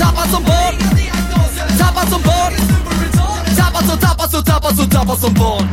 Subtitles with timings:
[0.00, 0.76] Tappad som barn
[1.78, 2.52] Tappad som barn
[3.56, 5.68] Tappad som, tappad som, tappad som, tappad som barn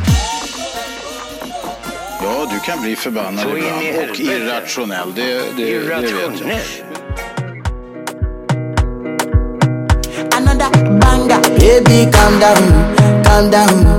[2.24, 5.13] Ja, du kan bli förbannad Så ibland och irrationell.
[5.16, 6.12] Det, det, det vet jag.
[6.12, 6.60] Irrationell.
[10.40, 11.41] another banger.
[11.60, 13.98] Baby, calm down, calm down.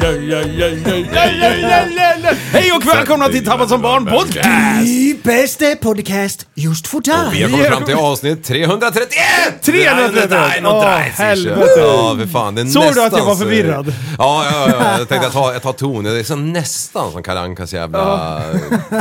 [2.51, 4.49] Hej och välkomna till Tappat som barn podcast!
[4.85, 7.15] Die bästa podcast just för dig.
[7.31, 9.17] Vi har kommit fram till avsnitt 331!
[9.61, 10.63] 331!
[10.65, 11.71] Åh, helvete.
[11.77, 12.55] Ja, för fan.
[12.55, 13.93] Det är Såg du nästan att jag var så- förvirrad?
[14.17, 14.97] Ja, ja, ja.
[14.99, 16.03] Jag tänkte jag tar, jag tar ton.
[16.03, 18.41] Det är så nästan som Kalle Ankas jävla...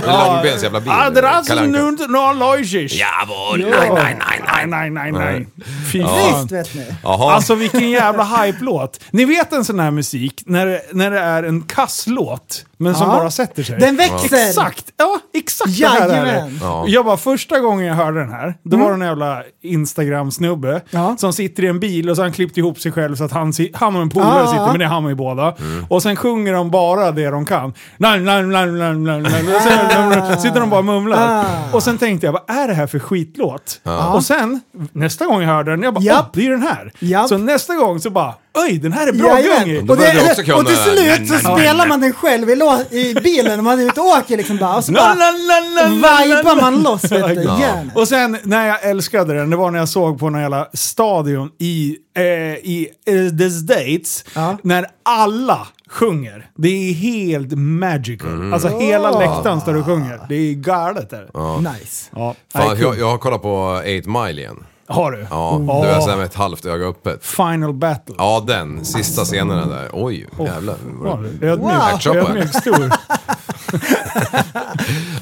[0.06, 0.91] Långbens jävla bil.
[0.92, 1.78] Adras Kalle Anka.
[1.81, 2.92] nunt no logisch.
[2.92, 3.61] Jawohl!
[3.61, 3.95] Ja.
[3.95, 4.91] Nej, nej, nej, nej.
[4.91, 5.47] Nej, nej.
[5.92, 6.47] Fy Visst fan.
[6.47, 6.84] vet ni.
[7.03, 7.33] Jaha.
[7.34, 9.01] Alltså vilken jävla hype-låt.
[9.11, 13.17] Ni vet en sån här musik när det är en kasslåt, men som Ja.
[13.17, 13.78] bara sätter sig.
[13.81, 14.47] Den växer.
[14.48, 14.84] Exakt!
[14.97, 16.31] Ja, exakt det här är det.
[16.31, 16.59] Jajamän.
[16.62, 16.84] Ja.
[16.89, 21.17] Jag bara, första gången jag hörde den här, då var det en jävla Instagram-snubbe Ja.
[21.19, 23.33] som sitter i en bil och så har han klippt ihop sig själv så att
[23.33, 24.47] han, si- han och en polare Ah.
[24.47, 25.55] sitter, men det är han och båda.
[25.89, 27.69] Och sen sjunger de bara det de kan.
[27.69, 27.75] Och
[29.62, 31.41] sen sitter de bara och mumlar.
[31.41, 31.45] Ah.
[31.73, 33.80] Och sen tänkte jag, vad är det här för skitlåt?
[34.14, 34.61] Och sen,
[34.92, 36.19] nästa gång jag hörde den, jag bara, Japp.
[36.24, 36.92] åh, det är den här.
[36.98, 37.29] Japp.
[37.29, 38.35] Så nästa gång så bara,
[38.69, 39.45] oj, den här är bra gung.
[39.45, 39.86] Jajamän.
[39.86, 40.96] Då Och, började jag det, också kunna och till slut
[41.29, 42.57] så Nej, nej, spelar man den själv i,
[42.91, 44.77] i bilen när man är ute och åker liksom bara.
[44.77, 45.14] Och så bara
[45.85, 46.63] vibar la.
[46.63, 47.42] man loss vet du.
[47.42, 47.61] Ja.
[47.61, 47.91] Gärna.
[47.95, 51.51] Och sen när jag älskade den, det var när jag såg på någon jävla stadion
[51.58, 54.25] i, eh, i eh, the States.
[54.35, 54.57] Ja.
[54.63, 56.51] När alla sjunger.
[56.57, 58.31] Det är helt magical.
[58.31, 58.53] Mm.
[58.53, 60.20] Alltså hela läktaren står och sjunger.
[60.29, 61.11] Det är galet.
[61.11, 61.61] Där.
[61.73, 62.11] Nice.
[62.14, 62.35] Ja.
[62.52, 64.64] Fan, Nej, jag, jag har kollat på 8 Mile igen.
[64.90, 65.27] Har du?
[65.30, 65.83] Ja, Åh.
[65.83, 67.27] du är såhär med ett halvt öga öppet.
[67.27, 68.14] Final battle.
[68.18, 68.84] Ja, den.
[68.84, 69.89] Sista scenerna där.
[69.92, 70.77] Oj, jävlar.
[71.05, 71.61] Ja, ödmjuk.
[71.61, 72.17] Wow.
[72.17, 72.92] Ödmjuk, stor.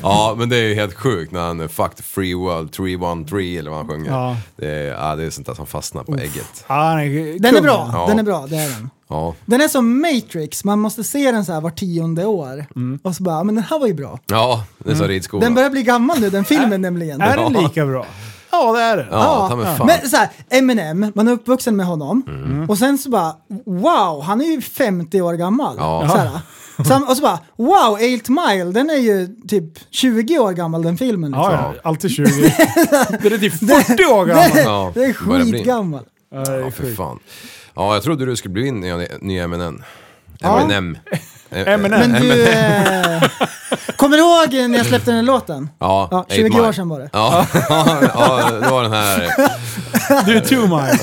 [0.03, 3.71] Ja, men det är ju helt sjukt när han Fuck the free world 313 eller
[3.71, 4.11] vad han sjunger.
[4.11, 4.37] Ja.
[4.57, 6.65] Det, är, ja, det är sånt där som fastnar på ägget.
[6.67, 7.91] Ja, han är Den är bra.
[7.93, 8.07] Ja.
[8.09, 8.91] Den är bra, det är den.
[9.09, 9.35] Ja.
[9.45, 12.67] Den är som Matrix, man måste se den så här var tionde år.
[13.03, 14.19] Och så bara, men den här var ju bra.
[14.27, 15.45] Ja, det är så ridskola.
[15.45, 17.21] Den börjar bli gammal nu, den filmen nämligen.
[17.21, 18.07] Är den lika bra?
[18.51, 19.07] Ja, det är den.
[19.11, 19.87] Ja, ta mig fan.
[19.87, 22.23] Men så här, Eminem, man är uppvuxen med honom.
[22.29, 22.71] Mm.
[22.71, 23.33] Och sen så bara,
[23.67, 25.77] wow, han är ju 50 år gammal.
[25.79, 26.09] Ja.
[26.11, 26.41] Så här.
[26.85, 30.99] Sen, och så bara, wow, 8 Mile, den är ju typ 20 år gammal den
[30.99, 31.31] filmen.
[31.31, 31.53] Liksom.
[31.53, 31.81] Ja, ja.
[31.89, 32.25] Alltid 20.
[33.23, 34.45] Den är typ 40 år gammal.
[34.55, 35.53] Ja, Den är börjar bli.
[35.53, 36.05] skitgammal.
[36.33, 37.19] Ja, det Ja, för fan.
[37.75, 39.83] Ja, jag trodde du skulle bli in i nya Eminem.
[40.39, 40.61] Ja.
[40.61, 40.99] Eminem.
[41.51, 42.01] Eminem.
[42.01, 43.23] Men du, eh,
[43.97, 45.69] kommer du ihåg när jag släppte den här låten?
[45.79, 46.69] Ja, Ja, Eight 20 Mile.
[46.69, 47.09] år sedan var det.
[47.13, 47.47] Ja,
[48.15, 49.29] ja, det var den här...
[50.27, 50.99] Du är two mile.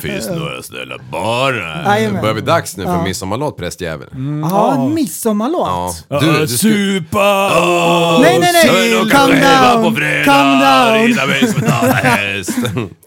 [0.00, 1.82] Finns några snälla bara.
[1.84, 2.14] Jajamän.
[2.14, 3.02] Det börjar bli dags nu för Ja.
[3.04, 4.08] midsommarlåt prästjävel.
[4.50, 6.04] Ja, en midsommarlåt.
[6.08, 6.20] Ja.
[6.20, 6.48] Du, du skulle...
[6.48, 7.50] Supa!
[8.22, 9.10] Nej, nej, nej!
[9.10, 9.96] Calm down!
[10.24, 11.14] Calm down!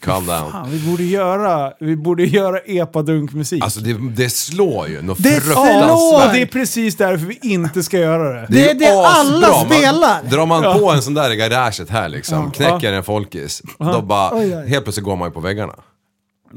[0.02, 0.52] Calm down.
[0.52, 3.64] Fan, vi borde göra, vi borde göra epadunk-musik.
[3.64, 5.68] Alltså det, det slår ju något Det slår!
[5.68, 8.48] Ja, det är precis därför vi inte ska göra det.
[8.50, 10.22] Det är ju det alla spelar.
[10.24, 14.02] Man, drar man på en sån där i garaget här liksom, knäcker en folkis, då
[14.02, 14.70] bara, Oj, oj.
[14.70, 15.74] helt plötsligt går man ju på väggarna.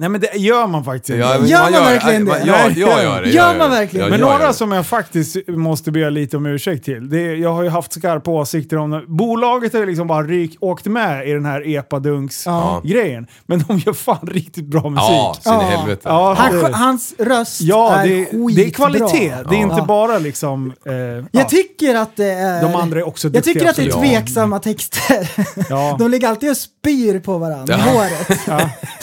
[0.00, 1.20] Nej men det gör man faktiskt inte.
[1.20, 2.42] Ja, Gör man verkligen det?
[2.46, 3.28] Ja, jag gör det.
[3.30, 3.76] Gör jag man det.
[3.76, 4.06] verkligen?
[4.06, 4.54] Ja, Men jag gör några det.
[4.54, 7.08] som jag faktiskt måste be lite om ursäkt till.
[7.10, 9.02] Det är, jag har ju haft skarpa åsikter om det.
[9.08, 13.26] Bolaget har ju liksom bara ryk, åkt med i den här epadunks-grejen.
[13.46, 15.04] Men de gör fan riktigt bra musik.
[15.08, 15.60] Ja, sin Ja.
[15.60, 16.00] helvete.
[16.04, 18.48] Ja, Han, det- hans röst ja är det, skitbra.
[18.56, 19.34] det är kvalitet.
[19.48, 19.84] Det är inte Ja.
[19.84, 20.72] bara liksom...
[20.86, 21.22] Eh, ja.
[21.30, 22.62] Jag tycker att det är...
[22.62, 25.30] De andra är också Jag duktiga, tycker att det är tveksamma texter.
[25.70, 25.96] Ja.
[25.98, 27.92] De ligger alltid och spyr på varandra Ja.
[27.92, 28.40] håret.
[28.46, 28.60] Ja.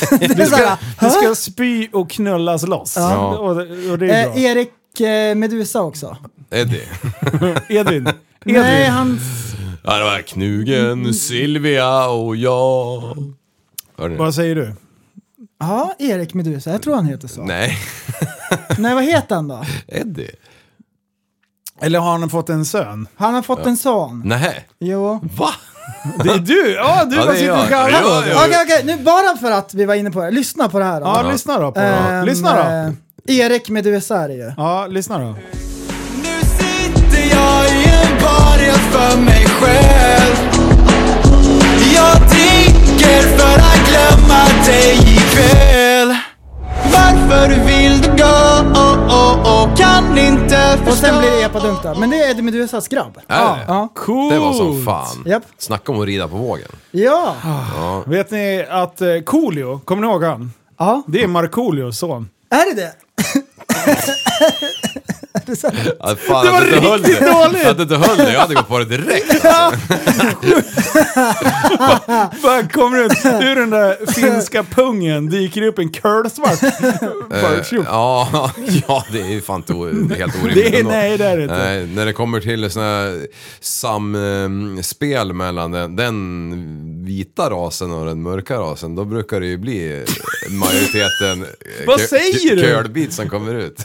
[0.20, 2.94] Det är så ska, spy och knullas loss.
[2.98, 3.38] Ja.
[3.38, 4.36] Och, det- och det är bra.
[4.36, 6.18] Eh, Erik eh, Medusa också.
[6.50, 6.82] Eddie.
[7.70, 7.70] Edvin.
[7.70, 8.14] Edvin.
[8.46, 9.22] Nej, hans...
[9.84, 13.02] Ja, det var Knugen, Silvia och jag.
[13.98, 14.16] Hör ni?
[14.16, 14.74] Vad säger du?
[15.60, 16.72] Ja, Erik Medusa.
[16.72, 17.44] Jag tror han heter så.
[17.44, 17.78] Nej,
[18.78, 19.66] Nej, vad heter han då?
[19.88, 20.32] Eddie.
[21.82, 23.08] Eller har han fått en son?
[23.16, 24.22] Han har fått en son.
[24.26, 24.68] Nej.
[24.80, 25.20] Jo.
[25.38, 25.50] Va?
[26.24, 26.74] Det är du!
[26.74, 29.86] Ja, du Ja, bara är sitter och garvar Okej, okej, nu bara för att vi
[29.86, 30.32] var inne på det.
[30.32, 31.06] Lyssna på det här då.
[31.08, 31.86] Ja, lyssna då på det.
[31.86, 32.62] Ehm, Lyssna då.
[33.34, 34.52] eh, Erik Meduza är det ju.
[34.58, 35.26] Ja, lyssna då.
[36.24, 40.36] Nu sitter jag i en bar helt för mig själv
[41.94, 45.95] Jag dricker för att glömma dig ikväll
[47.06, 49.76] Varför vill du gå?
[49.78, 51.96] Kan inte Och sen blir det epadunk då.
[52.00, 53.18] Men det är Eddie Meduzas grabb.
[53.28, 53.66] Är det?
[53.68, 53.90] Ja.
[53.96, 54.34] Coolt!
[54.34, 55.24] Det var som fan.
[55.26, 55.44] Japp.
[55.58, 56.68] Snacka om att rida på vågen.
[56.92, 57.36] Ja.
[58.08, 60.54] Vet ni att eh, Coolio, kommer ni ihåg han?
[60.78, 61.04] ja.
[61.08, 62.30] Det är Markoolios son.
[62.50, 62.94] Är det det?
[66.00, 67.32] Ja, fan, Det var inte höll riktigt det.
[67.32, 67.66] dåligt.
[67.66, 69.44] Att du inte höll det, jag hade gått på det direkt.
[72.44, 76.70] Bara kommer ut ur den där finska pungen, dyker upp en curlsvart Eh,
[77.50, 77.86] burkjol.
[77.88, 78.52] ja,
[78.88, 81.44] ja, det är ju fan inte det helt orimligt Det är- nej, det är det
[81.44, 81.58] inte.
[81.58, 83.14] Nej, när det kommer till sådana
[83.62, 89.94] samspel mellan den, den vita rasen och den mörka rasen, då brukar det ju bli
[89.94, 90.00] eh,
[90.52, 91.48] majoriteten eh,
[91.88, 92.56] Vad säger
[93.06, 93.12] du?
[93.12, 93.78] Som kommer ut.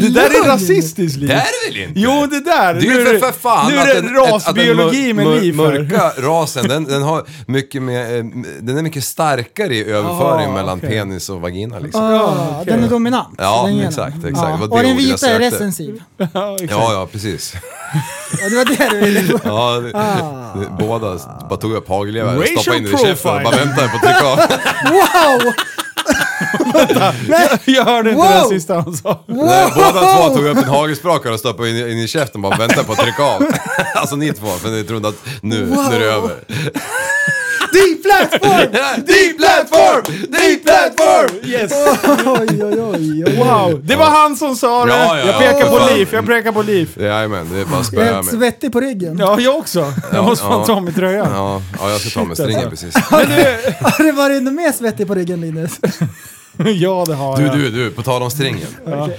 [0.00, 1.28] Det där är rasistiskt liv.
[1.28, 2.00] det är det väl inte?
[2.00, 2.74] Jo, det där.
[2.74, 5.12] Det är nu ju är för, det, för fan nu är det att- den rasbiologi
[5.12, 5.64] med liv här.
[5.64, 8.24] Mörka rasen, den, den har mycket mer, eh,
[8.60, 10.90] den är mycket starkare i överföring Ah, mellan okej.
[10.90, 12.02] penis och vagina liksom.
[12.04, 12.72] Ah, okej.
[12.74, 13.34] Den är dominant.
[13.38, 13.88] Ja, den genen.
[13.88, 14.36] exakt, exakt.
[14.36, 14.44] Ja.
[14.48, 15.56] Det var det Och den ordet jag vita är sökte.
[15.56, 16.02] recensiv.
[16.34, 16.70] Ja, exakt.
[16.72, 17.54] Ja, ja, precis.
[18.42, 19.38] Ja, det var det du ville.
[19.44, 20.58] Ja, det, Ah.
[20.60, 21.18] det, båda
[21.50, 23.96] bara tog upp hagelgevär och Racial stoppade in det i käften och bara väntade på
[23.96, 24.38] att trycka av.
[24.92, 25.52] Wow!
[27.64, 28.42] Jag hörde inte Wow.
[28.42, 29.24] det sista han sa.
[29.26, 32.84] Nej, båda två tog upp en hagelsprakare och stoppade in, in i käften bara väntade
[32.84, 33.42] på att trycka av.
[33.94, 36.30] Alltså ni två, för ni trodde att nu, nu är det över.
[37.72, 38.72] Deep platform!
[39.06, 40.02] Deep platform!
[40.28, 41.50] Deep platform!
[41.50, 41.72] Yes!
[42.26, 43.36] Oj, oj, oj, oj.
[43.36, 44.92] Wow, det var han som sa det.
[44.92, 45.38] Ja, ja, jag ja.
[45.38, 45.96] pekar på Fan.
[45.96, 46.90] liv, jag pekar på liv.
[47.00, 48.34] Jajamän, det är bara att Jag är spöa helt mig.
[48.40, 49.18] svettig på ryggen.
[49.18, 49.92] Ja, jag också.
[50.12, 50.66] Jag måste fan ja.
[50.66, 51.28] ta mig tröjan.
[51.34, 52.86] Ja, ja, jag ska ta med stringen alltså.
[52.86, 53.04] precis.
[53.80, 55.70] Har du varit ännu mer svettig på ryggen Linus?
[56.74, 57.56] Ja, det har Du, jag.
[57.56, 58.66] du, du, på tal om stringen.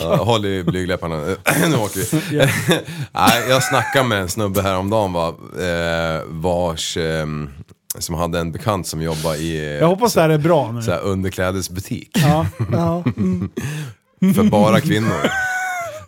[0.00, 1.16] Ja, håll i blygdläpparna.
[1.68, 2.00] nu åker
[2.30, 2.38] vi.
[3.12, 5.28] Nej, jag snackade med en snubbe häromdagen va,
[5.60, 7.26] eh, vars, eh,
[7.98, 10.82] som hade en bekant som jobbade i Jag hoppas det här är bra nu.
[10.82, 12.10] så här, underklädesbutik.
[12.14, 12.46] Ja.
[12.72, 13.04] Ja.
[13.16, 13.50] Mm.
[14.34, 15.30] För bara kvinnor.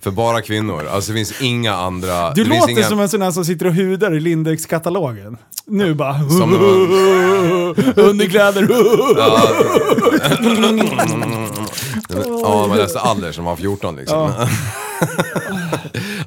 [0.01, 0.87] För bara kvinnor.
[0.93, 2.31] Alltså det finns inga andra...
[2.31, 2.83] Du låter inga...
[2.83, 5.37] som en sån här som sitter och hudar i Lindex-katalogen.
[5.67, 6.19] Nu bara...
[6.29, 6.55] Som
[7.97, 8.67] Underkläder.
[9.19, 9.41] Ja,
[12.69, 14.33] man läste Aller som var 14 liksom.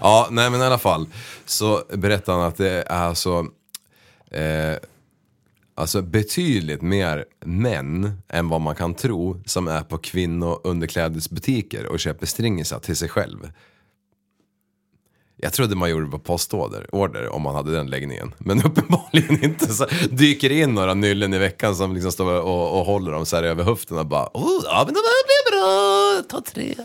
[0.01, 0.27] Ja.
[0.31, 1.07] nej men i alla fall.
[1.45, 3.39] Så berättade han att det är så...
[4.31, 4.75] Eh,
[5.75, 12.25] alltså betydligt mer män än vad man kan tro som är på kvinnounderklädesbutiker och köper
[12.25, 13.51] stringisar till sig själv.
[15.43, 18.33] Jag trodde man gjorde det på postorder order, om man hade den läggningen.
[18.37, 19.73] Men uppenbarligen inte.
[19.73, 23.25] Så dyker det in några nyllen i veckan som liksom står och, och håller dem
[23.25, 26.75] så här över höften och bara oh, ja men det blir bra, ta tre.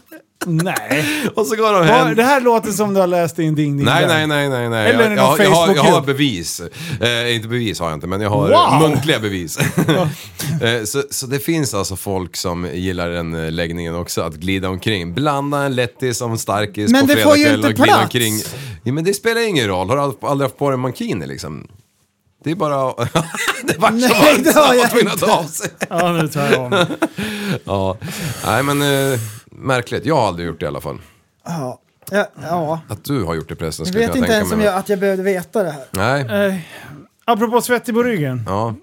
[0.47, 1.05] Nej.
[1.35, 2.15] Och så går de hem.
[2.15, 4.69] det här låter som du har läst i en Ding Ding Nej, nej, nej, nej,
[4.69, 4.91] nej.
[4.91, 6.07] Eller Jag, jag, har- jag, har, jag har Facebookgrupp.
[6.07, 6.61] bevis.
[7.01, 8.49] Eh, inte bevis har jag inte, men jag har
[8.81, 8.89] Wow!
[8.91, 9.59] muntliga bevis.
[10.63, 14.69] eh, så, så det finns alltså folk som gillar den eh, läggningen också, att glida
[14.69, 15.15] omkring.
[15.15, 17.95] Blanda en lättis som en starkis Men på det får ju fredagskväll inte och glida
[17.99, 18.03] plats.
[18.15, 18.41] omkring.
[18.83, 19.89] Ja, men det spelar ingen roll.
[19.89, 21.69] Har du aldrig- haft på dig en mankini liksom?
[22.45, 22.77] Det är bara...
[23.65, 25.45] det var så Nej, varmt det så har han var jag tvungen att ta av
[25.45, 25.71] sig.
[25.89, 26.87] Ja, nu tar jag om.
[27.65, 27.97] Ja,
[28.47, 29.19] nej men eh,
[29.59, 30.07] märkligt.
[30.07, 30.99] Jag har aldrig gjort det i alla fall.
[31.45, 31.81] Ja.
[32.11, 32.81] Ja, ja.
[32.89, 34.99] Att du har gjort det Jag skulle jag vet inte ens om jag, att jag
[34.99, 35.85] behövde veta det här.
[35.91, 36.55] Nej, Eh,
[37.25, 38.43] apropå svettig på ryggen.
[38.47, 38.75] ja.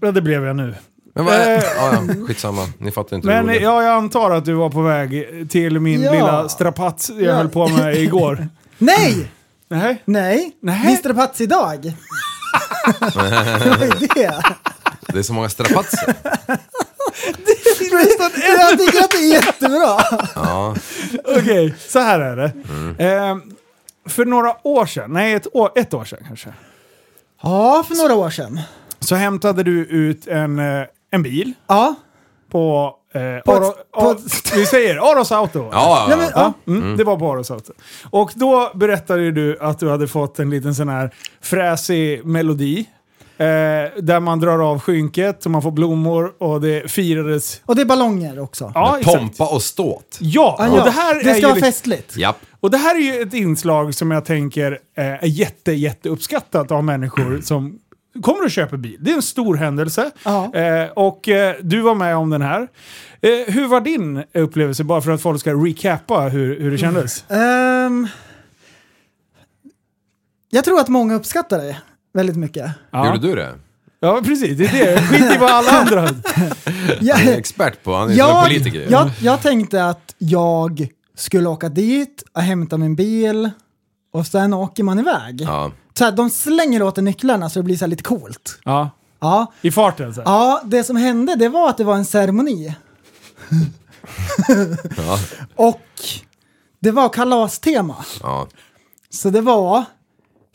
[0.00, 0.74] Ja, det blev jag nu.
[1.14, 1.56] Men vad är...
[1.56, 1.62] Eh.
[1.76, 2.66] Ja, ja, skitsamma.
[2.78, 6.12] Ni fattar inte Men ja, jag antar att du var på väg till min Ja.
[6.12, 7.34] lilla strapats jag Ja.
[7.34, 8.48] höll på med igår.
[8.78, 9.30] Nej!
[9.68, 10.02] Nej.
[10.04, 10.52] Nej!
[10.62, 10.86] Nej.
[11.04, 11.82] Mr Pats idag.
[13.00, 13.16] det
[13.78, 14.42] var ju det.
[15.06, 16.14] Det är så många strapatser.
[18.58, 20.00] Jag tycker att det är jättebra.
[20.34, 20.74] Ja.
[21.24, 22.52] Okej, så här är det.
[22.68, 22.96] Mm.
[22.98, 23.36] Eh,
[24.08, 26.48] för några år sedan, nej ett år, ett år sedan kanske,
[27.42, 28.60] Ja, för några år sedan.
[29.00, 31.94] så hämtade du ut en, eh, en bil Ja.
[32.50, 35.58] på, eh, På Aro, på Ar- vi säger Aros Auto.
[35.58, 36.52] Ja, ja, Nej, men, ja.
[36.64, 36.72] ja.
[36.72, 37.72] Mm, Det var på Aros Auto.
[38.10, 42.86] Och då berättade du att du hade fått en liten sån här fräsig melodi.
[43.42, 47.60] Eh, där man drar av skynket och man får blommor och det firades.
[47.66, 48.72] Och det är ballonger också.
[48.74, 49.04] Ja, Med.
[49.04, 50.18] Pompa och ståt.
[50.20, 52.16] Ja, Ja, och det här det är ska ju vara liksom- festligt.
[52.16, 52.36] Japp.
[52.60, 56.70] Och det här är ju ett inslag som jag tänker eh, är jätte, jätte uppskattat
[56.70, 57.78] av människor som
[58.22, 58.96] kommer och köper bil.
[59.00, 60.10] Det är en stor händelse.
[60.24, 60.54] Ja.
[60.54, 62.68] Eh, och eh, du var med om den här.
[63.20, 67.24] Eh, hur var din upplevelse, bara för att folk ska recappa hur, hur det kändes?
[67.30, 68.08] Ehm,
[70.50, 71.76] jag tror att många uppskattar det
[72.12, 72.70] väldigt mycket.
[72.90, 73.06] Ja.
[73.06, 73.54] Gjorde du det?
[74.00, 74.58] ja, precis.
[74.58, 75.02] Det är det.
[75.02, 76.02] Skit i vad alla andra...
[77.00, 78.86] Jag, Han är expert på, han är jag, politiker.
[78.90, 83.50] jag, jag tänkte att jag skulle åka dit och hämta min bil
[84.12, 85.40] och sen åker man iväg.
[85.40, 85.72] Ja.
[85.98, 88.58] Så här, de slänger åt en nycklarna så det blir så här lite coolt.
[88.64, 88.90] Ja,
[89.20, 90.14] Ja, i farten.
[90.14, 90.20] Så.
[90.20, 90.28] här.
[90.32, 92.74] ja, det som hände det var att det var en ceremoni.
[94.96, 95.18] Ja.
[95.56, 95.80] Och
[96.80, 97.96] det var kalastema.
[98.22, 98.48] Ja.
[99.10, 99.84] Så det var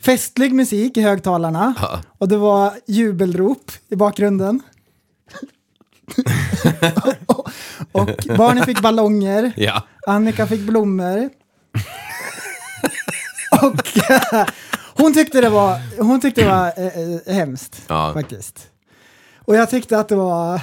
[0.02, 2.00] festlig musik i högtalarna Ja.
[2.18, 4.62] och det var jubelrop i bakgrunden.
[7.26, 7.48] och,
[7.92, 9.82] och barnen fick ballonger, ja.
[10.06, 11.30] Annika fick blommor.
[13.62, 13.88] och
[15.02, 18.10] hon tyckte det var, hon tyckte det var eh, eh, hemskt Ja.
[18.14, 18.66] faktiskt.
[19.38, 20.60] Och jag tyckte att det var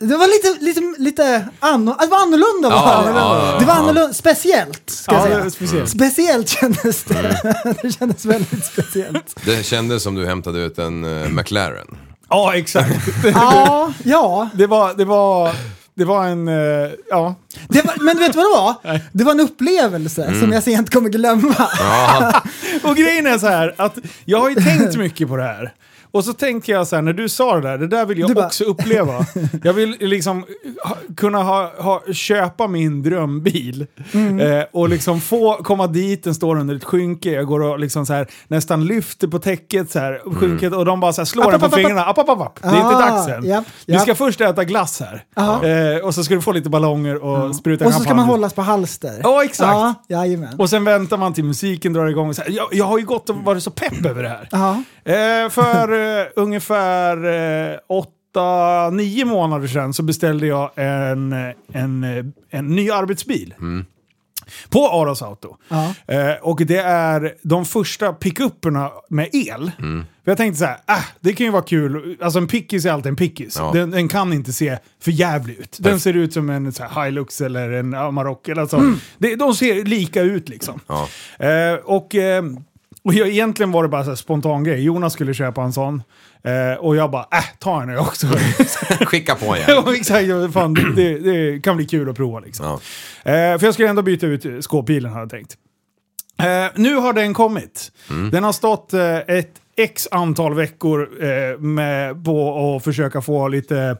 [0.00, 2.68] Det var lite, lite, lite anno, det var annorlunda.
[2.68, 3.18] Ja, var det.
[3.18, 5.50] ja, ja, det var annorlunda, speciellt ska jag Ja, säga.
[5.50, 5.90] speciellt.
[5.90, 7.40] Speciellt kändes det.
[7.82, 9.40] det kändes väldigt speciellt.
[9.44, 11.86] Det kändes som du hämtade ut en eh, McLaren.
[12.28, 13.08] Ja, exakt.
[13.34, 14.48] Ja, ja.
[14.54, 15.50] Det var, det var,
[15.94, 16.48] det var en...
[16.48, 17.34] eh, ja.
[17.68, 19.00] Det var, men vet du vad det var?
[19.12, 21.54] Det var en upplevelse som jag sent kommer glömma.
[21.78, 22.42] Ja,
[22.82, 25.72] Och grejen är så här att jag har ju tänkt mycket på det här.
[26.10, 28.30] Och så tänkte jag så här, när du sa det där, det där vill jag
[28.30, 29.26] Du bara- också uppleva.
[29.64, 30.44] Jag vill liksom
[30.84, 33.86] ha, kunna ha, ha, köpa min drömbil.
[34.12, 34.40] Mm.
[34.40, 38.06] Eh, och liksom få komma dit, den står under ett skynke, jag går och liksom
[38.06, 41.44] så här, nästan lyfter på täcket så här, skynket, och de bara så här, slår
[41.44, 42.04] App, den på app, fingrarna.
[42.04, 42.58] App, app, app, app.
[42.62, 43.44] Det är inte Ah, dags än.
[43.44, 44.02] japp, Vi japp.
[44.02, 45.24] ska först äta glass här.
[45.96, 48.52] Eh, och så ska du få lite ballonger och spruta Och så ska man hållas
[48.54, 49.20] på halster.
[49.22, 49.68] Ja, exakt.
[49.68, 50.54] Ja, jajamän.
[50.58, 52.28] Och sen väntar man till musiken drar igång.
[52.28, 54.48] Och så här, jag, jag har ju gått och varit så pepp över det här.
[55.08, 57.24] Eh, för eh, ungefär
[57.72, 63.54] eh, åtta, nio månader sedan så beställde jag en, eh, en, eh, en ny arbetsbil.
[64.68, 65.56] På Aros Auto.
[65.68, 65.94] Ja.
[66.06, 69.70] Eh, och det är de första pickupperna med el.
[70.24, 72.16] För jag tänkte så här, äh, det kan ju vara kul.
[72.20, 73.56] Alltså en pickis är alltid en pickis.
[73.58, 73.70] Ja.
[73.74, 75.76] Den, den kan inte se för jävligt ut.
[75.80, 78.48] Den ser ut som en så här, Hilux eller en Amarok.
[78.48, 78.94] Eller så.
[79.18, 80.80] Det, de ser lika ut liksom.
[80.86, 81.08] Ja.
[81.46, 82.42] Eh, och, eh,
[83.02, 84.84] och jag, egentligen var det bara så här spontan grej.
[84.84, 86.02] Jonas skulle köpa en sån.
[86.42, 88.26] Eh, och jag bara, äh, ta en jag också.
[89.00, 89.66] skicka på igen.
[89.68, 92.66] Ja, Exakt, fan, det, det, kan bli kul att prova liksom.
[92.66, 92.74] Ja.
[93.32, 95.56] Eh, för jag skulle ändå byta ut skåpbilen hade jag tänkt.
[96.38, 97.92] Eh, nu har den kommit.
[98.32, 103.96] Den har stått eh, ett x antal veckor eh, med på att försöka få lite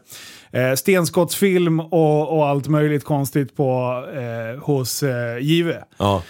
[0.51, 5.83] eh, stenskottsfilm och, och allt möjligt konstigt på, eh, hos eh, Give.
[5.97, 6.23] Ja.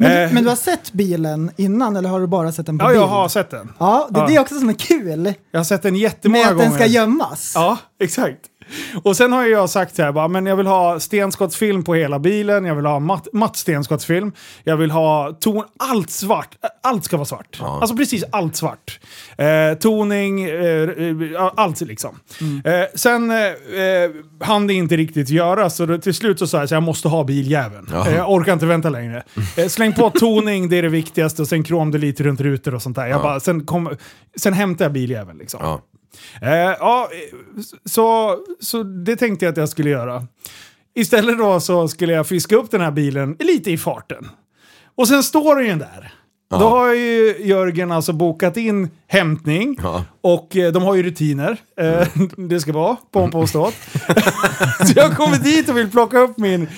[0.00, 0.28] Men, Eh.
[0.28, 2.88] du, men du har sett bilen innan eller har du bara sett den på Ja,
[2.88, 3.00] bild?
[3.00, 3.72] jag har sett den.
[3.78, 5.34] Ja, det, det är också som är kul.
[5.50, 6.68] Jag har sett den jättemånga Med att gånger.
[6.70, 7.52] den ska gömmas.
[7.54, 8.38] Ja, exakt.
[9.02, 12.18] Och sen har jag sagt så här, bara, men jag vill ha stenskottsfilm på hela
[12.18, 14.32] bilen, jag vill ha matt, matt stenskottsfilm,
[14.64, 16.48] jag vill ha ton, allt svart,
[16.82, 17.56] allt ska vara svart.
[17.60, 17.78] Ja.
[17.80, 19.00] Alltså precis allt svart.
[19.38, 22.20] Eh, toning, eh, eh, allt liksom.
[22.64, 24.10] Eh, sen eh, eh,
[24.40, 27.08] hann det inte riktigt göra, så då, till slut så sa jag att jag måste
[27.08, 27.88] ha biljäveln.
[27.92, 28.08] Ja.
[28.08, 29.22] Eh, jag orkar inte vänta längre.
[29.68, 32.96] Släng på toning, det är det viktigaste, och sen krom lite runt rutor och sånt
[32.96, 33.06] där.
[33.06, 33.22] Jag Ja.
[33.22, 33.96] bara, sen, kom,
[34.36, 35.78] sen hämtar jag biljäveln liksom.
[36.40, 36.46] Ja.
[36.48, 37.10] Eh, ja,
[37.84, 40.26] så, så det tänkte jag att jag skulle göra.
[40.94, 44.28] Istället då så skulle jag fiska upp den här bilen lite i farten.
[44.96, 46.12] Och sen står den ju där.
[46.50, 50.04] Då har ju Jörgen alltså bokat in hämtning Ja.
[50.20, 51.56] och eh, de har ju rutiner.
[51.80, 53.74] Eh, det ska vara pompa och ståt.
[54.86, 56.68] så jag kommer dit och vill plocka upp min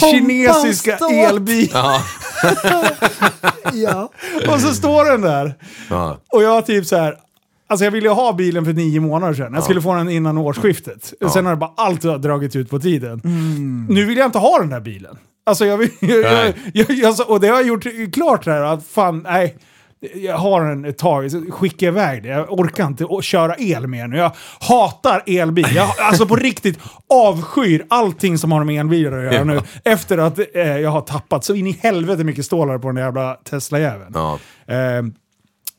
[0.00, 1.70] kinesiska elbil.
[1.72, 2.02] Ja.
[3.72, 4.10] Ja.
[4.48, 5.54] Och så står den där.
[5.90, 6.18] Ja.
[6.32, 7.16] Och jag typ så här.
[7.70, 9.54] Alltså jag ville ju ha bilen för nio månader sedan.
[9.54, 11.12] Jag skulle få den innan årsskiftet.
[11.32, 13.20] Sen har det bara allt dragit ut på tiden.
[13.88, 15.18] Nu vill jag inte ha den där bilen.
[15.46, 18.86] Alltså jag vill, jag, jag, jag, alltså, och det har jag gjort klart här att
[18.86, 19.56] fan, nej.
[20.14, 22.28] Jag har den ett tag, så skickar jag iväg det.
[22.28, 24.16] Jag orkar inte köra el mer nu.
[24.16, 25.66] Jag hatar elbil.
[25.74, 26.78] Jag alltså på riktigt
[27.14, 29.60] avskyr allting som har med elbilar att göra nu.
[29.84, 33.02] Efter att eh, jag har tappat så in i helvete mycket stålar på den där
[33.02, 34.10] jävla Tesla-jäveln.
[34.14, 34.38] ja.
[34.66, 34.76] Eh,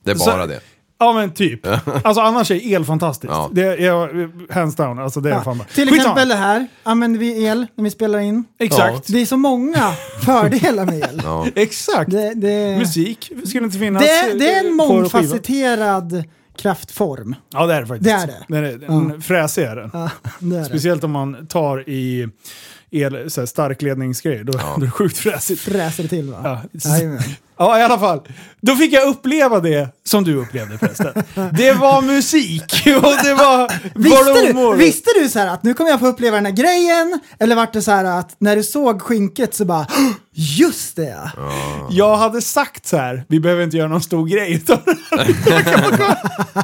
[0.06, 0.60] Det är Så- bara det.
[1.02, 1.68] Ja men typ.
[2.04, 3.32] Alltså annars är el fantastiskt.
[3.34, 3.50] Ja.
[3.54, 5.44] Det är, hands down, alltså det är Ja.
[5.44, 5.96] fan bara- Till Skitsamma.
[6.02, 8.44] exempel det här, använder vi el när vi spelar in.
[8.60, 9.08] Exakt.
[9.08, 9.92] Det är så många
[10.26, 11.22] fördelar med el.
[11.24, 11.48] Ja.
[11.56, 12.12] Exakt.
[12.12, 14.04] Det, det, Musik skulle inte finnas.
[14.04, 14.94] det, det är en eh, på skiva.
[14.94, 16.24] mångfacetterad
[16.58, 17.36] kraftform.
[17.54, 18.06] Ja det är det faktiskt.
[18.10, 18.46] Det är det.
[18.48, 18.78] Den är,
[19.12, 19.90] den fräsig är den.
[19.94, 20.66] Ja, det är det.
[20.66, 22.28] Speciellt om man tar i
[22.92, 24.44] el, så här, starkledningsgrejer.
[24.44, 25.62] Då, då är det sjukt fräsigt.
[25.62, 26.38] Fräser det till va?
[26.44, 26.90] Ja.
[26.92, 27.20] Jajamän.
[27.60, 28.22] Ja, i alla fall.
[28.62, 31.14] Då fick jag uppleva det som du upplevde förresten.
[31.58, 35.90] Det var musik och det var Visste du, visste du så här att nu kommer
[35.90, 37.20] jag få uppleva den här grejen?
[37.40, 39.88] Eller vart det så här att när du såg skynket så bara
[40.32, 41.88] just det ja.
[41.90, 44.98] Jag hade sagt så här, vi behöver inte göra någon stor grej utav det.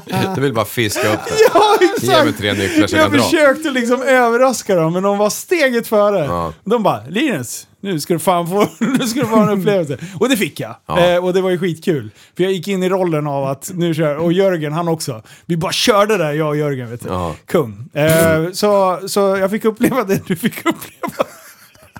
[0.35, 1.33] Du vill bara fiska upp det.
[1.53, 2.37] Ja, Ge mig exakt!
[2.37, 6.25] tre nycklar Jag jag försökte liksom överraska dem, men de var steget före.
[6.25, 6.53] Ja.
[6.63, 9.97] De bara, Linus, nu ska du fan få, nu ska du få en upplevelse.
[10.19, 10.75] Och det fick jag.
[10.87, 10.99] Ja.
[10.99, 12.09] Eh, och det var ju skitkul.
[12.37, 15.21] För jag gick in i rollen av att nu kör, och Jörgen han också.
[15.45, 17.09] Vi bara körde där, jag och Jörgen vet du.
[17.09, 17.35] Ja.
[17.45, 17.89] Kung.
[17.93, 21.25] Eh, så, så jag fick uppleva det du fick uppleva.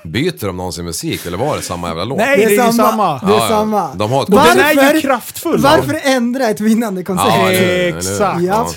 [0.04, 2.18] Byter de någonsin musik eller var det samma jävla låt?
[2.18, 3.20] Nej, det är ju samma.
[3.20, 3.48] Det är Ja, ja.
[3.50, 3.94] samma.
[3.96, 5.62] De har ett- Och den är ju Varför- kraftfull.
[5.62, 7.30] Varför ändra ett vinnande koncept?
[7.38, 7.52] Ja?
[7.52, 8.42] Exakt.
[8.42, 8.70] Ja.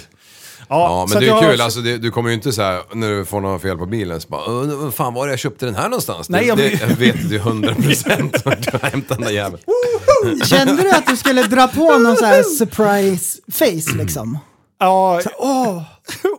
[0.68, 3.10] Ja, så men det är jag- kul, alltså, det, du kommer ju inte säga när
[3.10, 5.66] du får något fel på bilen så bara "Åh, vad fan var det jag köpte
[5.66, 6.28] den här någonstans?
[6.28, 9.62] Nej, det, jag det vet du hundra procent du har hämtat den där jäveln.
[10.44, 14.38] Kände du att du skulle dra på någon så här surprise face liksom?
[14.80, 15.74] Ja, Åh,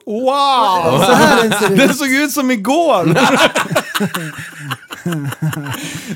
[0.06, 1.00] wow!
[1.06, 1.98] så här den ser Den ut.
[1.98, 3.16] såg ut som igår!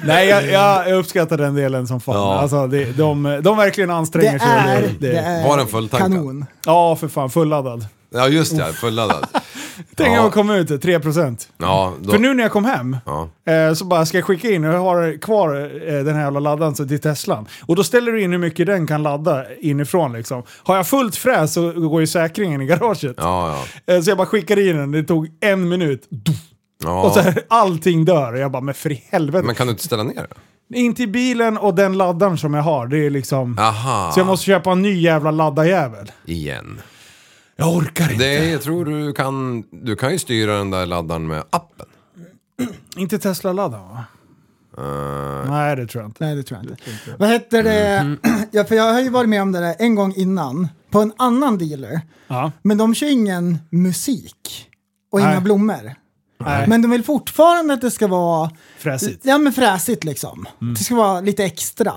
[0.06, 2.16] Nej, jag, jag uppskattar den delen som fan.
[2.16, 2.40] Ja.
[2.40, 4.48] Alltså, det, de, de verkligen Det anstränger sig.
[4.50, 6.12] är, Det- det är Var den fulltankad?
[6.12, 6.46] kanon.
[6.66, 7.30] Ja, för fan.
[7.30, 7.86] Fulladdad.
[8.14, 9.28] Ja just det, fulladdad.
[9.96, 10.22] Tänk om Ja.
[10.22, 11.48] jag kom ut 3%.
[11.58, 13.30] Ja, då, För nu när jag kom hem ja.
[13.54, 15.56] eh, så bara ska jag skicka in, och jag har kvar
[15.88, 17.46] eh, den här jävla laddaren till Teslan.
[17.66, 20.44] Och då ställer du in hur mycket den kan ladda inifrån liksom.
[20.64, 23.16] Har jag fullt fräs så går ju säkringen i garaget.
[23.18, 23.64] Ja.
[23.88, 26.10] Eh, Så jag bara skickade in den, det tog en minut.
[27.06, 28.34] Och så här, allting dör.
[28.34, 29.46] Och jag bara, men för i helvete.
[29.46, 30.28] Men kan du inte ställa ner
[30.70, 30.78] det?
[30.80, 33.58] In till bilen och den laddaren som jag har, det är liksom...
[33.60, 36.12] Aha, Så jag måste köpa en ny jävla laddarjävel.
[36.26, 36.82] igen.
[37.56, 38.24] Jag orkar inte.
[38.24, 41.86] Det, jag tror du kan, du kan ju styra den där laddaren med appen.
[42.98, 44.06] Inte Tesla-laddaren va?
[44.78, 46.26] Eh, Nej, det tror jag inte.
[46.26, 46.84] Nej, det tror jag inte.
[47.20, 48.04] Vad heter det?
[48.04, 48.18] Mhm.
[48.52, 51.14] Ja, för jag har ju varit med om det där en gång innan, på en
[51.18, 52.02] annan dealer.
[52.28, 52.52] Ja.
[52.62, 54.70] Men de kör ingen musik
[55.12, 55.32] och Nej.
[55.32, 55.96] inga blommor.
[56.40, 56.68] Nej.
[56.68, 59.26] Men de vill fortfarande att det ska vara Fräsigt.
[59.26, 60.46] Ja men fräsigt liksom.
[60.62, 60.74] Mm.
[60.74, 61.94] Det ska vara lite extra.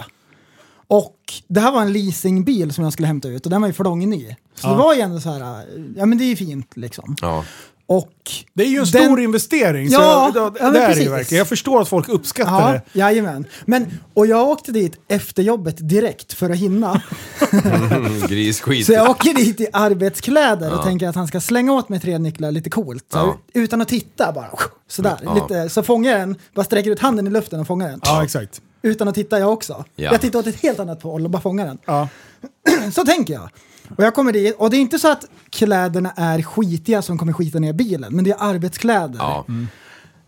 [0.88, 3.75] Och det här var en leasingbil som jag skulle hämta ut och den var ju
[3.75, 4.37] flångny.
[4.61, 4.71] Så Ja.
[4.71, 5.64] det var ju ändå så här,
[5.97, 7.16] ja men det är ju fint liksom.
[7.21, 7.45] ja.
[7.88, 8.12] Och
[8.55, 9.88] Det är ju en den- stor investering.
[9.88, 11.38] Ja, så ja, det, men det är ju verkligen.
[11.38, 12.99] Jag förstår att folk uppskattar Ja, det.
[12.99, 13.45] jajamän.
[13.66, 17.03] Men, och jag åkte dit efter jobbet direkt för att hinna.
[17.53, 18.87] Mm, Grisskit.
[18.87, 20.83] Så jag åker dit i arbetskläder och Ja.
[20.83, 23.05] tänker att han ska slänga åt mig tre nycklar lite coolt.
[23.12, 23.37] Så Ja.
[23.61, 24.51] Utan att titta bara.
[24.88, 25.16] Sådär.
[25.23, 25.35] Ja.
[25.35, 28.01] Lite, så fångar jag den, bara sträcker ut handen i luften och fångar den.
[28.05, 28.61] Ja, exakt.
[28.83, 29.85] Utan att titta jag också.
[29.97, 30.12] Ja.
[30.12, 31.79] Jag tittar åt ett helt annat håll och bara fångar den.
[31.87, 32.09] Ja.
[32.95, 33.49] Så tänker jag.
[33.96, 37.33] Och jag kommer dit, och det är inte så att kläderna är skitiga som kommer
[37.33, 39.16] skita ner bilen, men det är arbetskläder.
[39.18, 39.44] Ja.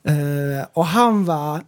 [0.05, 1.61] Eh, och han var,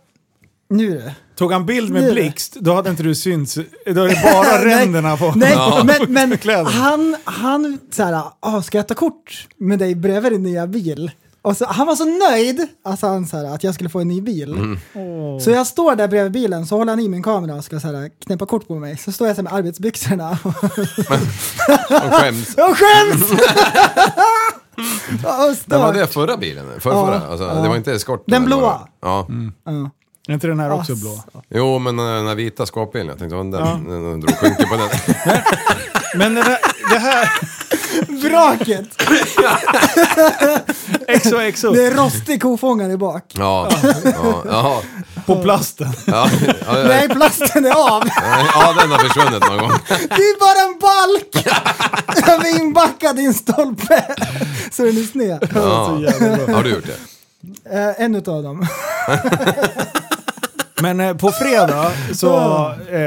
[0.71, 1.11] nu du.
[1.37, 2.13] Tog han bild med Nu.
[2.13, 3.55] blixt, då hade inte du synts.
[3.55, 5.33] Då är det bara ränderna på.
[5.37, 5.83] Nej, Ja.
[5.85, 10.43] men, men han, han så här, ah, ska jag ta kort med dig bredvid din
[10.43, 11.11] nya bil?
[11.43, 14.09] Och så, han var så nöjd alltså han, så här, att jag skulle få en
[14.09, 14.53] ny bil.
[14.95, 15.41] Mm.
[15.41, 17.87] Så jag står där bredvid bilen, så håller han i min kamera och ska så
[17.89, 18.97] här, knäppa kort på mig.
[18.97, 20.53] Så står jag så här med arbetsbyxorna och,
[21.89, 22.55] De skäms.
[22.55, 23.31] och skäms!
[23.31, 23.37] och
[25.17, 25.95] Det var stört.
[25.95, 26.81] det förra bilen?
[26.81, 27.21] För, Ja, förra?
[27.29, 27.55] Alltså, ja.
[27.55, 28.25] Det var inte eskorten?
[28.27, 28.61] Den eller blåa.
[28.61, 29.11] vad?
[29.11, 29.27] Ja.
[29.65, 29.91] Ja.
[30.29, 31.01] Är inte den här också Ass.
[31.01, 31.23] blå?
[31.49, 34.67] Jo, men eh, den här vita skåpbilen, jag tänkte, vad den, den, den drog skynke
[34.67, 34.89] på den.
[36.15, 36.59] Men det,
[36.91, 37.31] det här...
[38.09, 39.03] Vraket!
[41.23, 41.73] XOXO.
[41.73, 43.25] Det är rostig kofångare bak.
[43.33, 43.69] Ja,
[44.05, 44.83] ja, ja,
[45.27, 45.93] På plasten.
[46.07, 48.03] ja, ja, ja, Nej, plasten är av.
[48.55, 49.73] ja, den har försvunnit någon gång.
[49.89, 51.47] Det är bara en balk!
[52.27, 54.05] Den är inbackad i en stolpe.
[54.71, 55.49] Så den är sned.
[55.55, 55.87] Ja.
[56.55, 57.79] Har du gjort det?
[57.79, 58.67] Eh, en utav dem.
[60.83, 62.37] Men eh, på fredag så,
[62.91, 62.99] eh,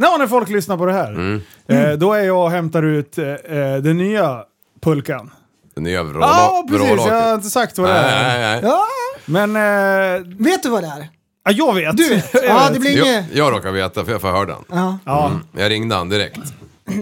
[0.00, 1.42] ja, när folk lyssnar på det här, Mm.
[1.68, 4.42] eh, då är jag och hämtar ut eh, eh, den nya
[4.82, 5.30] pulkan.
[5.74, 7.06] Den nya Ja, vråla- precis.
[7.06, 8.38] Jag har inte sagt vad det Nej, är.
[8.38, 8.60] nej, nej.
[8.70, 8.84] Ja,
[9.26, 11.08] Men eh, vet du vad det är?
[11.44, 11.96] ja, jag vet.
[11.96, 12.34] Du vet.
[12.34, 12.74] Jag Ja, vet.
[12.74, 13.24] det blir Jag, inget...
[13.34, 14.64] jag råkar veta för jag förhörde han.
[14.68, 14.98] Ja.
[15.04, 15.40] Ja, Mm.
[15.56, 16.38] Jag ringde han direkt.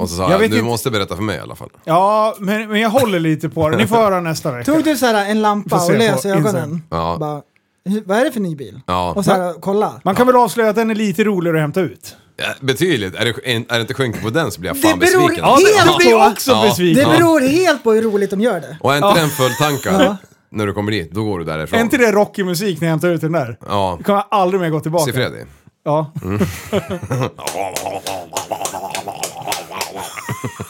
[0.01, 1.69] Och så sa Jag jag, vet du inte- måste berätta för mig i alla fall.
[1.85, 3.77] ja men, men jag håller lite på det.
[3.77, 4.73] Ni får höra nästa vecka.
[4.73, 6.47] Tog du så här en lampa se och lös på i ögonen?
[6.47, 6.83] Instagram.
[6.91, 7.17] Ja.
[7.21, 7.43] Bara,
[7.85, 8.81] "Hur- vad är det för ny bil?
[8.87, 9.13] Ja.
[9.17, 10.01] Och så här, kolla.
[10.05, 12.17] Man kan väl avslöja att den är lite roligare att hämta ut?
[12.37, 13.15] Ja, betydligt.
[13.15, 15.45] Är det, är det inte skynke på den så blir jag Det fan beror besviken.
[15.45, 16.63] helt det, på- det blir jag också Ja.
[16.69, 17.11] besviken.
[17.11, 18.77] Det beror helt på hur roligt de gör det.
[18.81, 19.15] Och är inte Ja.
[19.15, 20.17] den fulltankad
[20.51, 21.79] när du kommer dit, då går du därifrån.
[21.79, 23.59] Är inte det rockig musik när jag hämtar ut den där?
[23.69, 23.95] Ja.
[23.99, 25.05] Det kommer jag aldrig mer gå tillbaka.
[25.05, 25.39] Se Freddy.
[25.85, 26.13] Ja.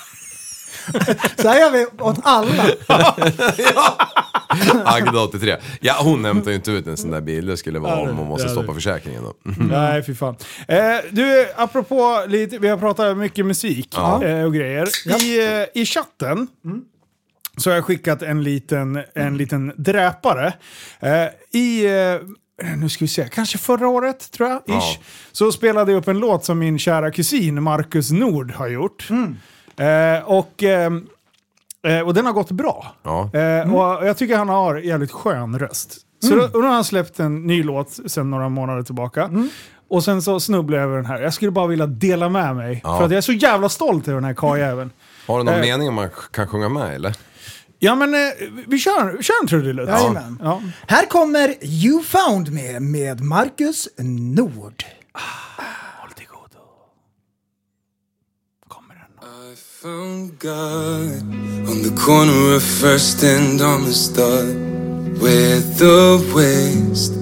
[1.37, 2.64] Så här gör vi åt alla.
[4.85, 5.57] Agda 83.
[5.81, 7.46] Ja, hon hämtar ju inte ut en sån där bil.
[7.46, 9.35] Det skulle vara Ja, om man måste på försäkringen då.
[9.59, 10.37] Nej, fy fan.
[10.68, 10.79] Eh,
[11.11, 14.88] du, apropå lite, vi har pratat mycket musik eh, och grejer.
[15.22, 16.48] I, eh, I chatten
[17.57, 20.53] så har jag skickat en liten, en liten dräpare.
[21.00, 24.96] Eh, I, eh, nu ska vi se, kanske förra året tror jag, ish, Ja.
[25.33, 29.09] så spelade jag upp en låt som min kära kusin Marcus Nord har gjort.
[29.81, 31.07] Eh, och, ehm,
[31.87, 32.95] eh, och den har gått bra.
[33.03, 33.31] Ja.
[33.35, 35.97] Eh, och jag tycker han har jävligt skön röst.
[36.23, 39.31] Så då, och då har han släppt en ny låt sedan några månader tillbaka.
[39.90, 41.21] Och sen så snubblade jag över den här.
[41.23, 42.81] Jag skulle bara vilja dela med mig.
[42.85, 42.97] Ja.
[42.99, 44.90] För att jag är så jävla stolt över den här karljäveln.
[45.27, 45.61] Har du någon Eh.
[45.61, 47.16] mening om man kan sjunga med eller?
[47.79, 48.21] Ja men eh,
[48.66, 49.88] vi kör, kör en trudelutt.
[49.88, 50.38] Jajamän.
[50.43, 50.62] Ja.
[50.87, 54.85] Här kommer You found me med Marcus Nord.
[55.14, 55.89] Håll
[59.83, 61.23] found God
[61.71, 64.55] on the corner of First and Amistad,
[65.19, 67.14] where the West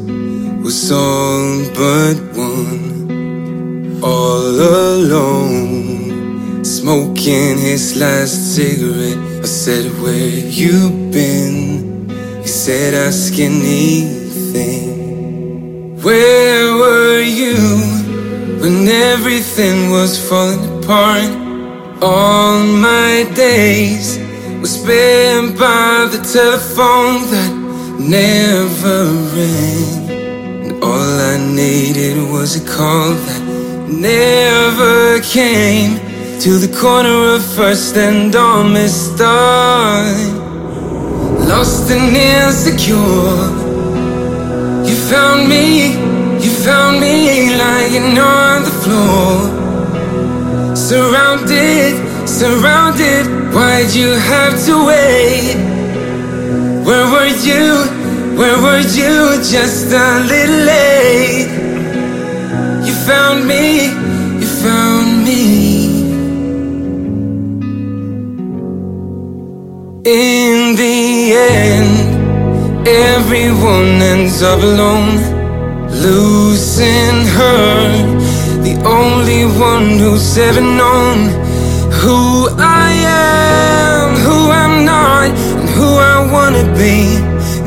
[0.65, 4.03] was all but one.
[4.03, 4.59] All
[4.91, 9.19] alone, smoking his last cigarette.
[9.41, 10.29] I said, Where
[10.61, 12.09] you been?
[12.43, 14.89] He said, Ask anything.
[16.03, 17.55] Where were you
[18.61, 21.48] when everything was falling apart?
[22.01, 24.19] All my days
[24.61, 27.53] were spent by the telephone that
[27.99, 30.09] never rang.
[30.63, 33.43] And all I needed was a call that
[33.89, 35.99] never came
[36.39, 39.19] to the corner of First and Amistad.
[41.49, 42.95] Lost and insecure,
[44.89, 45.95] you found me,
[46.45, 49.68] you found me lying on the floor.
[50.79, 55.57] Surrounded, surrounded, why'd you have to wait?
[56.87, 57.85] Where were you,
[58.39, 61.51] where were you just a little late?
[62.87, 63.87] You found me,
[64.41, 65.43] you found me.
[70.07, 75.19] In the end, everyone ends up alone,
[75.91, 78.28] losing her.
[78.85, 81.19] Only one who's ever known
[82.01, 87.19] who I am, who I'm not, and who I wanna be.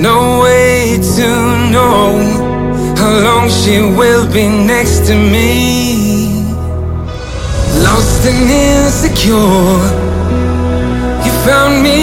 [0.01, 1.27] No way to
[1.75, 2.05] know
[2.95, 6.45] how long she will be next to me.
[7.83, 9.79] Lost and insecure.
[11.25, 11.99] You found me,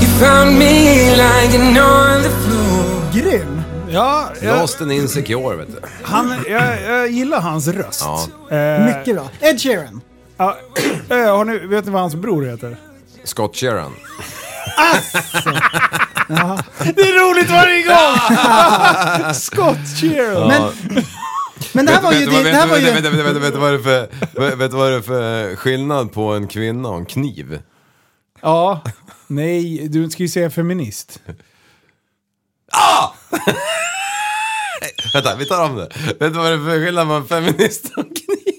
[0.00, 2.47] you found me lying on the floor.
[3.98, 5.80] Ja, jag, Lost and insecure vet du.
[6.02, 8.04] han, jag, jag gillar hans röst.
[8.04, 8.56] Ja.
[8.56, 9.28] Eh, Mycket bra.
[9.40, 10.00] Ed Sheeran.
[10.36, 10.56] Ja,
[11.08, 12.76] eh, har ni, vet ni vad hans bror heter?
[13.24, 13.92] Scott Sheeran.
[16.94, 19.34] Det är roligt varje gång!
[19.34, 20.48] Scott Sheeran.
[20.48, 20.72] Men,
[21.72, 22.18] men det här var ju...
[22.18, 22.92] vet, du vad- Det vet, här du- var vet, ju...
[23.00, 25.00] vet, vet, vet, vet, du vad det är för, vet, vet du vad det är
[25.00, 27.62] för skillnad på en kvinna och en kniv?
[28.42, 28.80] Ja.
[29.26, 31.20] Nej, du ska ju säga feminist.
[35.14, 35.88] Vänta, vi tar om det.
[36.06, 38.54] Vet du vad det är för skillnad en feminist och kniv?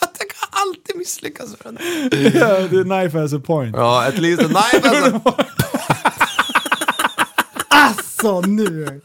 [0.00, 2.32] Jag kan alltid misslyckas med den.
[2.34, 3.76] Ja, the knife has a point.
[3.76, 5.34] Ja, at least a knife alltså.
[7.68, 9.00] Alltså nu!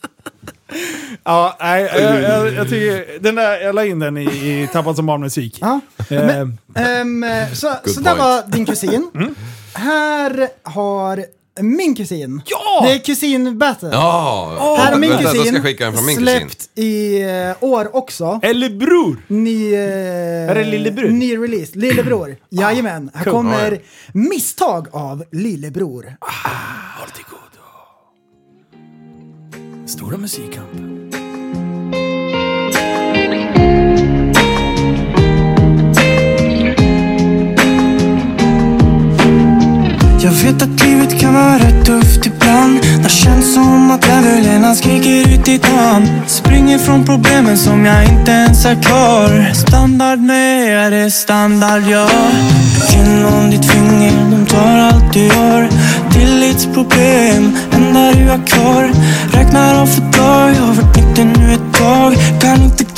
[1.24, 3.20] Ja, nej, jag, jag, jag tycker...
[3.20, 5.58] Den där, jag la in den i, i Tappad som barnmusik.
[5.62, 5.80] Ja.
[6.10, 6.40] Eh,
[6.76, 8.20] Ehm, så så där point.
[8.20, 9.12] var din kusin.
[9.74, 11.26] Här har
[11.62, 12.42] min kusin.
[12.46, 12.82] Ja!
[12.84, 13.90] Det är kusin-battle.
[13.92, 14.76] Ja!
[14.80, 16.40] Här har min Vänta, då ska kusin jag skicka den från min kusin.
[16.40, 18.40] släppt i eh, år också.
[18.44, 19.26] Eller bror!
[19.28, 19.74] Ny...
[19.74, 21.10] Eh, Är det Lillebror?
[21.10, 21.72] Ny release.
[21.80, 22.36] Lillebror.
[22.50, 23.10] Jajamän.
[23.14, 23.34] Här cool.
[23.34, 23.78] kommer Ja,
[24.14, 26.16] Misstag av Lillebror.
[27.00, 27.62] Håll till godo.
[29.88, 31.12] Stora musikkampen.
[40.26, 45.34] Jag vet att livet kan vara rätt tufft ibland Det känns som att leverlännan skriker
[45.34, 46.08] ut i da'n.
[46.28, 52.10] Springer från problemen som jag inte ens har kvar Standard med är det standard jag.
[52.92, 55.70] Genom ditt finger, de tar allt du gör
[56.12, 58.92] Tillitsproblem, enda du har kvar
[59.32, 61.75] Räknar av för dag, jag har varit nykter nu ett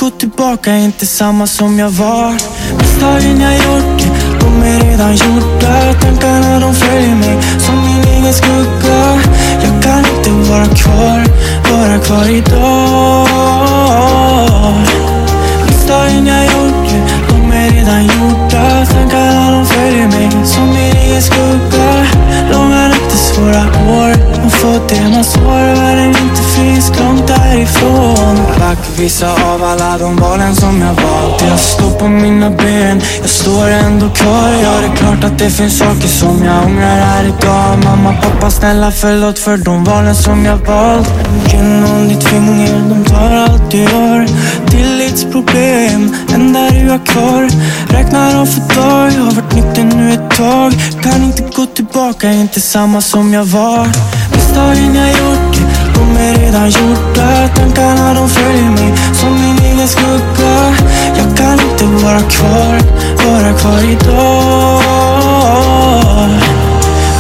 [0.08, 2.32] gå tillbaka, inte samma som jag var.
[2.78, 4.02] Misstagen jag gjort,
[4.40, 5.94] de är redan gjorda.
[6.02, 9.22] Tankarna de följer mig som min egen skugga.
[9.64, 11.24] Jag kan inte vara kvar,
[11.72, 13.28] vara kvar idag.
[15.68, 16.90] Misstagen jag gjort,
[17.30, 18.86] de är redan gjorda.
[18.86, 22.06] Tankarna de följer mig som min egen skugga.
[22.52, 26.17] Långa nätter, svåra år Man får det man sår
[28.60, 31.42] back vissa av alla de valen som jag valt.
[31.50, 34.50] Jag står på mina ben, jag står ändå kvar.
[34.64, 37.84] Ja det är klart att det finns saker som jag ångrar här idag.
[37.84, 41.10] Mamma, pappa snälla förlåt för de valen som jag valt.
[41.52, 44.28] Genom ditt finger, de tar allt du gör
[44.70, 47.50] Tillitsproblem, enda du har kvar.
[47.90, 50.74] Räknar av för dag, jag har varit nykter nu ett tag.
[51.04, 53.88] Kan inte gå tillbaka, inte samma som jag var.
[54.48, 55.58] Misstagen jag gjort,
[55.96, 57.48] de är redan gjorda.
[57.56, 60.76] Tankarna de följer mig som min egen skugga.
[61.18, 62.80] Jag kan inte vara kvar,
[63.28, 64.82] vara kvar idag.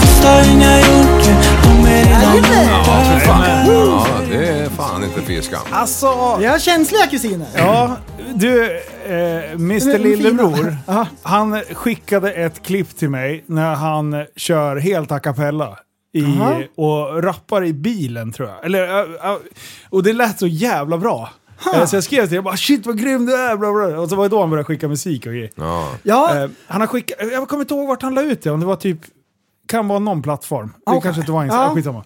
[0.02, 1.26] Misstagen jag gjort,
[1.63, 2.63] de är redan gjorda
[3.68, 5.60] Ja, det är fan inte fy skam.
[5.72, 7.48] Alltså, Vi har känsliga kusiner.
[7.58, 7.96] ja,
[8.36, 8.66] du,
[9.06, 10.78] eh, Mr Lillebror,
[11.24, 15.78] han skickade ett klipp till mig när han kör helt a cappella.
[16.13, 16.62] I, Aha.
[16.76, 18.65] och rappar i bilen tror jag.
[18.65, 19.06] Eller,
[19.89, 21.30] och det lät så jävla bra.
[21.76, 24.00] Eh, Så jag skrev till honom, shit vad grym du är, bla bla.
[24.00, 25.52] Och så var det då han började skicka musik och grejer.
[25.56, 25.89] Ja.
[26.04, 28.60] Ja, Eh, han har skickat, jag kommer inte ihåg vart han la ut det, om
[28.60, 29.00] det var typ,
[29.67, 30.67] kan vara någon plattform.
[30.67, 31.02] Det Okej.
[31.02, 31.76] kanske inte var Instagram, Ja.
[31.76, 32.04] skitsamma.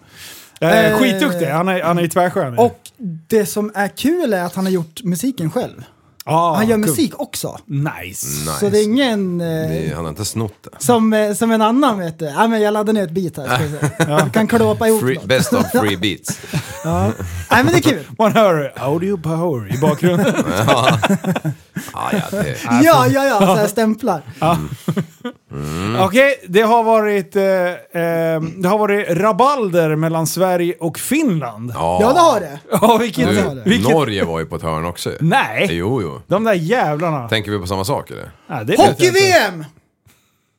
[0.60, 2.02] Eh, Eh, skitduktig, han är, han är
[2.50, 2.56] nu.
[2.56, 2.78] och
[3.28, 5.84] det som är kul är att han har gjort musiken själv.
[6.24, 6.86] Ja, Han gör kul.
[6.86, 7.58] musik också.
[7.66, 8.26] Nice.
[8.60, 9.40] Så det är ingen...
[9.40, 10.70] Eh, Det, han har inte snott det.
[10.84, 12.24] som, eh, som en annan vet du.
[12.24, 13.68] Ja, men jag laddade ner ett beat här.
[14.20, 15.24] Ska kan klåpa ihop Free, något.
[15.24, 16.38] best of free beats.
[16.84, 17.02] Ja.
[17.50, 18.04] Nej men det är kul.
[18.18, 20.34] Man hör audio power i bakgrunden.
[21.92, 24.22] Ja, ja, det, Ja, ja, ja, så här stämplar.
[26.06, 31.70] Okej, det har varit eh, eh, det har varit rabalder mellan Sverige och Finland.
[31.74, 31.98] ja.
[32.00, 32.58] Ja, det har det.
[32.70, 33.24] Ja, vilket...
[33.36, 33.62] Ja, Du, det.
[33.70, 35.10] vilket Norge var ju på ett hörn också.
[35.20, 35.66] nej!
[35.70, 36.22] Jo, jo.
[36.26, 37.28] De där jävlarna.
[37.28, 38.30] Tänker vi på samma sak eller?
[38.60, 38.82] Inte.
[38.82, 39.64] Hockey-VM!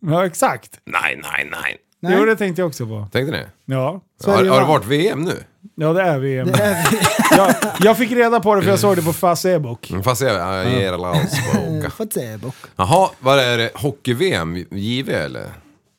[0.05, 0.69] Ja, exakt.
[0.85, 1.77] Nej, nej, nej.
[2.03, 2.15] Nej.
[2.19, 3.07] Jo, det tänkte jag också på.
[3.11, 3.43] Tänkte ni?
[3.75, 4.67] Ja, Har, Sverige har det vann.
[4.69, 5.33] varit VM nu?
[5.75, 6.47] ja det är VM.
[6.51, 6.87] Det är
[7.37, 9.89] Jag, jag fick reda på det för jag såg det på Facebook.
[9.91, 11.89] Mm, Fast jag, jag ger alla åka.
[11.89, 12.55] Fått se bok.
[12.75, 13.69] Jaha, vad är det?
[13.75, 14.65] Hockey-VM?
[14.71, 15.45] JV eller?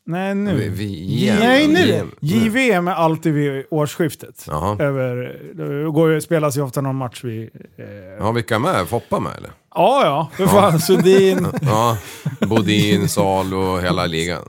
[0.06, 0.68] Nej, Vi, nu.
[0.70, 1.86] vi, Nej, nu.
[1.86, 2.10] VM.
[2.20, 4.44] JVM är alltid vid årsskiftet.
[4.46, 4.76] Jaha.
[4.82, 5.16] Över,
[5.54, 7.42] det går, ju- spelas ju ofta någon match vid...
[7.78, 7.84] Eh,
[8.18, 8.88] Ja, vilka är med?
[8.88, 9.50] Foppa med eller?
[9.74, 10.30] ja, ja.
[10.36, 11.46] För fan, Sundin.
[11.62, 11.96] Ja,
[12.40, 14.42] Bodin, Salo, hela ligan.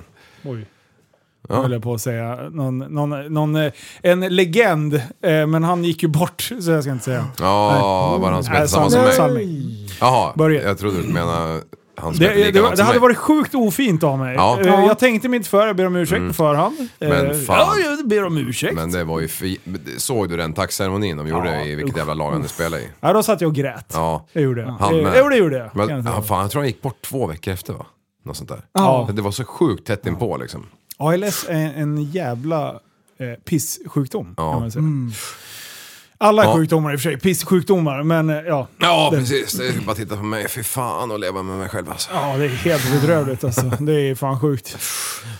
[0.43, 0.65] Oj.
[1.49, 1.55] Ja.
[1.61, 2.35] Höll jag på att säga.
[2.51, 3.71] Någon, någon, någon, eh,
[4.03, 7.25] en legend, eh, men han gick ju bort, så jag ska inte säga.
[7.39, 9.87] Ja, var han som hette samma som mig?
[10.01, 10.63] Jaha, Börje.
[10.63, 11.61] jag trodde du menade
[11.97, 12.99] han som Det, det, det hade mig.
[12.99, 14.35] varit sjukt ofint av mig.
[14.35, 14.59] Ja.
[14.61, 16.75] Eh, Jag tänkte mig inte för, jag ber om ursäkt på förhand.
[16.99, 17.57] Men fan.
[17.59, 18.75] Ja, jag ber om ursäkt.
[18.75, 19.59] Men det var ju fi...
[19.97, 22.87] Såg du den tackceremonin de gjorde Ja, i vilket jävla lag han spelade i?
[22.99, 23.91] Ja, då satt jag och grät.
[23.93, 24.25] Ja.
[24.33, 24.69] Det gjorde jag.
[24.71, 24.95] Han.
[24.95, 25.69] Jo, det gjorde jag.
[25.87, 27.85] Men, ja, fan, jag tror han gick bort två veckor efter va?
[28.25, 28.61] Något sånt där.
[28.73, 29.09] Ja.
[29.13, 30.65] Det var så sjukt tätt inpå liksom.
[30.97, 32.69] ALS är en jävla
[33.19, 34.51] eh, pissjukdom, Ja.
[34.51, 34.83] kan man säga.
[36.17, 36.55] Alla Ja.
[36.55, 38.67] sjukdomar i och för sig, pissjukdomar, men eh, ja.
[38.79, 39.51] Ja, precis.
[39.53, 40.49] Det är bara att titta på mig.
[40.49, 42.09] Fy fan att leva med mig själv alltså.
[42.13, 43.61] Ja, det är helt bedrövligt alltså.
[43.79, 44.77] Det är fan sjukt.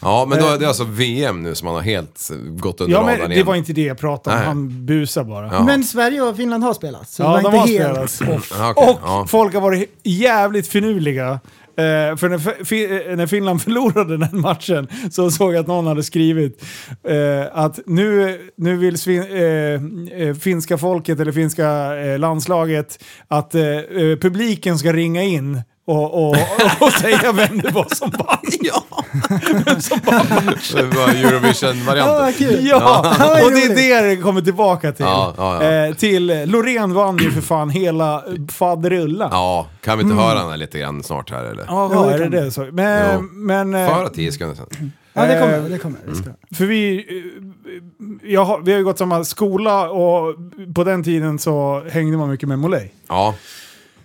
[0.02, 3.02] Ja, men då är det alltså VM nu som han har helt gått under Ja,
[3.02, 3.48] radarn men det igen.
[3.48, 4.40] var inte det jag pratade om.
[4.40, 4.48] Nej.
[4.48, 5.48] Han busar bara.
[5.54, 5.64] Ja.
[5.64, 7.10] Men Sverige och Finland har spelat.
[7.10, 8.12] Så Ja, det var de har inte helt...
[8.12, 8.44] spelat.
[8.58, 8.88] Ja, okej.
[8.90, 9.26] Och Ja.
[9.30, 11.40] folk har varit jävligt finurliga.
[11.78, 15.88] Eh, för när, fi, eh, när Finland förlorade den matchen så såg jag att någon
[15.88, 16.66] hade skrivit
[17.08, 23.56] eh, att nu, nu vill svin, eh, eh, finska folket eller finska eh, landslaget att
[23.56, 26.36] eh, eh publiken ska ringa in och, och,
[26.80, 28.38] och säga vem det var som vann.
[28.62, 28.84] Ja.
[29.80, 30.56] som vann.
[30.74, 32.16] Det var Ja, Eurovision-varianten.
[32.16, 32.68] vad kul.
[32.68, 35.06] Ja, Ja, och det är det det kommer tillbaka till.
[35.06, 35.72] Ja, ja, ja.
[35.88, 39.30] Eh, till Loreen vann ju för fan hela faderullan.
[39.32, 41.66] Ja, kan vi inte höra den här lite grann snart här eller?
[41.68, 42.68] Jaha, Jo, det är det kan det så?
[42.72, 43.22] Men, Jo.
[43.32, 44.92] men eh, tio sekunder sen.
[45.14, 45.58] Ja, det kommer.
[45.58, 46.00] Eh, Det kommer.
[46.10, 46.30] Det ska.
[46.56, 50.36] för vi, eh, jag har, vi har ju gått samma skola och
[50.76, 52.90] på den tiden så hängde man mycket med Molay.
[53.08, 53.36] Ja,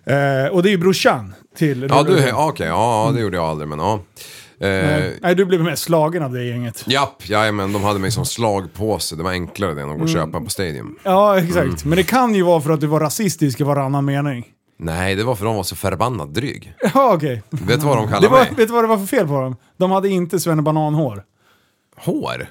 [0.05, 2.29] Eh, och det är ju brorsan till ja du, Loreen.
[2.29, 4.01] ja, ja, ja, det gjorde jag aldrig men ja.
[4.63, 6.85] Eh, Nej, du blev mest slagen av det gänget.
[6.87, 9.17] japp, jajamän, de hade mig som slagpåse.
[9.17, 10.23] Det var enklare det än att gå och Mm.
[10.27, 10.97] köpa på Stadium.
[11.03, 11.57] Ja, exakt.
[11.67, 11.77] Mm.
[11.85, 14.45] Men det kan ju vara för att du var rasistisk i varannan mening.
[14.79, 16.75] Nej, det var för de var så förbannat dryg.
[16.95, 17.43] Ja, okej.
[17.51, 18.49] Vet du vad de Det kallade var, mig?
[18.57, 19.57] vet du vad det var för fel på dem?
[19.77, 21.23] De hade inte svennebananhår.
[21.97, 22.47] Hår?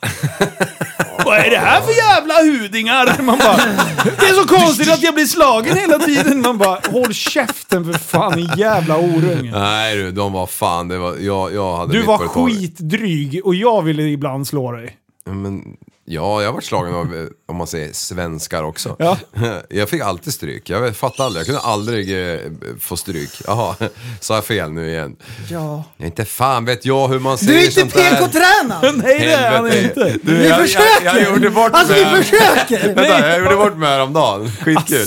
[1.24, 3.22] Vad är det här för jävla hudingar?
[3.22, 3.56] Man bara,
[4.04, 6.40] det är så konstigt att jag blir slagen hela tiden.
[6.40, 9.50] Man bara, håll käften för fan din jävla orunge.
[9.52, 12.32] Nej du, de var fan, det var, jag, jag hade Du mitt var på ett
[12.32, 12.50] tag.
[12.50, 14.96] skitdryg och jag ville ibland slå dig.
[15.26, 15.62] Men
[16.12, 18.96] Ja, jag har varit slagen av, eh, om man säger svenskar också.
[18.98, 19.18] Ja.
[19.68, 20.70] Jag fick alltid stryk.
[20.70, 21.40] Jag fattar aldrig.
[21.40, 22.40] Jag kunde aldrig eh,
[22.80, 23.30] få stryk.
[23.46, 23.74] Jaha,
[24.20, 25.16] sa jag fel nu igen?
[25.50, 25.84] Ja.
[25.98, 28.16] Inte fan vet jag hur man Du säger är inte sånt där.
[28.16, 28.94] PK-tränad!
[29.04, 30.00] Nej det är han Helvete.
[30.12, 30.18] inte.
[30.22, 31.04] Du, Vi jag, försöker!
[31.04, 32.24] Jag, jag gjorde bort Alltså vi mig.
[32.24, 32.94] försöker!
[32.94, 34.50] Vänta, jag gjorde bort mig häromdagen.
[34.50, 35.06] Skitkul.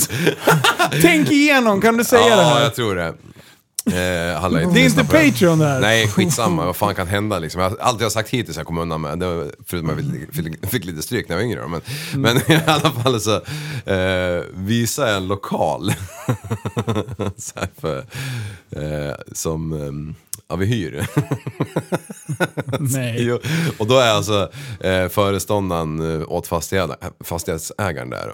[1.02, 2.62] Tänk igenom, kan du säga det ja, här?
[2.64, 3.14] jag tror det.
[3.86, 3.94] Eh,
[4.74, 5.04] Det är inte.
[5.04, 5.80] Patreon det här.
[5.80, 6.66] Nej, skitsamma.
[6.66, 7.62] Vad fan kan hända liksom?
[7.62, 9.96] Jag, allt jag har sagt hittills jag kom undan med, det var, förutom att
[10.62, 11.68] jag fick, lite stryk när jag var yngre.
[11.68, 11.82] Men,
[12.22, 13.36] men i alla fall så
[13.86, 14.44] eh,
[14.98, 15.94] jag en lokal.
[17.38, 17.98] så för,
[18.72, 20.16] eh, som eh,
[20.48, 21.08] ja, vi hyr.
[22.80, 23.32] Nej.
[23.78, 28.32] Och då är alltså eh, föreståndaren eh, åt fastighet, fastighetsägaren där.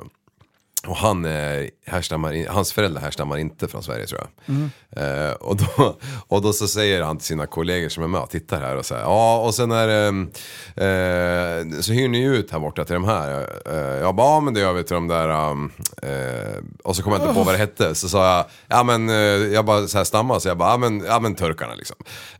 [0.88, 4.56] Och han eh, härstammar, hans föräldrar härstammar inte från Sverige tror jag.
[5.04, 8.30] Eh, och, då, och då så säger han till sina kollegor som är med och
[8.30, 12.86] tittar här och säger ja och sen är eh, så hyr ni ut här borta
[12.86, 13.50] till de här.
[13.66, 17.04] Eh, jag bara, ja men det gör vi till de där, um, eh, och så
[17.04, 17.96] kom jag inte på vad det hette.
[17.96, 19.16] Så sa jag, ja men, eh,
[19.54, 21.96] jag bara så här stammade så jag bara, ja men, ja men turkarna liksom.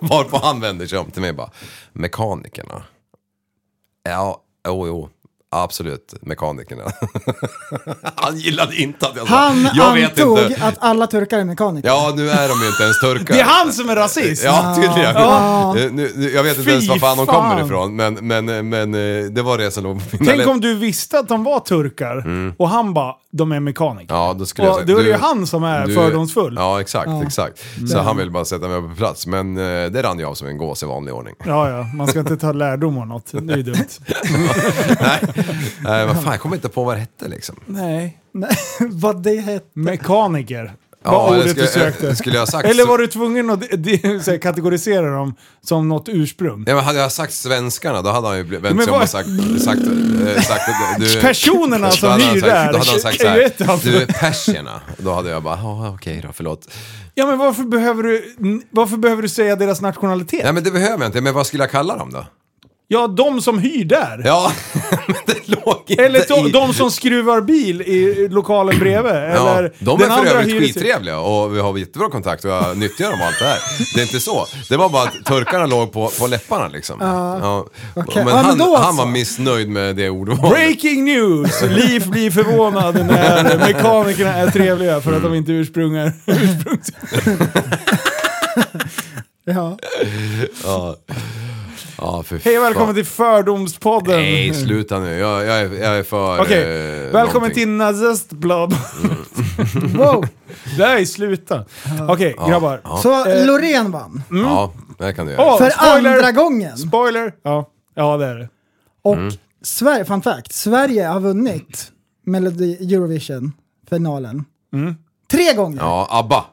[0.00, 1.50] Varpå han vänder sig om till mig och bara,
[1.92, 2.82] mekanikerna.
[4.02, 5.08] Ja, jo, jo.
[5.50, 6.82] Absolut, mekanikerna.
[8.14, 10.64] Han gillade inte att jag sa, Han jag vet antog inte.
[10.64, 11.88] att alla turkar är mekaniker.
[11.88, 13.34] Ja, nu är de ju inte ens turkar.
[13.34, 14.44] Det är han som är rasist!
[14.44, 15.14] Ja, tydligen.
[15.14, 15.72] Ja.
[15.76, 18.94] Nu, nu, jag vet inte Fy ens var fan de kommer ifrån, men, men, men
[18.94, 21.60] eh, det var det som låg på mina Tänk om du visste att de var
[21.60, 22.24] turkar
[22.56, 24.14] och han bara, de är mekaniker.
[24.14, 26.54] Ja, då skulle jag Och säga, då är det ju han som är du- fördomsfull.
[26.56, 26.62] Ja.
[26.62, 27.58] Ja, exakt, exakt.
[27.90, 30.48] Så han vill bara sätta mig på plats, men eh, det rann jag av som
[30.48, 31.34] en gås i vanlig ordning.
[31.44, 33.30] ja, man ska inte ta lärdom av något.
[33.32, 33.76] Det är ju dumt.
[35.00, 35.37] Nej,
[35.84, 37.56] Nej vad fan, jag kommer inte på vad det hette liksom.
[37.66, 38.18] Nej.
[38.32, 39.66] Nej, vad det hette.
[39.72, 40.72] Mekaniker.
[41.04, 42.16] Eller ordet skulle- du sökte.
[42.16, 45.34] skulle jag ha sagt Eller var du tvungen att de, de, så här, kategorisera dem
[45.64, 46.64] som något ursprung?
[46.66, 49.02] Ja, men hade jag sagt svenskarna då hade han ju vänt Men sig om vad-
[49.02, 49.28] och sagt,
[49.64, 49.80] sagt,
[50.36, 54.80] eh, sagt du, Personerna som hyr sagt, där Då hade han sagt såhär, du persierna.
[54.98, 56.68] Då hade jag bara, ja okej då, förlåt.
[57.14, 58.34] Ja, men varför behöver du,
[58.70, 60.40] varför behöver du säga deras nationalitet?
[60.44, 62.26] Nej men det behöver jag inte, men vad skulle jag kalla dem då?
[62.90, 64.22] Ja, de som hyr där.
[64.24, 64.52] Ja,
[65.06, 66.50] men det låg inte Eller to, i...
[66.50, 69.12] de som skruvar bil i lokalen bredvid.
[69.14, 69.18] Ja,
[69.58, 72.50] Eller de den är för andra övrigt hyres- skittrevliga och vi har jättebra kontakt och
[72.50, 73.58] jag nyttjar dem och allt det här.
[73.94, 74.46] Det är inte så.
[74.68, 76.96] Det var bara att turkarna låg på, på läpparna liksom.
[77.00, 77.66] Ja.
[77.94, 78.24] okej.
[78.24, 80.50] Men, Ja, men han, han var missnöjd med det ordvalet.
[80.50, 81.62] Breaking news!
[81.62, 86.12] Liv blir förvånad när mekanikerna är trevliga för att de inte ursprungar.
[86.26, 86.90] ursprungs...
[89.44, 89.78] Ja.
[90.64, 90.96] Ja,
[91.98, 94.16] ja för Hej och välkommen till Fördomspodden.
[94.16, 95.18] Nej, sluta nu.
[95.18, 96.40] Jag, jag, är, jag är för...
[96.40, 97.54] Okej, eh, välkommen någonting.
[97.54, 98.74] till Nazistblad.
[99.96, 100.26] Wow.
[100.78, 101.64] Nej, sluta.
[102.08, 102.80] Okej, grabbar.
[102.84, 102.96] Ja.
[103.02, 104.22] Så Eh, Loreen vann.
[104.30, 105.44] Ja, det kan du göra.
[105.44, 106.14] Åh, För spoiler!
[106.16, 106.76] andra gången.
[106.78, 107.32] Spoiler!
[107.42, 107.68] Ja.
[107.94, 108.48] ja, det är det.
[109.02, 109.32] Och Mm.
[109.62, 111.92] Sverige, fun fact, Sverige har vunnit
[112.26, 114.44] Melody Eurovision-finalen.
[115.30, 115.78] Tre gånger.
[115.80, 116.44] Ja, ABBA.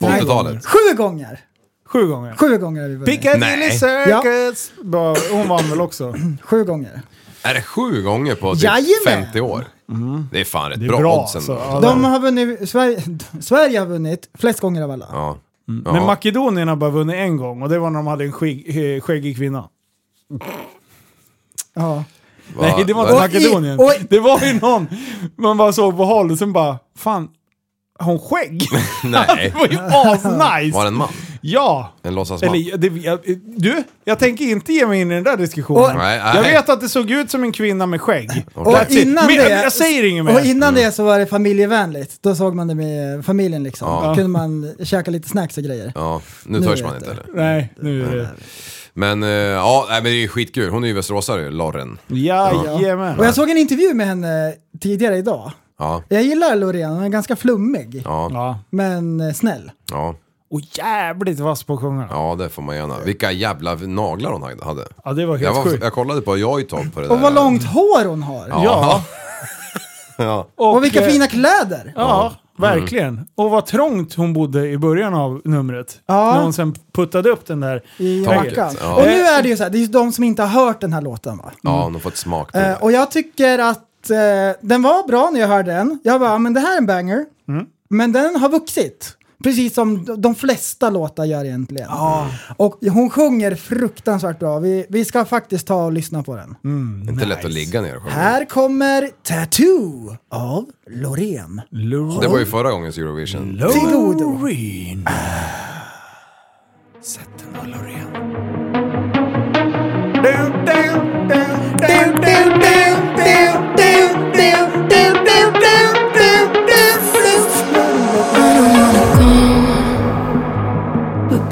[0.00, 0.20] På Nej.
[0.22, 0.66] 80-talet.
[0.66, 1.40] Sju gånger.
[1.86, 2.34] Sju gånger.
[2.36, 3.06] Sju gånger vi vunnit.
[3.06, 3.78] Piccadilly Nej.
[3.78, 4.72] Circus!
[4.82, 6.14] Bara, Hon vann väl också?
[6.42, 7.00] Sju gånger.
[7.42, 9.24] Är det sju gånger på typ Jajamän.
[9.24, 9.64] 50 år?
[10.32, 11.38] Det är fan rätt Det är bra, bra, oddsen.
[11.38, 11.52] alltså.
[11.68, 13.02] Ja, De har vunnit, Sverige,
[13.40, 15.06] Sverige har vunnit flest gånger av alla.
[15.12, 15.38] Ja.
[15.66, 16.06] Men Ja.
[16.06, 19.00] Makedonien har bara vunnit en gång och det var när de hade en skägg, eh,
[19.00, 19.68] skäggig kvinna.
[21.74, 22.04] Ja.
[22.56, 23.78] Va- Nej, det var va- inte Och i- Makedonien.
[23.78, 24.86] och i- Det var ju någon
[25.36, 27.28] man bara såg på håll och sen bara, fan,
[27.98, 28.66] har hon skägg?
[29.04, 29.52] Nej.
[29.52, 30.74] det var ju asnice!
[30.76, 31.08] Var det en man?
[31.46, 31.92] Ja!
[32.02, 32.54] En låtsasman?
[32.54, 33.18] Eller, det, jag,
[33.56, 35.82] du, jag tänker inte ge mig in i den där diskussionen.
[35.84, 38.30] Och- Nej, Jag vet att det såg ut som en kvinna med skägg.
[38.54, 40.44] Och innan Men, det, jag säger inget och mer.
[40.50, 42.18] innan det så var det familjevänligt.
[42.22, 43.88] Då såg man det med familjen liksom.
[43.88, 44.08] Ja.
[44.08, 45.92] Då kunde man käka lite snacks och grejer.
[45.94, 47.00] Ja, nu Nu törs man jag.
[47.00, 47.24] inte eller?
[47.34, 48.28] Nej, nu är det...
[48.94, 50.70] Men eh, ja, nej, men det är ju skitkul.
[50.70, 51.98] Hon är ju västeråsare, Lorren.
[52.08, 53.18] Jajamän.
[53.18, 55.52] Och jag såg en intervju med henne tidigare idag.
[55.78, 58.02] Ja, Jag gillar Loreen, hon är ganska flummig.
[58.04, 58.58] ja, Ja.
[58.70, 59.70] Men eh, snäll.
[59.90, 60.14] ja.
[60.54, 62.06] Och jävligt vass på att sjunga.
[62.10, 62.28] Ja.
[62.38, 62.94] Ja, det får man gärna.
[63.04, 64.84] Vilka jävla naglar hon hade.
[65.16, 65.82] det var Jag, helt var, sjukt.
[65.84, 67.14] jag kollade på Joy-Top på det där.
[67.14, 68.48] Och vad långt hår hon har.
[68.48, 69.02] Ja.
[70.18, 70.46] Ja.
[70.56, 71.92] Och vilka eh, fina kläder.
[71.96, 73.26] Ja, verkligen.
[73.34, 76.00] Och vad trångt hon bodde i början av numret.
[76.06, 76.34] Ja.
[76.34, 77.82] När hon sen puttade upp den där.
[77.98, 78.74] I Taket, jackan.
[78.80, 78.94] ja.
[78.94, 80.80] Och nu är det ju så här, det är ju de som inte har hört
[80.80, 81.50] den här låten va?
[81.62, 82.76] ja, hon har fått smak på Eh, det.
[82.76, 84.16] och jag tycker att eh,
[84.60, 86.00] den var bra när jag hörde den.
[86.04, 87.24] Jag bara, men det här är en banger.
[87.48, 87.66] Mm.
[87.90, 89.16] Men den har vuxit.
[89.44, 91.88] Precis som de- flesta låtar gör egentligen.
[92.56, 94.58] Och hon sjunger fruktansvärt bra.
[94.58, 96.54] Vi, vi ska faktiskt ta och lyssna på den.
[96.64, 97.08] Mm.
[97.08, 98.14] Inte lätt att ligga ner och sjunga.
[98.14, 101.60] Här kommer Tattoo av Loreen.
[102.20, 103.52] Det var ju förra gångens Eurovision.
[103.56, 105.06] Loreen.
[107.02, 108.12] Sätt den då Loreen.
[110.22, 111.64] Down, down, down.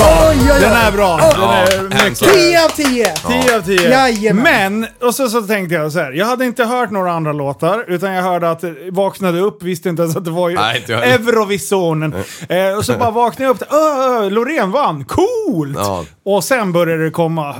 [0.00, 0.28] bra.
[0.28, 0.60] Oj, oj, oj.
[0.60, 1.79] Den är bra.
[2.04, 2.18] Mycket.
[2.34, 3.14] 10 av 10!
[3.42, 3.90] 10 av 10.
[3.90, 4.42] Jajamän.
[4.80, 6.12] Men, och så, så tänkte jag så här.
[6.12, 9.88] Jag hade inte hört några andra låtar, utan jag hörde att det vaknade upp, visste
[9.88, 11.28] inte ens att det var ju Nej, inte jag heller.
[11.28, 12.14] Eurovisionen.
[12.48, 15.76] Eh, och så bara vaknade jag upp, öh, Loreen vann, coolt!
[15.78, 16.04] Ja.
[16.24, 17.48] Och sen började det komma...
[17.50, 17.54] eh,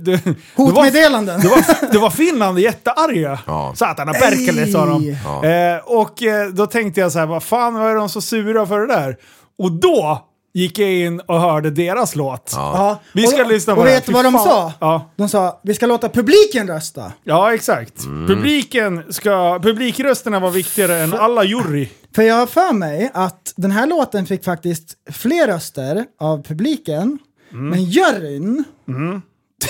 [0.00, 0.20] det-
[0.56, 1.40] Hotmeddelanden.
[1.40, 3.38] Det var, det var Finland jättearga.
[3.46, 3.72] Ja.
[3.76, 5.16] Satana perkele sa de.
[5.24, 5.44] Ja.
[5.44, 8.66] Eh, och eh, då tänkte jag så här, vad fan vad är de så sura
[8.66, 9.16] för det där?
[9.58, 12.50] Och då gick jag in och hörde deras låt.
[12.54, 13.00] Ja.
[13.14, 13.92] Vi ska och, lyssna på Och det.
[13.92, 14.44] vet du vad de fan.
[14.44, 14.72] sa?
[14.80, 15.10] Ja.
[15.16, 17.12] De sa vi ska låta publiken rösta.
[17.24, 18.04] Ja, exakt.
[18.04, 21.88] Publiken ska, publikrösterna var viktigare än alla jury.
[22.14, 27.18] För jag har för mig att den här låten fick faktiskt fler röster av publiken.
[27.52, 27.68] Mm.
[27.68, 28.64] Men juryn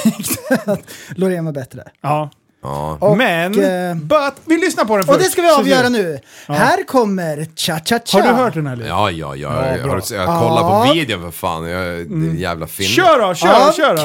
[0.03, 0.81] tyckte att
[1.17, 1.83] Loreen var bättre.
[2.01, 2.31] Ja.
[2.63, 2.99] Ja.
[3.01, 5.17] Och, Men, eh, but, vi lyssnar på den först.
[5.17, 6.19] Och det ska vi avgöra nu.
[6.49, 8.19] Här kommer Cha Cha Cha.
[8.19, 8.77] Har du hört den här?
[8.77, 8.87] Liv?
[8.87, 9.67] Ja, ja, ja.
[9.67, 10.85] Ja, jag, har jag kollar Ja.
[10.87, 11.69] på videon för fan.
[11.69, 12.89] Jag, det är en jävla film.
[12.89, 14.03] Kör då, kör, Av kör då!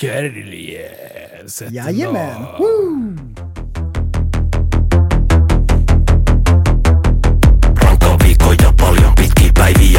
[0.00, 0.88] Kärlje,
[1.46, 2.44] sätt Jajamän.
[2.58, 3.18] Woo.
[9.64, 9.93] Päiviä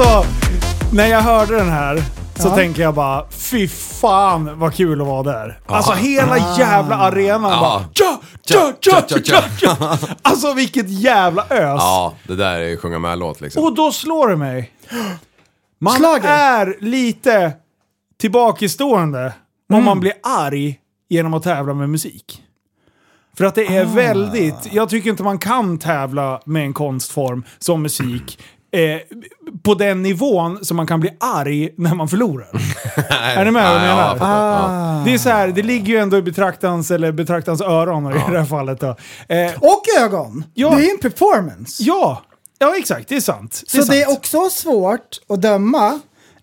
[0.00, 0.24] Alltså,
[0.92, 1.96] när jag hörde den här
[2.34, 2.54] så Ja.
[2.54, 5.60] tänker jag bara, fy fan vad kul att vara där.
[5.66, 6.58] Alltså hela Ah.
[6.58, 7.60] jävla arenan Ja.
[7.60, 9.42] bara tja, tja, tja, Tja, tja,
[9.76, 9.98] tja.
[10.22, 11.48] Alltså vilket jävla ös.
[11.80, 13.64] Ja, det där är sjunga med-låt liksom.
[13.64, 14.70] Och då slår det mig.
[15.80, 16.28] Man Schlager.
[16.28, 17.52] är lite
[18.20, 19.32] tillbakastående
[19.72, 20.78] om man blir arg
[21.08, 22.42] genom att tävla med musik.
[23.36, 27.82] För att det är väldigt, jag tycker inte man kan tävla med en konstform som
[27.82, 28.38] musik
[28.72, 29.00] eh,
[29.64, 32.48] på den nivån som man kan bli arg när man förlorar.
[33.36, 34.18] är ni med vad jag Ja, menar?
[34.20, 35.04] Ah.
[35.04, 38.38] Det är så här, det ligger ju ändå i betraktans, eller betraktans öron i det
[38.38, 38.80] här fallet.
[38.80, 38.96] Då.
[39.28, 40.44] Eh, Och ögon.
[40.54, 40.70] Ja.
[40.70, 41.82] Det är ju en performance.
[41.82, 42.22] ja,
[42.58, 43.08] ja, exakt.
[43.08, 43.62] Det är sant.
[43.66, 44.18] Så det är sant.
[44.18, 46.00] också svårt att döma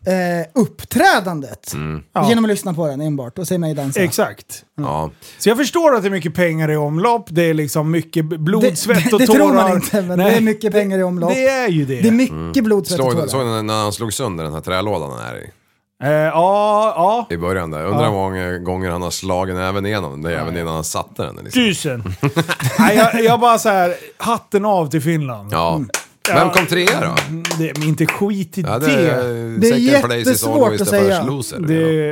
[0.08, 0.14] eh,
[0.62, 1.74] uppträdandet
[2.14, 2.30] Ja.
[2.30, 4.00] genom att lyssna på den enbart och se mig dansa.
[4.00, 4.64] Exakt.
[4.78, 5.12] Ja.
[5.38, 8.62] Så jag förstår att det är mycket pengar i omlopp, det är liksom mycket blod,
[8.64, 9.38] Det, svett och det tårar.
[9.40, 11.30] tror man inte, men Nej, det är mycket pengar i omlopp.
[11.34, 12.02] Det är ju det.
[12.02, 13.28] Det är mycket blod, svett och tårar.
[13.28, 15.50] såg ni när han slog sönder den här trälådan han är i?
[16.04, 17.36] Eh, ja, ja.
[17.36, 17.86] I början där.
[17.86, 20.22] Undrar hur många gånger han har slagit även igenom den.
[20.22, 21.36] Det är även innan han satte den.
[21.36, 21.62] Liksom.
[21.64, 22.04] Tusen.
[22.80, 25.50] Nej, jag, jag bara så här, hatten av till Finland.
[25.54, 25.82] Ja.
[26.34, 27.16] Vem kom trea då?
[27.60, 28.86] Det är inte skit i Ja, det.
[28.86, 31.24] det, Det, är Det jättesvårt att säga.
[31.24, 31.60] loser.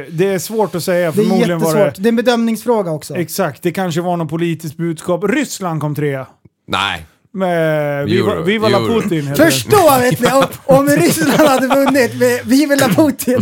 [0.09, 1.11] det, är svårt att säga.
[1.11, 1.73] Det är jättesvårt.
[1.75, 1.93] det...
[1.97, 3.15] Det är en bedömningsfråga också.
[3.15, 5.23] Exakt, det kanske var något politiskt budskap.
[5.23, 6.25] Ryssland kom trea.
[6.67, 7.05] Nej.
[7.35, 8.79] Med Viva, Viva la.
[8.79, 9.27] Putin.
[9.27, 9.51] heter det.
[9.51, 13.37] Förstå vet ni, om, om Ryssland hade vunnit med Vi vill ha Putin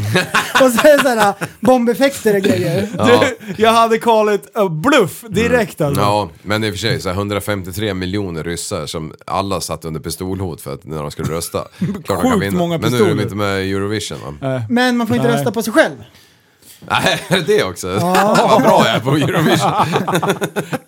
[0.54, 2.88] och så är det sådana bombeffekter och grejer.
[2.98, 3.06] Ja.
[3.06, 6.02] Du, jag hade kallat a bluff direkt alltså.
[6.02, 10.00] Ja, men i och för sig så här, 153 miljoner ryssar som alla satt under
[10.00, 11.60] pistolhot för att när de skulle rösta.
[11.80, 12.58] Klart de kan Sjukt vinna.
[12.58, 13.24] många Men nu är de pistoler.
[13.24, 14.62] inte med i Eurovision va?
[14.70, 15.38] Men man får inte Nej.
[15.38, 15.96] rösta på sig själv.
[16.90, 17.88] Nej, är det det också?
[17.88, 19.72] Vad bra jag är på Eurovision.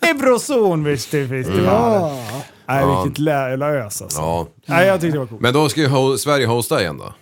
[0.00, 2.02] Eurozon visste festivalen.
[2.32, 2.42] Ja.
[2.68, 3.02] Nej, Ja.
[3.02, 4.20] vilket lä- lös alltså.
[4.20, 4.46] Ja.
[4.66, 5.40] Nej, jag tyckte det var coolt.
[5.40, 7.14] Men då ska ju ho- Sverige hosta igen då?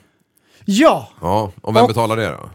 [0.64, 2.50] Ja, Ja, och vem Och- betalar det då?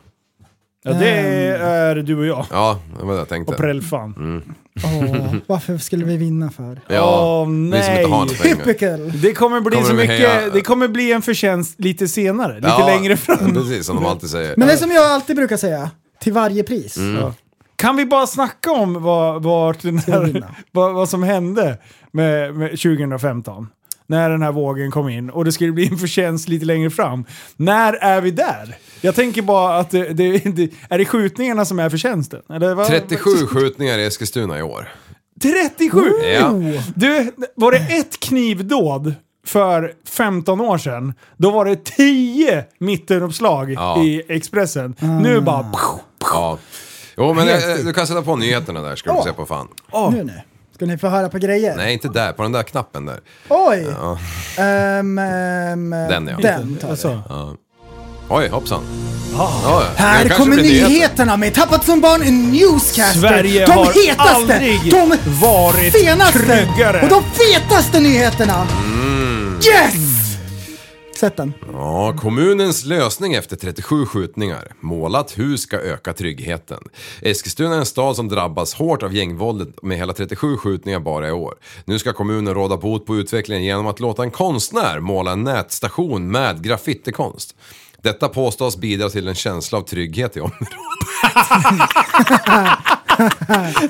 [0.84, 2.46] Ja, det är du och jag.
[2.52, 3.54] Ja, det var det jag Och tänkte.
[3.56, 4.14] Prellfan.
[4.18, 4.44] Mm.
[4.84, 6.82] Åh, varför skulle vi vinna för?
[6.88, 7.98] Ja, Åh, vi som nej.
[8.02, 8.56] inte har några pengar.
[8.66, 9.12] Typical!
[9.22, 12.56] Det kommer bli Kommer så vi mycket, heja- det kommer bli en förtjänst lite senare,
[12.56, 13.54] lite Ja, längre fram.
[13.54, 14.54] Precis, som de alltid säger.
[14.58, 16.98] Men det är som jag alltid brukar säga, till varje pris.
[16.98, 17.32] Mm.
[17.80, 21.78] Kan vi bara snacka om vad, vart den här, vad, vad som hände
[22.12, 23.68] med, med 2015?
[24.08, 27.26] När den här vågen kom in och det skulle bli en förtjänst lite längre fram.
[27.56, 28.78] När är vi där?
[29.02, 32.42] Jag tänker bara att det, det, det, är det skjutningarna som är förtjänsten?
[32.50, 32.88] Eller vad?
[32.88, 34.88] 37 skjutningar i Eskilstuna i år.
[35.42, 36.02] 37!
[36.34, 36.54] Ja.
[36.96, 39.14] Du, var det ett knivdåd
[39.46, 44.04] för 15 år sedan, då var det 10 mittenuppslag Ja.
[44.04, 44.96] i Expressen.
[45.22, 45.66] Nu bara...
[46.22, 46.58] Ja.
[47.20, 47.86] Jo, men Helt eh, sjukt.
[47.86, 49.24] du kan sätta på nyheterna där ska du Ja.
[49.24, 49.68] se på fan.
[50.12, 50.34] Nu nu.
[50.76, 51.76] Ska ni få höra på grejer?
[51.76, 53.20] Nej, inte där, på den där knappen där.
[53.50, 53.88] Oj!
[54.02, 54.18] Ja.
[54.64, 56.38] Ehm, ehm, Den, ja.
[56.42, 56.92] Den tar vi.
[56.92, 57.22] Alltså,
[58.30, 58.82] Oj, hoppsan.
[59.38, 63.20] Ja, det Här kanske kommer blir nyheterna med Tappat som barn Newscaster.
[63.20, 67.02] Sverige de har hetaste, aldrig de varit senaste tryggare.
[67.02, 68.68] och de fetaste nyheterna.
[68.86, 69.54] Mm.
[69.56, 70.19] Yes!
[71.20, 71.54] Sätt den.
[71.74, 74.72] Ja, kommunens lösning efter 37 skjutningar.
[74.80, 76.84] Målat hus ska öka tryggheten.
[77.22, 81.32] Eskilstuna är en stad som drabbas hårt av gängvåldet med hela 37 skjutningar bara i
[81.32, 81.56] år.
[81.86, 86.32] Nu ska kommunen råda bot på utvecklingen genom att låta en konstnär måla en nätstation
[86.32, 87.56] med graffitikonst.
[88.02, 90.70] Detta påstås bidra till en känsla av trygghet i området.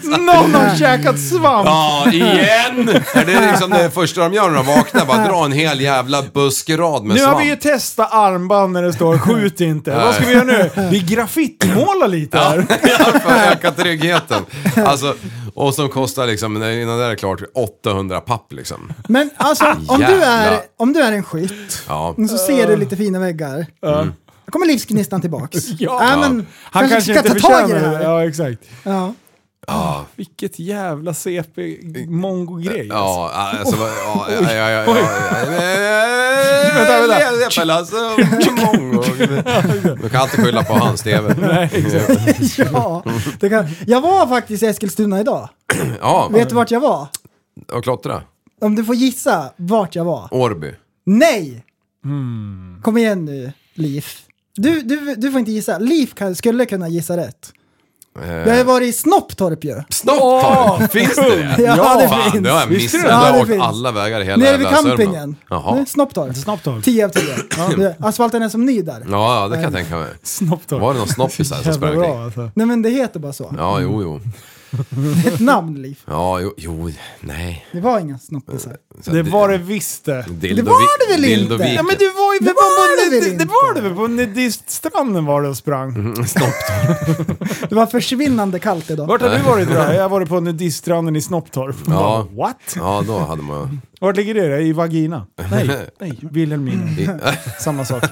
[0.04, 1.66] någon har käkat svamp!
[1.68, 2.90] Ja, igen!
[3.14, 5.06] Är det liksom det första de gör när de vaknar?
[5.06, 7.34] Bara dra en hel jävla buskerad med Nu svamp.
[7.34, 9.92] har vi ju testat armband när det står skjut inte.
[9.96, 10.70] Vad ska vi göra nu?
[10.92, 12.66] Vi graffitimålar lite här.
[13.00, 14.46] Ja, för att öka tryggheten.
[14.86, 15.16] Alltså,
[15.56, 18.94] och som kostar liksom, innan det är klart, 800 papp liksom.
[19.08, 22.16] Men alltså, om du, är, om du är en skytt Ja.
[22.30, 23.66] så ser du lite fina väggar.
[23.86, 24.14] Mm.
[24.50, 25.68] Då kommer livsgnistan tillbaks.
[25.80, 26.04] Ja.
[26.14, 28.04] Äh, men, Han kanske, kanske, ska inte ta tag i det förtjänar här.
[28.04, 28.60] Ja, exakt.
[28.84, 29.14] Ja.
[29.68, 32.88] Ah, vilket jävla CP-mongo-grej.
[32.90, 34.84] Ja, alltså, vad- ja, ja, ja, ja,
[36.76, 37.20] Vänta, vänta.
[37.22, 37.32] ja.
[37.42, 37.96] Jeppe Lasse,
[38.66, 39.04] mongo.
[40.02, 41.36] Du kan alltid skylla på hans TV.
[42.58, 43.04] ja,
[43.40, 43.68] det kan.
[43.88, 45.50] Jag var faktiskt i Eskilstuna idag.
[46.02, 47.08] Ja, Vet du vart jag var?
[47.74, 48.22] och klottra.
[48.62, 50.28] Om du får gissa vart jag var.
[50.32, 50.76] Årby.
[51.06, 51.64] Nej!
[52.04, 52.80] Hmm.
[52.84, 54.06] Kom igen nu, Liv.
[54.62, 55.78] Du, du, du får inte gissa.
[55.78, 57.52] Liv kan, skulle kunna gissa rätt.
[58.46, 59.82] Jag har varit i Snopptorp ju.
[59.90, 61.62] Snopptorp, finns det det?
[61.64, 62.44] Ja, det Fan, finns.
[62.44, 63.02] det har jag missat.
[63.04, 63.62] Jag Ja, har åkt finns.
[63.64, 65.00] alla vägar i hela Nere vid jävla Sörmland.
[65.00, 65.36] campingen.
[65.50, 65.86] Jaha.
[65.86, 66.36] Snopptorp.
[66.38, 66.84] Snopptorp.
[66.84, 67.24] 10 av 10.
[67.78, 67.94] Ja.
[68.08, 69.04] Asfalten är som ny där.
[69.12, 70.08] Ja, ja, det kan jag tänka mig.
[70.24, 70.82] Snopptorp.
[70.82, 72.24] Var det någon snoppis här som Jävla sprang bra omkring?
[72.24, 72.52] alltså.
[72.56, 73.56] Nej men det heter bara så.
[73.58, 74.20] Ja, jo, jo.
[75.28, 76.00] Ett namn, Liv.
[76.08, 77.66] Ja, jo, jo, nej.
[77.72, 78.76] Det var inga snoppisar.
[79.02, 80.22] Så Det var det visst det.
[80.22, 81.54] Dildo- Det var det väl inte?
[81.64, 83.46] Ja men du var ju Det väl på, var det väl det, det inte?
[83.46, 85.90] var det väl på nudiststranden var det och sprang.
[85.96, 87.70] Mm, Snopptorp.
[87.70, 89.08] Det var försvinnande kallt idag.
[89.08, 89.74] Vart har du varit då?
[89.94, 91.76] Jag har varit på nudiststranden i Snopptorp.
[91.88, 91.92] Ja.
[91.94, 92.58] Bara, What?
[92.76, 94.62] Ja, då hade man Vart ligger det?
[94.62, 95.26] I vagina?
[95.52, 97.20] Nej, nej, Wilhelmina.
[97.60, 98.04] Samma sak.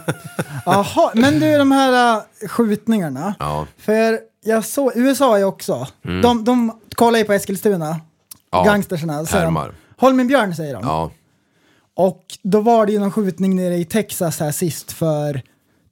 [0.66, 3.36] Jaha, men du de här äh, skjutningarna.
[3.40, 3.68] Ja.
[3.78, 5.88] För jag såg, USA är också,
[6.24, 8.00] de, de kollar ju på Eskilstuna, Mm.
[8.52, 8.72] Ja.
[8.72, 9.24] gangstersarna.
[9.24, 9.76] Härmar.
[9.98, 10.84] Håll min björn säger de.
[10.84, 11.12] Ja.
[11.96, 15.42] Och då var det ju någon skjutning nere i Texas här sist för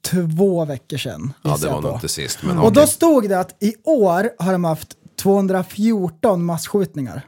[0.06, 1.34] två veckor sedan.
[1.42, 2.82] Ja, det var nog inte sist, men Och okej.
[2.82, 4.88] då stod det att i år har de haft
[5.22, 7.22] 214 massskjutningar.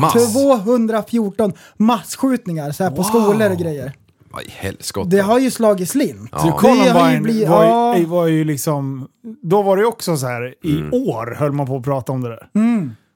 [0.00, 0.12] Mass.
[0.12, 3.92] 214 massskjutningar så här på skolor och grejer.
[4.32, 5.08] Vad i helskotta.
[5.08, 6.28] Det har ju slagit slint.
[6.32, 6.38] Ja.
[6.38, 7.96] Så Columbine blivit- var, ja.
[7.98, 9.08] ju, var ju liksom...
[9.42, 10.92] Då var det också så här, i Mm.
[10.94, 12.48] år höll man på att prata om det där.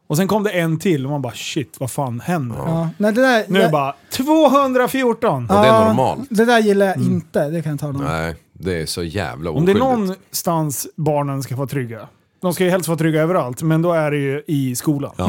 [0.06, 2.56] Och sen kom det en till och man bara shit, vad fan händer?
[2.58, 2.88] Ja.
[2.98, 5.42] Nej, det där, Nu är det bara 214!
[5.50, 6.26] Och det är normalt.
[6.30, 8.04] Det där gillar jag inte, det kan jag ta någon.
[8.04, 9.84] Nej, Det är så jävla Om det är oskyldigt.
[9.84, 12.08] någonstans barnen ska vara trygga.
[12.42, 15.12] De ska ju helst vara trygga överallt, men då är det ju i skolan.
[15.16, 15.28] Ja.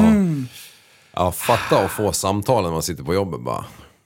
[1.14, 3.66] ja, fatta att få samtal när man sitter på jobbet bara.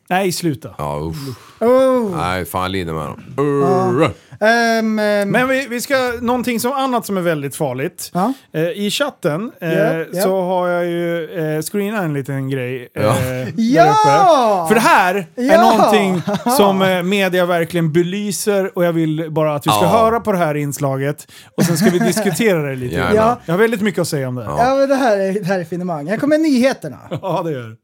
[0.09, 0.69] Nej, sluta.
[0.77, 1.61] Ja, usch.
[1.61, 2.17] Oh.
[2.17, 3.23] Nej, fan lider med dem.
[3.37, 4.11] Urr.
[4.41, 8.11] Ehm, ehm, Men vi, vi ska, någonting som annat som är väldigt farligt.
[8.13, 8.33] Ja.
[8.53, 10.21] Eh, I chatten eh, Ja, ja.
[10.23, 11.23] så har jag ju
[11.55, 12.89] eh, screenat en liten grej.
[12.95, 13.15] Eh, Ja.
[13.23, 14.61] där Ja!
[14.65, 14.67] uppe.
[14.67, 15.61] För det här är Ja!
[15.61, 16.21] någonting
[16.57, 19.87] som eh, media verkligen belyser och jag vill bara att vi ska Ja.
[19.87, 22.95] höra på det här inslaget och sen ska vi diskutera det lite.
[22.95, 23.15] Gärna.
[23.15, 23.39] Ja.
[23.45, 24.43] Jag har väldigt mycket att säga om det.
[24.43, 26.07] Ja, ja, men det här är, det här är finemang.
[26.07, 26.97] Här kommer nyheterna.
[27.43, 27.75] det gör det.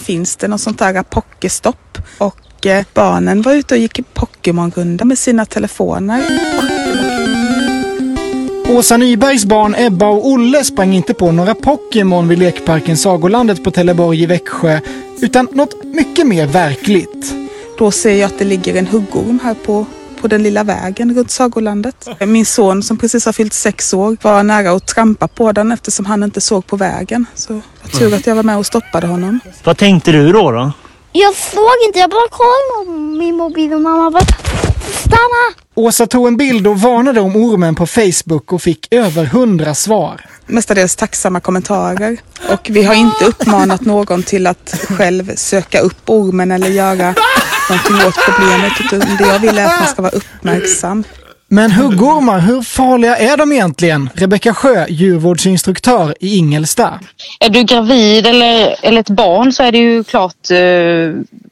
[0.00, 5.04] Finns det något sånt där pokestopp och eh, barnen var ute och gick i Pokémon-runda
[5.04, 6.24] med sina telefoner.
[8.68, 13.70] Åsa Nybergs barn Ebba och Olle sprang inte på några Pokémon vid lekparken Sagolandet på
[13.70, 14.80] Teleborg i Växjö,
[15.20, 17.34] utan något mycket mer verkligt.
[17.78, 19.86] Då ser jag att det ligger en huggorm här på,
[20.20, 22.08] på den lilla vägen runt Sagolandet.
[22.20, 26.06] Min son som precis har fyllt sex år var nära att trampa på den eftersom
[26.06, 27.26] han inte såg på vägen.
[27.34, 27.60] Så
[27.92, 29.40] tur att jag var med och stoppade honom.
[29.64, 30.50] Vad tänkte du då?
[30.50, 30.72] då?
[31.12, 34.24] Jag såg inte, jag bara kollade på min mobil och mamma bara
[35.10, 35.54] stanna!
[35.74, 40.26] Åsa tog en bild och varnade om ormen på Facebook och fick över hundra svar.
[40.46, 42.16] Mestadels tacksamma kommentarer.
[42.50, 47.14] Och vi har inte uppmanat någon till att själv söka upp ormen eller göra
[47.70, 48.72] någonting åt problemet.
[48.80, 51.04] Utan det jag vill är att man ska vara uppmärksam.
[51.52, 54.10] Men huggormar, hur farliga är de egentligen?
[54.14, 57.00] Rebecka Sjö, djurvårdsinstruktör i Ingelsta.
[57.40, 60.58] Är du gravid eller, eller ett barn så är det ju klart eh,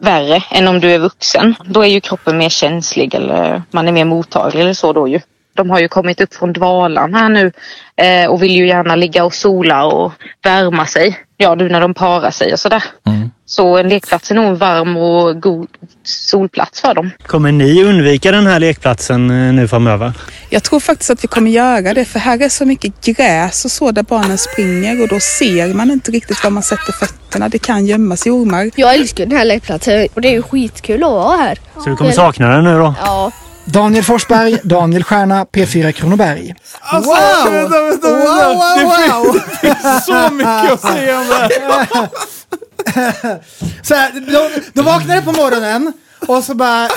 [0.00, 1.54] värre än om du är vuxen.
[1.64, 5.20] Då är ju kroppen mer känslig eller man är mer mottaglig eller så då ju.
[5.58, 7.52] De har ju kommit upp från dvalan här nu
[7.96, 10.12] eh, och vill ju gärna ligga och sola och
[10.44, 11.18] värma sig.
[11.36, 12.82] Ja, nu när de parar sig och sådär.
[13.46, 15.68] Så en lekplats är nog en varm och god
[16.02, 17.10] solplats för dem.
[17.26, 20.12] Kommer ni undvika den här lekplatsen eh, nu framöver?
[20.50, 23.70] Jag tror faktiskt att vi kommer göra det för här är så mycket gräs och
[23.70, 27.48] så där barnen springer och då ser man inte riktigt var man sätter fötterna.
[27.48, 28.70] Det kan gömma sig ormar.
[28.76, 31.58] Jag älskar den här lekplatsen och det är ju skitkul att vara här.
[31.84, 32.94] Så du kommer sakna den nu då?
[33.00, 33.32] Ja.
[33.72, 36.54] Daniel Forsberg, Daniel Stjärna, P4 Kronoberg.
[36.80, 37.52] Alltså, Wow!
[37.52, 38.54] vänta, vänta, Wow, vänta.
[38.54, 39.40] wow, Det finns- wow.
[39.62, 42.08] Det finns så mycket att säga om det här.
[43.82, 45.92] Så här, de, de vaknade på morgonen
[46.26, 46.88] och så bara,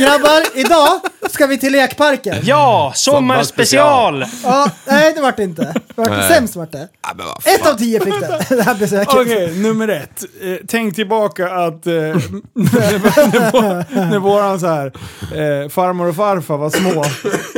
[0.00, 0.88] grabbar, idag
[1.30, 2.36] ska vi till lekparken.
[2.42, 4.24] Ja, sommarspecial!
[4.44, 5.62] Ja, nej det vart det inte.
[5.62, 6.28] Det vart Nej.
[6.28, 6.88] sämst vart det.
[7.02, 7.54] Ja, men vad fan.
[7.54, 9.14] Ett av tio fick det, det här besöket.
[9.14, 10.24] Okej, nummer ett.
[10.42, 12.18] Eh, tänk tillbaka att eh, när,
[12.54, 14.86] när, vår- när våran så här,
[15.32, 17.00] eh, farmor och farfar var små.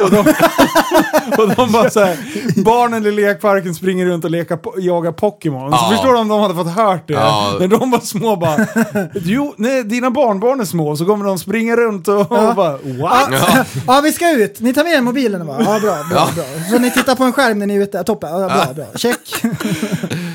[0.05, 0.18] Och de,
[1.43, 2.16] och de bara så här,
[2.64, 5.71] barnen i lekparken springer runt och leka, po- jagar Pokémon.
[5.73, 5.91] Så Ja.
[5.91, 7.14] förstår du om de hade fått hört det?
[7.14, 7.57] Ja.
[7.61, 8.66] När de var små bara,
[9.14, 13.29] jo, nej, dina barnbarn är små, så kommer de springa runt och, och bara, what?
[13.31, 13.65] Ja.
[13.87, 14.61] ja, vi ska ut.
[14.61, 15.57] Ni tar med er mobilen va?
[15.59, 16.45] Ja, bra, bra, bra.
[16.71, 18.03] Så ni tittar på en skärm när ni är ute.
[18.05, 18.85] Toppen, ja, bra, bra.
[18.95, 19.43] Check.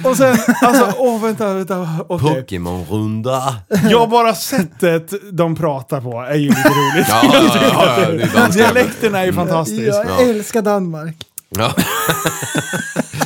[0.05, 2.29] Och sen, alltså, åh vänta, vänta, okej.
[2.35, 3.55] Pokémon-runda.
[3.89, 7.07] Jag bara sättet de pratar på är ju lite roligt.
[7.09, 8.63] Ja, ja, ja, ja, det är danska.
[8.63, 9.81] Dialekten är ju fantastisk.
[9.81, 10.21] Jag Ja.
[10.25, 11.15] älskar Danmark.
[11.49, 11.73] Ja.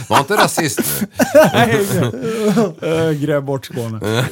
[0.07, 1.07] Var inte rasist nu.
[1.53, 1.79] Nej.
[2.81, 3.99] Eh, Gräv bort Skåne.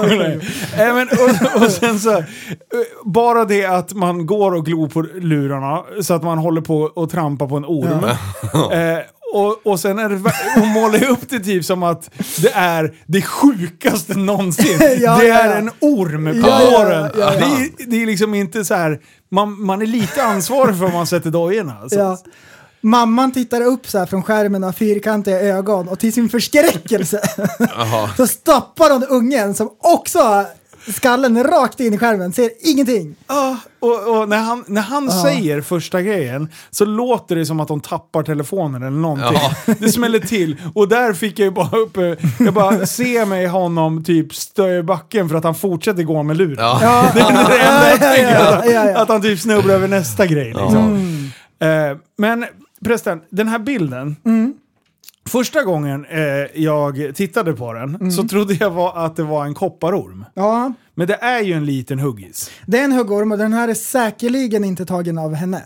[0.00, 0.40] Nej.
[0.78, 2.24] Eh, men, och, och sen så, eh,
[3.04, 7.10] bara det att man går och glor på lurarna så att man håller på och
[7.10, 8.04] trampar på en orm.
[8.72, 8.98] Eh,
[9.34, 12.10] och, och sen är det, hon målar upp det typ som att
[12.42, 14.78] det är det sjukaste någonsin.
[14.80, 15.54] Ja, det är ja.
[15.54, 17.10] en orm på Ja, ja, våren.
[17.18, 17.30] ja, ja.
[17.30, 19.00] Det, är, det är liksom inte så här,
[19.30, 21.76] man, man är lite ansvarig för vad man sätter dojorna.
[21.82, 22.18] Alltså.
[22.80, 27.20] Mamman tittar upp så här från skärmen och har fyrkantiga ögon och till sin förskräckelse
[28.16, 30.46] så stoppar hon ungen som också har
[30.92, 33.14] skallen rakt in i skärmen, ser ingenting.
[33.26, 35.22] Ja, och, och när han, när han Ja.
[35.22, 39.40] säger första grejen så låter det som att de tappar telefonen eller någonting.
[39.66, 39.74] Ja.
[39.78, 40.56] Det smäller till.
[40.74, 44.78] Och där fick jag ju bara upp, eh, jag bara ser mig honom typ stö
[44.78, 46.56] i backen för att han fortsätter gå med luren.
[46.58, 46.78] Ja.
[46.82, 50.26] Ja, Det är det enda jag ja, ja, tänker, att, han typ snubblar över nästa
[50.26, 50.46] grej.
[50.46, 51.30] Liksom.
[51.60, 51.68] Eh,
[52.18, 52.46] men
[52.84, 54.16] förresten, den här bilden.
[54.24, 54.54] Mm.
[55.28, 56.22] Första gången eh,
[56.62, 58.10] jag tittade på den Mm.
[58.10, 60.24] så trodde jag var att det var en kopparorm.
[60.34, 62.50] Ja, Men det är ju en liten huggis.
[62.66, 65.62] det är en huggorm och den här är säkerligen inte tagen av henne.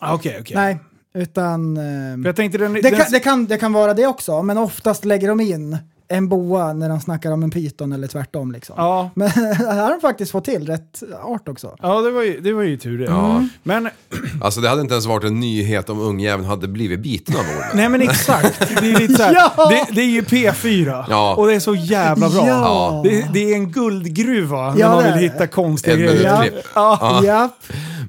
[0.00, 0.56] Ah, Okej, okej.
[0.56, 0.78] Nej,
[1.14, 1.76] utan...
[1.76, 4.58] För Jag tänkte den, det, den, kan, det, kan, det kan vara det också, men
[4.58, 5.78] oftast lägger de in
[6.08, 8.52] en boa när de snackar om en pyton eller tvärtom.
[8.52, 8.74] Liksom.
[8.78, 9.28] Ja, Men
[9.58, 11.76] här har de faktiskt fått till rätt art också.
[11.82, 13.04] ja det, var ju, det var ju tur det.
[13.04, 13.44] Ja.
[13.62, 13.88] Men,
[14.40, 17.70] Alltså det hade inte ens varit en nyhet om ungjäveln hade blivit biten av ormen.
[17.74, 18.58] nej men exakt.
[18.80, 19.68] Det är, lite så här, Ja!
[19.68, 21.34] det, det är ju P4 Ja.
[21.34, 22.46] och det är så jävla bra.
[22.46, 23.00] Ja.
[23.04, 26.52] Det, det är en guldgruva när man det vill hitta konstiga Ett grejer.
[26.74, 27.20] Ja.
[27.24, 27.48] Ja.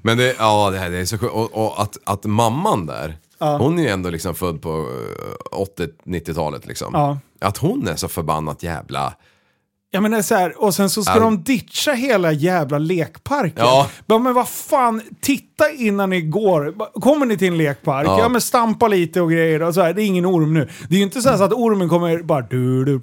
[0.03, 1.33] Men det, ja, det, här, det är så sjukt.
[1.33, 3.57] Och, och att, att mamman där, Ja.
[3.57, 5.57] hon är ju ändå liksom född på eh,
[6.05, 6.91] 80-90-talet liksom.
[6.93, 7.17] Ja.
[7.41, 9.13] Att hon är så förbannat jävla...
[9.91, 11.19] Ja men så här, och sen så ska Ja.
[11.19, 13.53] de ditcha hela jävla lekparken.
[13.65, 13.87] Ja.
[14.07, 16.75] Bara, men vad fan, titta innan ni går.
[17.01, 18.19] Kommer ni till en lekpark, ja.
[18.19, 18.29] Ja.
[18.29, 20.69] men stampa lite och grejer och så här, det är ingen orm nu.
[20.89, 23.01] Det är ju inte så, så att ormen kommer bara du, du,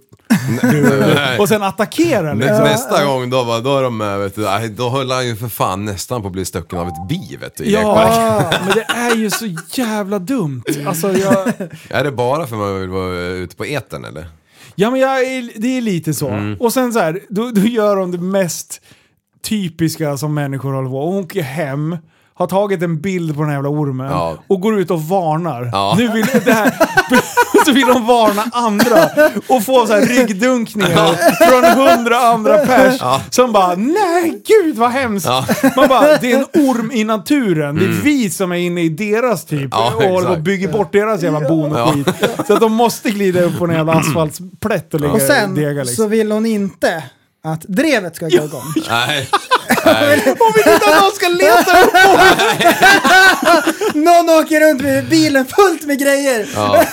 [0.62, 2.64] du, och sen attackera Nä, liksom.
[2.64, 5.84] Nästa gång då, då är de med, vet du, då höll han ju för fan
[5.84, 8.22] nästan på att bli stucken av ett bi vet du, i lekparken.
[8.22, 10.62] Ja, men det är ju så jävla dumt.
[10.86, 11.48] Alltså jag...
[11.90, 14.26] Är det bara för att man vill vara ute på etern eller?
[14.74, 16.28] Ja men jag är, det är lite så.
[16.28, 16.56] Mm.
[16.60, 18.80] Och sen så här, då, då gör de det mest
[19.42, 21.06] typiska som människor håller på.
[21.06, 21.96] Hon åker hem,
[22.36, 24.36] har tagit en bild på den här jävla ormen Ja.
[24.46, 25.70] och går ut och varnar.
[25.72, 25.94] Ja.
[25.98, 26.74] Nu vill det här,
[27.66, 29.04] så vill de varna andra
[29.48, 31.14] och få så här ryggdunkningar
[31.50, 33.20] från hundra andra pers Ja.
[33.30, 35.26] som bara nej gud vad hemskt.
[35.26, 35.46] Ja.
[35.76, 37.76] Man bara det är en orm i naturen.
[37.76, 40.40] Det är vi som är inne i deras typ Ja, och exakt.
[40.40, 42.08] bygga bort deras jävla bon och skit.
[42.46, 45.68] Så att de måste glida upp på en jävla asfaltsplätt och ligga Och sen dega
[45.82, 45.96] liksom.
[45.96, 47.02] så vill hon inte
[47.44, 48.62] att drevet ska gå igång.
[48.88, 49.28] Nej.
[49.84, 50.22] Nej.
[50.38, 51.92] Hon vill inte att någon ska leta upp
[53.94, 56.46] Någon åker runt med bilen fullt med grejer.
[56.54, 56.84] Ja.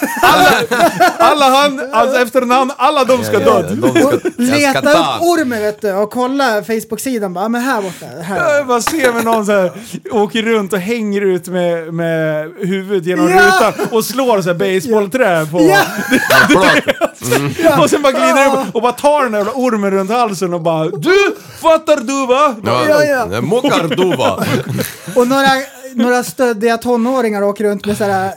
[1.17, 3.61] alla han, alltså efternamn, alla de ska dö.
[3.61, 4.89] De ska, ska Leta ta.
[4.91, 7.33] upp ormen vet du och kolla Facebook-sidan.
[7.33, 8.05] Bara, "Ah, men här borta.
[8.21, 8.53] Här.
[8.57, 9.71] Jag bara ser med någon så här,
[10.11, 13.37] åker runt och hänger ut med, med huvudet genom Ja.
[13.37, 15.61] rutan och slår så här basebollträ på.
[15.61, 15.81] Ja.
[17.81, 20.61] Och sen bara glider upp och bara tar den där jävla ormen runt halsen och
[20.61, 21.35] bara Du!
[21.61, 22.55] Fattar du va?
[22.63, 23.27] Ja, ja.
[23.31, 24.45] Ja, Mokarduva.
[25.15, 25.47] Och några,
[25.95, 28.31] några stöddiga tonåringar åker runt med sådär eh,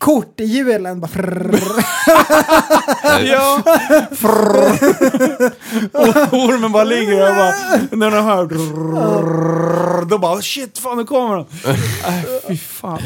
[0.00, 1.00] kort i hjulen.
[1.00, 1.10] Bara.
[3.24, 3.62] Ja.
[5.92, 7.54] och ormen bara ligger där och bara,
[7.96, 11.46] när den hör då bara shit fan nu kommer den.
[11.66, 12.98] Äh, fy fan.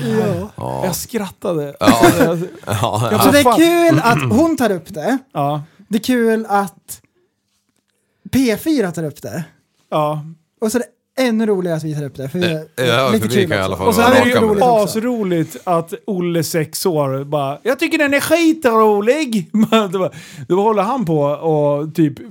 [0.84, 1.76] Jag skrattade.
[1.80, 2.02] Ja.
[2.18, 3.56] Jag- Ja, jag Så det är
[3.90, 5.18] kul att hon tar upp det.
[5.32, 5.62] Ja.
[5.88, 7.00] Det är kul att
[8.32, 9.44] P4 tar upp det.
[9.90, 10.24] Ja.
[10.60, 10.86] Och så är det
[11.18, 12.28] ännu roligare att vi tar upp det.
[12.28, 12.46] För vi
[12.76, 13.54] är Ja, lite kul i också.
[13.58, 14.64] alla fall Och sen är det ju det.
[14.64, 19.50] asroligt att Olle, sex år, bara “Jag tycker den är skitrolig”.
[19.92, 20.10] då,
[20.48, 22.26] då håller han på och typ eh,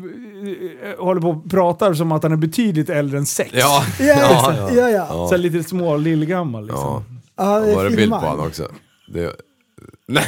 [1.05, 3.49] håller på och pratar som att han är betydligt äldre än sex.
[3.53, 4.89] Ja, Ja, ja, ja, ja.
[4.89, 5.27] ja.
[5.29, 6.81] Så lite små, lillgammal liksom.
[6.83, 7.03] ja.
[7.35, 8.67] Ja, det Var är det bild på honom också?
[9.07, 9.31] Det...
[10.07, 10.23] Nej.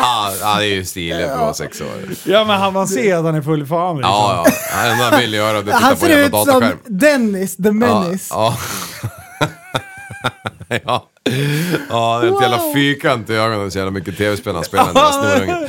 [0.00, 1.86] Ja, han är ju stilig för att vara sex år.
[2.24, 4.12] Ja men han, man ser att han är full fan liksom.
[4.12, 4.52] Ja, ja.
[4.82, 6.46] Det enda han vill göra det är att Han titta på en ser jävla ut
[6.46, 6.78] som dataskärm.
[6.98, 8.26] Dennis the Menace.
[8.30, 8.56] Ja.
[10.68, 10.78] Ja.
[10.84, 11.10] ja.
[11.90, 14.94] Ja, det är ett jävla fyrkant i ögonen så jävla mycket tv-spel han spelar den
[15.48, 15.68] där.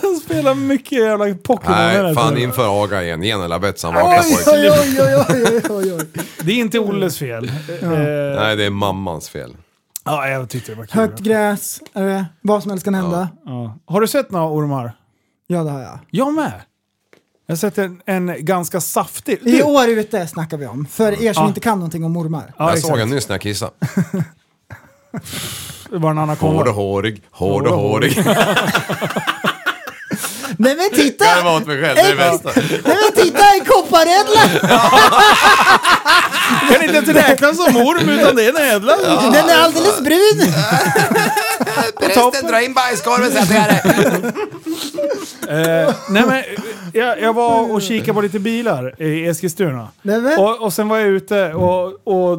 [0.00, 1.76] Han spelar mycket jävla Pokémon.
[1.76, 3.22] Nej, fan inför aga igen.
[3.22, 4.48] Ge en jävla bett så han vaknar Oj, pojk.
[4.48, 6.22] oj, oj, oj, oj, oj, oj.
[6.42, 7.50] Det är inte Olles fel.
[7.82, 7.88] Eh,
[8.40, 9.56] Nej, det är mammans fel.
[10.08, 11.00] Ja, jag tyckte det var kul.
[11.00, 13.28] Högt gräs, eh, vad som helst kan hända.
[13.44, 13.78] Ja.
[13.86, 14.92] Har du sett några ormar?
[15.46, 15.98] Ja, det har jag.
[16.10, 16.52] Jag med.
[17.46, 19.38] Jag har sett en, en ganska saftig...
[19.42, 20.86] I år ute snackar vi om.
[20.86, 21.48] För er som Ja.
[21.48, 22.52] inte kan någonting om ormar.
[22.58, 23.02] Ja, jag såg exakt.
[23.02, 23.72] en nyss när jag kissade.
[25.90, 26.18] Det var en.
[26.18, 28.16] Hård och hårig, hård och hårig.
[30.56, 31.24] Nej men titta!
[31.24, 32.50] Jag var åt mig själv, det är det bästa.
[32.54, 34.40] Nej men titta, en kopparädla!
[36.72, 38.96] kan inte ens räknas som orm utan det är en ädla.
[39.32, 40.52] Den är alldeles brun!
[42.00, 44.32] Prästen, dra in bajskorven det.
[45.48, 46.42] Eh, nej men,
[46.92, 49.88] jag, jag var och kikade på lite bilar i Eskilstuna.
[50.02, 50.38] Nej, men.
[50.38, 52.38] Och, och sen var jag ute och, och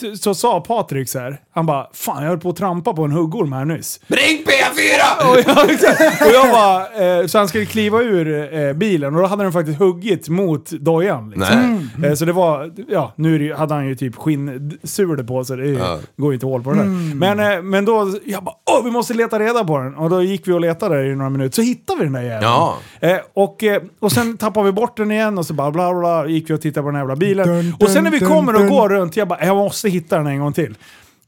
[0.00, 1.40] så, så sa Patrik så här.
[1.54, 4.00] Han bara, fan jag höll på att trampa på en huggorm här nyss.
[4.06, 5.28] Ring P4!
[5.30, 5.64] Och jag,
[6.28, 9.52] och jag bara, eh, så han skulle kliva ur eh, bilen och då hade den
[9.52, 11.30] faktiskt huggit mot dojan.
[11.30, 11.90] Liksom.
[11.96, 12.10] Nej.
[12.10, 15.56] Eh, så det var, ja nu är det, hade han ju typ skinnsule på sig,
[15.56, 15.98] det är ju- Ja.
[16.16, 17.14] går ju inte hål på det där.
[17.14, 19.94] Men, eh, men då, jag bara, åh vi måste leta reda på den.
[19.94, 22.22] Och då gick vi och letade där i några minuter, så hittade vi den där
[22.22, 22.42] jäveln.
[22.42, 22.76] Ja.
[23.00, 26.00] Eh, och, eh, och sen tappade vi bort den igen och så bara bla bla,
[26.00, 27.46] bla gick vi och tittade på den här jävla bilen.
[27.48, 28.68] Dun, och sen när vi dun, kommer och dun.
[28.70, 30.74] går runt, jag bara, jag måste hitta den en gång till.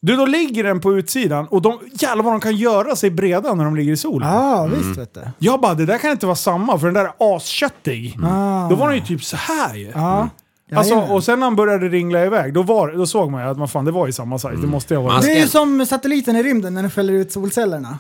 [0.05, 3.55] Du, då ligger den på utsidan och de, jävlar vad de kan göra sig breda
[3.55, 4.29] när de ligger i solen.
[4.29, 5.21] Ja, visst vet du.
[5.39, 8.19] Jag bara, det där kan inte vara samma för den där är asköttig.
[8.25, 8.69] Ah.
[8.69, 9.93] Då var den ju typ så här ju.
[9.95, 10.29] Ja.
[10.75, 11.17] Alltså, Jajamän.
[11.17, 13.69] och sen när han började ringla iväg, då, var, då såg man ju att man,
[13.69, 14.57] fan, det var i samma size.
[14.57, 15.21] Det måste jag vara.
[15.21, 17.99] Det är ju som satelliten i rymden när den fäller ut solcellerna.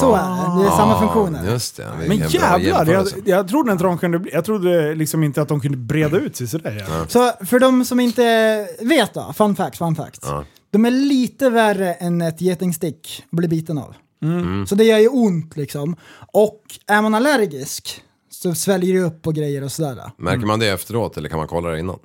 [0.00, 0.62] Så är det.
[0.62, 1.50] Det är samma funktioner.
[1.50, 1.86] Just det.
[2.08, 5.60] Men jävlar, jag, jag trodde inte de kunde bli, Jag trodde liksom inte att de
[5.60, 6.84] kunde breda ut sig sådär.
[6.88, 7.06] Ja.
[7.08, 10.20] Så för de som inte vet då, fun fact, fun fact.
[10.22, 10.44] Ja.
[10.76, 13.94] De är lite värre än ett getingstick att bli biten av.
[14.22, 14.66] Mm.
[14.66, 15.96] Så det gör ju ont liksom.
[16.32, 20.10] Och är man allergisk så sväljer det upp och grejer och sådär.
[20.16, 21.98] Märker man det efteråt eller kan man kolla det innan?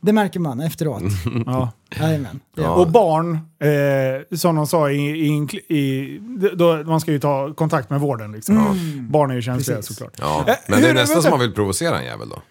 [0.00, 1.02] Det märker man efteråt.
[1.46, 1.72] Ja.
[2.00, 2.40] Jajamän.
[2.56, 2.74] Ja.
[2.74, 5.28] Och barn, eh, som de sa, i, i,
[5.76, 6.18] i,
[6.56, 8.32] då, man ska ju ta kontakt med vården.
[8.32, 8.58] Liksom.
[8.58, 9.10] Mm.
[9.10, 9.96] Barn är ju känsliga Precis.
[9.96, 10.14] såklart.
[10.20, 12.42] Ja, Eh, men det är nästan som man vill provocera en jävel då.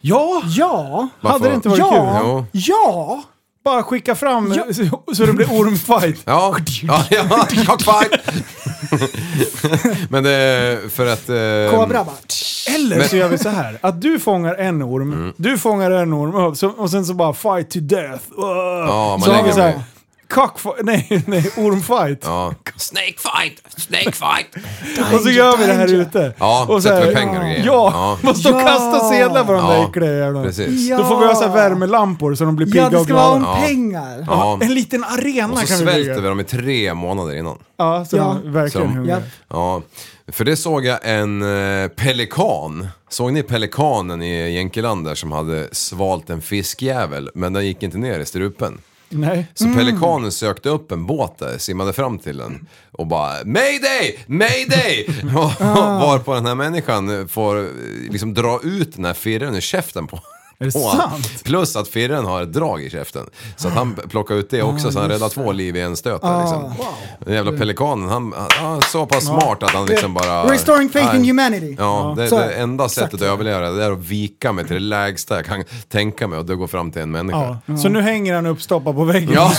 [0.00, 0.42] Ja!
[0.46, 1.08] Ja!
[1.20, 1.38] Varför?
[1.38, 2.20] Hade det inte varit Ja!
[2.20, 2.50] kul?
[2.52, 2.60] Jo.
[2.74, 3.22] Ja!
[3.64, 6.22] Bara skicka fram så, så det blir ormfight.
[6.24, 8.12] Ja, ja, ja cockfight!
[10.10, 11.28] Men det är för att...
[11.28, 12.14] Eh, Kobra bara.
[12.74, 15.32] Eller Men- så gör vi så här, att du fångar en orm, Mm.
[15.36, 18.22] du fångar en orm och, så, och sen så bara fight to death.
[18.36, 19.82] Ja, man så har vi lägger så här, med.
[20.30, 22.18] Cockfight, nej, nej, ormfight.
[22.24, 22.54] Ja.
[22.76, 23.80] Snake fight!
[23.80, 24.64] Snake fight!
[25.14, 26.34] Och så gör vi det här ute.
[26.38, 27.66] Ja, och så sätter vi pengar och grejer.
[27.66, 28.60] Ja, måste Ja.
[28.60, 30.46] kasta sedlar på de där Ja, äckliga jävlarna.
[30.46, 30.90] precis.
[30.90, 33.14] Då får vi ha så här värmelampor så de blir pigga Ja, det och ska
[33.14, 33.52] vara glada.
[33.54, 34.24] om pengar.
[34.28, 34.58] Ja.
[34.62, 36.20] En liten arena Och så kan vi svälter bygga.
[36.20, 37.58] vi dem i tre månader innan.
[37.76, 38.36] Ja, så Ja.
[38.42, 39.10] de verkligen Så-.
[39.10, 39.18] Ja.
[39.48, 39.82] Ja,
[40.32, 41.42] för det såg jag en
[41.82, 42.88] eh, pelikan.
[43.08, 47.98] Såg ni pelikanen i Jänkeland där som hade svalt en fiskjävel, men den gick inte
[47.98, 48.78] ner i strupen?
[49.10, 49.46] Nej.
[49.54, 54.18] Så pelikanen sökte upp en båt där, simmade fram till den och bara Mayday!
[54.26, 55.06] Mayday!
[55.36, 55.64] Och
[56.00, 57.64] Varpå den här människan får eh,
[58.10, 60.20] liksom dra ut den här firren ur käften på
[60.60, 61.44] Är det sant?
[61.44, 63.26] Plus att firren har ett drag i käften.
[63.56, 66.22] Så att han plockar ut det också, så han räddar två liv i en stöt
[66.22, 66.72] där, liksom.
[67.18, 70.52] Den jävla pelikanen, han, han är så pass smart att han liksom bara...
[70.52, 71.76] Restoring faith in humanity.
[71.78, 73.22] Ja, det, det enda sättet exakt.
[73.22, 76.44] att överleva det är att vika mig till det lägsta jag kan tänka mig och
[76.44, 77.58] då gå fram till en människa.
[77.82, 79.30] Så nu hänger han uppstoppad på väggen.
[79.34, 79.52] Ja,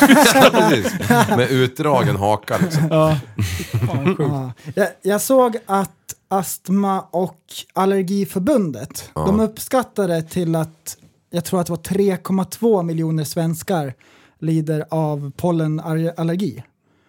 [0.52, 0.94] precis.
[1.38, 2.88] Med utdragen haka liksom.
[2.90, 3.18] Ja.
[4.76, 5.90] Jag, jag såg att
[6.32, 7.40] Astma och
[7.74, 9.26] Allergiförbundet, Ja.
[9.26, 10.98] de uppskattade till att,
[11.30, 13.94] jag tror att det var 3,2 miljoner svenskar
[14.40, 16.64] lider av pollenallergi.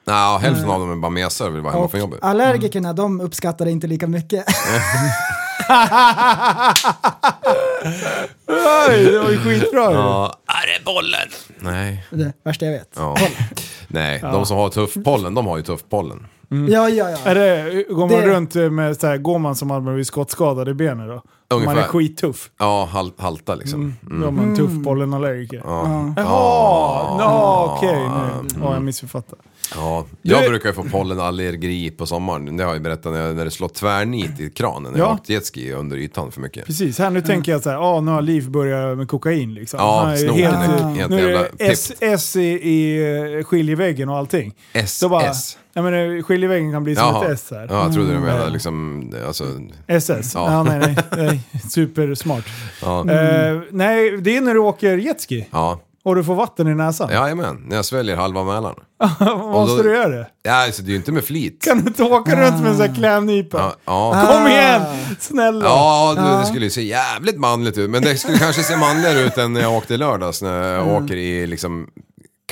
[0.04, 2.18] Ja, hälften av dem är bara mesar och vill vara hemma från jobbet.
[2.22, 4.44] allergikerna, de uppskattade inte lika mycket.
[8.88, 9.92] Oj, det var ju skitbra.
[9.92, 11.28] Ja, Är det bollen?
[11.60, 12.06] nej.
[12.10, 12.92] det värsta jag vet.
[12.96, 13.16] Ja.
[13.88, 16.26] Nej, de som har tuff pollen, de har ju tuff pollen.
[16.68, 17.18] Ja, ja, ja.
[17.24, 20.68] Är det, går man Det- runt med så här, går man som hade blivit skottskadad
[20.68, 21.14] i benen då?
[21.14, 21.88] Man är Ungefär.
[21.88, 22.50] skittuff.
[22.58, 23.94] Ja, hal halta liksom.
[24.00, 25.62] Då är man tuff pollenallergiker.
[25.64, 26.14] Ja.
[26.16, 28.60] Jaha, no, okej nu.
[28.62, 29.38] Ja, jag missförfattar.
[29.74, 32.56] Ja, jag Du- brukar ju få pollenallergi på sommaren.
[32.56, 35.08] Det har jag ju berättat när, jag- när det slår tvärnit i kranen när jag
[35.08, 35.14] Ja.
[35.14, 36.66] åkt jetski under ytan för mycket.
[36.66, 39.78] Precis, här nu tänker jag så här, ja nu har Liv börjat med kokain liksom.
[39.80, 43.36] Ja, Han är snoken helt, är helt Nu är jävla det S, S i, i
[43.38, 44.54] eh, skiljeväggen och allting.
[44.72, 45.58] S, Så bara, S.
[45.74, 47.24] Jag menar, skiljeväggen kan bli som Jaha.
[47.24, 47.66] ett S här.
[47.70, 48.52] Ja, jag trodde du menade Mm.
[48.52, 49.44] liksom, alltså...
[49.86, 50.34] SS?
[50.34, 50.52] Ja.
[50.52, 50.62] Ja.
[50.62, 51.40] nej, nej, nej.
[51.70, 52.44] Supersmart.
[52.82, 52.98] Ja.
[53.10, 57.10] Eh, nej, det är när du åker jetski Ja, och du får vatten i näsan.
[57.10, 57.64] jajamän.
[57.66, 58.76] När jag sväljer halva Mälaren.
[59.38, 60.26] Måste då- du göra det?
[60.42, 61.62] Ja, alltså det är ju inte med flit.
[61.64, 63.58] Kan du inte åka runt med en sån här klämnypa?
[63.58, 64.26] Ja, ja.
[64.32, 64.82] Kom igen!
[65.18, 65.64] Snälla!
[65.64, 67.90] Ja, du, det skulle ju se jävligt manligt ut.
[67.90, 70.82] Men det skulle kanske se manligare ut än när jag åkte i lördags när jag
[70.88, 71.04] Mm.
[71.04, 71.86] åker i liksom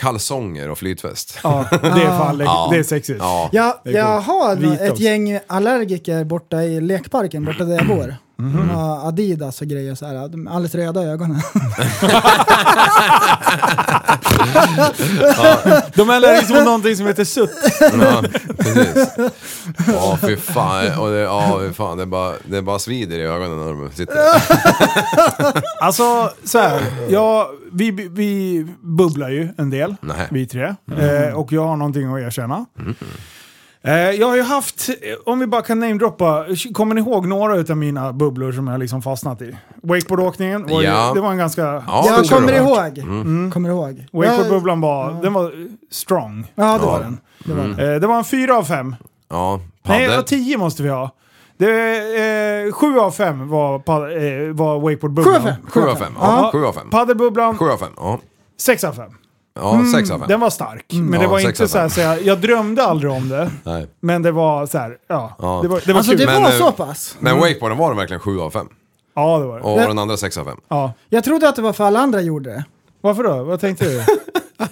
[0.01, 1.39] kalsonger och flytväst.
[1.43, 2.51] Ja, det är fan läckert.
[2.55, 2.69] Ja.
[2.73, 3.19] Det är sexigt.
[3.21, 3.81] Ja.
[3.85, 8.17] Är jag har ett gäng allergiker borta i lekparken, borta där jag bor.
[8.41, 8.57] Mhm.
[8.57, 10.29] De har Adidas och grejer så här.
[10.29, 11.41] De är alldeles röda i ögonen.
[15.95, 17.51] De är mot någonting som heter sutt.
[17.81, 18.23] Ja,
[18.59, 19.09] precis.
[19.87, 20.99] Ja, fy fan.
[20.99, 21.97] Och det, ja, fy fan.
[21.97, 25.63] Det, är bara, det är bara svider i ögonen när de sitter där.
[25.81, 26.83] Alltså, så här.
[27.09, 30.29] Ja, vi, vi bubblar ju en del, Nej.
[30.31, 30.75] vi tre.
[30.99, 32.67] Eh, och jag har någonting att erkänna.
[32.79, 32.85] Eh,
[33.83, 34.95] jag har ju haft, eh,
[35.27, 39.03] om vi bara kan namedroppa, kommer ni ihåg några utav mina bubblor som jag liksom
[39.03, 39.57] fastnat i?
[39.83, 41.13] Wakeboardåkningen, var ju, Ja.
[41.15, 41.63] det var en ganska...
[41.63, 42.99] Ja, jag kommer ihåg.
[42.99, 43.51] Mm.
[43.51, 44.07] Kommer ihåg.
[44.13, 45.51] Wakeboardbubblan var, den var eh,
[45.91, 46.53] strong.
[46.55, 46.91] Ja, det Ja.
[46.91, 47.19] var den.
[47.45, 47.79] Det var den.
[47.95, 48.97] Eh, det var en fyra av fem.
[49.31, 50.25] Ja, Nej, ja, paddel.
[50.25, 51.11] tio måste vi ha.
[51.57, 55.35] Det, eh, sju av fem var, eh, var wakeboardbubblan.
[55.35, 55.55] Sju av fem.
[55.71, 56.13] Sju av fem.
[56.21, 56.91] Ja, sju av fem.
[56.91, 57.93] Paddelbubblan, Sju av fem.
[57.97, 58.19] Ja,
[58.61, 59.11] sex av fem.
[59.55, 60.29] Ja sex av fem.
[60.29, 60.85] Den var stark.
[60.93, 63.51] Men Ja, det var inte så här, så jag, jag drömde aldrig om det.
[63.65, 63.87] Nej.
[64.01, 65.37] Men det var så här, ja.
[65.39, 65.59] Ja.
[65.63, 66.21] Det var, det var Alltså kul.
[66.21, 67.17] det Men, var eh, så pass.
[67.21, 68.69] Men wakeboarden var den verkligen sju av fem.
[69.15, 69.65] Ja, det var det.
[69.65, 70.61] Och den andra sex av fem.
[70.69, 70.93] Ja.
[71.09, 72.65] Jag trodde att det var för alla andra gjorde det.
[73.01, 73.43] Varför då?
[73.45, 74.05] Vad tänkte du?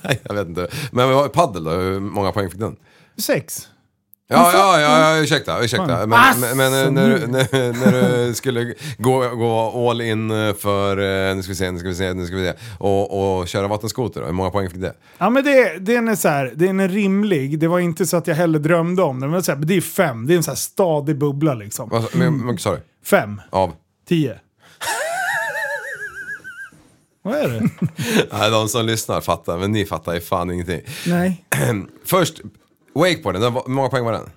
[0.02, 0.68] Nej, jag vet inte.
[0.92, 1.70] Men paddel då?
[1.70, 2.76] Hur många poäng fick den?
[3.22, 3.68] Sex.
[4.30, 6.06] Ja, ja, ja, ja ursäkta, ursäkta.
[6.06, 10.98] Men, Alltså, men, men eh, när, när, när du skulle gå, gå all in för,
[11.30, 13.48] eh, nu ska vi se, nu ska vi se, nu ska vi se, och, och
[13.48, 14.26] köra vattenskoter då?
[14.26, 14.94] Hur många poäng fick det?
[15.18, 17.58] Ja men det, den är så här, den är rimlig.
[17.58, 19.30] Det var inte så att jag heller drömde om den.
[19.30, 20.26] Men så här, det är fem.
[20.26, 21.88] Det är en så här stadig bubbla liksom.
[21.88, 22.80] Vad mycket sa du?
[23.04, 23.40] Fem.
[23.50, 23.72] Av?
[24.08, 24.34] Tio.
[27.22, 27.68] Vad är det?
[28.38, 30.80] Nej, de som lyssnar fattar, men ni fattar ju fan ingenting.
[31.06, 31.44] Nej.
[32.04, 32.40] Först,
[32.98, 34.30] wakeboarden, den var, hur många poäng var den?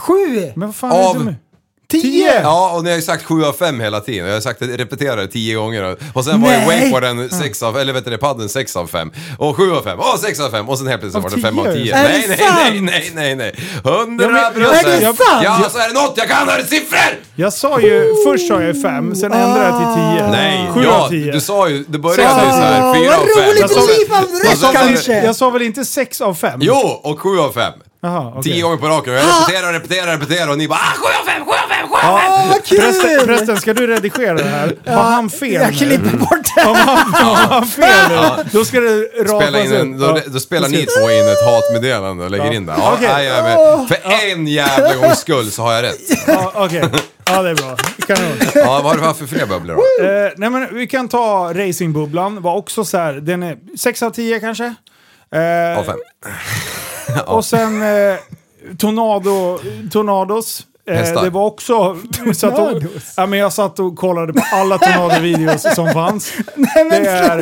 [0.00, 0.52] Sju!
[0.56, 1.34] Men vad fan är det Av- med?
[1.90, 2.40] Tio!
[2.42, 4.26] Ja, och ni har ju sagt 7 av 5 hela tiden.
[4.26, 5.82] Jag har sagt det, repeterat det 10 gånger.
[5.82, 6.66] Och- Och sen var ju Nej.
[6.80, 9.12] wakeboarden 6 av, eller vet du det, paddeln 6 av 5.
[9.38, 10.68] Och 7 av 5, och 6 av 5.
[10.68, 11.72] Och sen helt plötsligt Av var det 5 av 10.
[11.84, 11.94] 10.
[11.94, 12.58] Är Nej, det nej, sant?
[12.72, 13.54] nej, nej, nej, nej.
[13.84, 14.86] 100 Ja, men- procent!
[14.86, 15.18] Är det sant?
[15.44, 17.14] Ja, så är det något jag kan, är det siffror!
[17.36, 20.30] Jag sa ju, först sa jag fem, sen ändrade jag till tio.
[20.30, 21.32] Nej, Sju ja, av tio.
[21.32, 23.44] du sa ju, det började ju Så- så här, 4 vad av 5.
[23.50, 25.24] roligt att Liv har jag rätt sa- kanske!
[25.24, 26.58] Jag sa väl inte sex av fem?
[26.62, 27.72] Jo, och 7 av 5.
[28.04, 28.52] Jaha, okej.
[28.52, 29.12] 10 gånger på raken.
[29.14, 31.68] Jag repeterar och repeterar och repeterar och ni bara ah, 7 av 5, 7 av
[31.68, 32.30] 5, 7 av 5!
[32.32, 33.20] Åh, vad Förresten, kul!
[33.26, 34.76] förresten, ska du redigera det här?
[34.86, 35.76] Har han fel Jag nu?
[35.78, 36.64] klipper bort det.
[36.64, 40.18] Om han, om han fel nu, då ska det rapas Spela in en, då, Ja.
[40.26, 42.52] då spelar ni två in ett hatmeddelande och lägger Ja.
[42.52, 42.74] in det.
[42.78, 43.88] Ja, jag är med.
[43.88, 43.98] För
[44.32, 45.98] en jävla gångs skull så har jag rätt.
[46.26, 46.84] Ja, Okej,
[47.24, 47.76] ja det är bra.
[48.06, 48.32] Kanon.
[48.54, 50.04] Ja, vad har du för fler bubblor då?
[50.04, 54.10] Eh, nej men vi kan ta racingbubblan, var också så här, den är 6 av
[54.10, 54.64] 10 kanske.
[55.34, 55.96] Eh, Av fem.
[57.26, 58.16] Och sen eh,
[58.78, 59.58] Tornado,
[59.90, 60.66] Tornados.
[60.86, 61.22] Eh, Hästar.
[61.24, 61.96] det var också...
[62.34, 63.14] Satt och, Tornados?
[63.16, 66.32] ja, men jag satt och kollade på alla Tornado-videos som fanns.
[66.56, 67.36] Nej men Det är,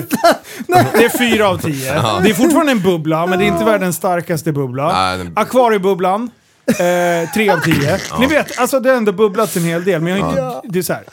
[0.98, 1.92] det är fyra av tio.
[2.22, 4.92] Det är fortfarande en bubbla, men det är inte världens starkaste bubbla.
[4.92, 6.30] Nej, den- Akvariebubblan,
[6.68, 7.98] eh, tre av tio.
[8.18, 10.78] Ni vet, alltså det har ändå bubblats en hel del, men jag har inte, det
[10.78, 11.04] är så här.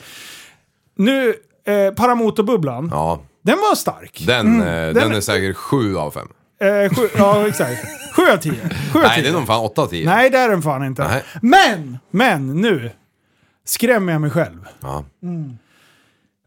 [0.96, 1.34] Nu,
[1.66, 4.24] eh, Paramotorbubblan, Ja, den var stark.
[4.26, 6.28] den, eh, den, Den- är säkert 7 av 5.
[6.60, 7.80] Eh, sju, ja, exakt.
[8.16, 8.52] Sju av tio.
[8.92, 9.22] Sju av Nej, tio.
[9.22, 10.06] det är nog fan 8 av 10.
[10.06, 11.08] Nej, det är den fan inte.
[11.08, 11.22] Nej.
[11.42, 12.90] Men, men nu
[13.64, 14.68] skrämmer jag mig själv.
[14.80, 15.04] Ja.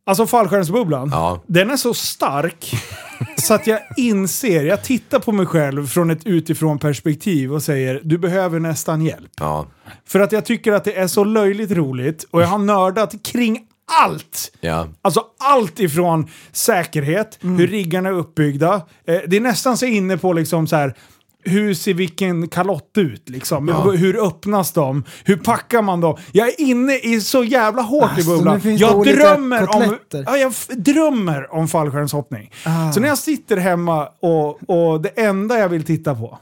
[0.05, 1.43] Alltså fallskärmsbubblan, Ja.
[1.47, 2.71] den är så stark
[3.37, 8.01] så att jag inser, jag tittar på mig själv från ett utifrån perspektiv och säger
[8.03, 9.31] du behöver nästan hjälp.
[9.39, 9.67] Ja.
[10.05, 13.59] För att jag tycker att det är så löjligt roligt och jag har nördat kring
[13.99, 14.51] allt.
[14.61, 14.87] Ja.
[15.01, 18.73] Alltså allt ifrån säkerhet, hur riggarna är uppbyggda.
[19.07, 20.95] Eh, det är nästan så inne på liksom så här.
[21.43, 23.29] Hur ser vilken kalott ut?
[23.29, 23.67] Liksom?
[23.97, 25.03] Hur öppnas de?
[25.23, 26.17] Hur packar man dem?
[26.31, 28.61] Jag är inne i så jävla hårt i Alltså, bubblan.
[28.61, 32.51] finns det Jag drömmer, om, ja, jag drömmer om fallskärmshoppning.
[32.65, 32.91] Ah.
[32.91, 36.39] Så när jag sitter hemma och, och det enda jag vill titta på,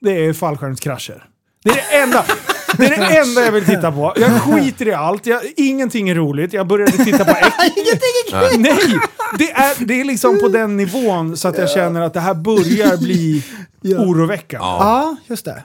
[0.00, 1.24] det är fallskärmskrascher.
[1.64, 2.24] Det är det enda.
[2.78, 4.12] Det är det enda jag vill titta på.
[4.16, 5.26] Jag skiter i allt.
[5.26, 6.52] Jag, ingenting är roligt.
[6.52, 7.30] Jag började titta på.
[7.76, 8.60] Ingenting är kul!
[8.60, 8.98] Nej!
[9.38, 12.34] Det är, det är liksom på den nivån så att jag känner att det här
[12.34, 13.42] börjar bli
[13.84, 14.66] oroväckande.
[14.66, 15.62] Ja, just det.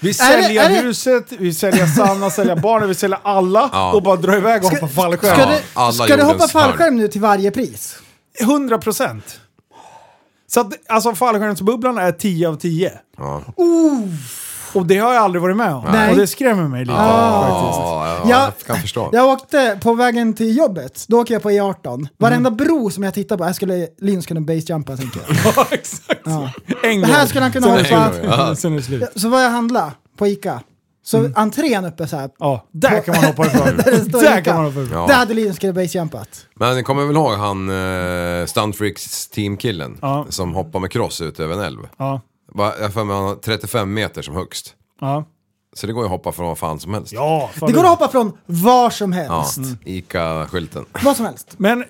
[0.00, 3.92] Vi säljer det- huset, vi säljer Sanna, säljer barnen, vi säljer alla Ja.
[3.92, 5.34] och bara drar iväg och hoppar fallskärm.
[5.36, 7.96] Ska Ja, du, ska du hoppa fallskärm nu till varje pris?
[8.40, 9.40] 100 procent.
[10.46, 12.92] Så att, alltså fallskärmsbubblan är 10 av 10.
[13.18, 13.42] Ja.
[14.74, 15.84] Och det har jag aldrig varit med om.
[15.92, 16.10] Nej.
[16.10, 17.10] Och det skrämmer mig lite faktiskt.
[17.80, 18.30] Ja, ja, Ja.
[18.58, 19.10] jag kan förstå.
[19.12, 22.08] Jag åkte på vägen till jobbet, då åker jag på E18.
[22.18, 25.36] Varenda bro som jag tittar på, här skulle Linus kunna basejumpa tänker jag.
[25.56, 26.20] Ja, exakt.
[26.24, 26.50] Ja.
[26.82, 27.04] En Det gång.
[27.04, 28.22] här skulle han kunna Sen är slut.
[28.26, 28.54] Ja.
[28.56, 29.04] Sen är det slut.
[29.16, 30.60] Så var jag handla på Ica.
[31.06, 32.30] Så entrén uppe så här.
[32.38, 33.66] Ja, där kan man hoppa ifrån.
[33.84, 34.42] Där det står där Ica.
[34.42, 35.00] kan man hoppa ifrån.
[35.00, 35.06] Ja.
[35.06, 36.28] Där hade Linus kunnat basejumpat.
[36.54, 40.26] Men ni kommer väl ihåg han uh, Stuntfreaks teamkillen Ja.
[40.28, 41.78] som hoppar med cross ut över en älv?
[41.96, 42.20] Ja.
[42.54, 44.74] Va, Jag har för mig han har 35 meter som högst.
[45.00, 45.24] Ja.
[45.76, 47.12] Så det går ju att hoppa från vad fan som helst.
[47.12, 49.58] Ja, fan Det går att hoppa från var som helst.
[49.58, 50.84] Ja, Ica-skylten.
[51.04, 51.54] Vad som helst.
[51.58, 51.84] Men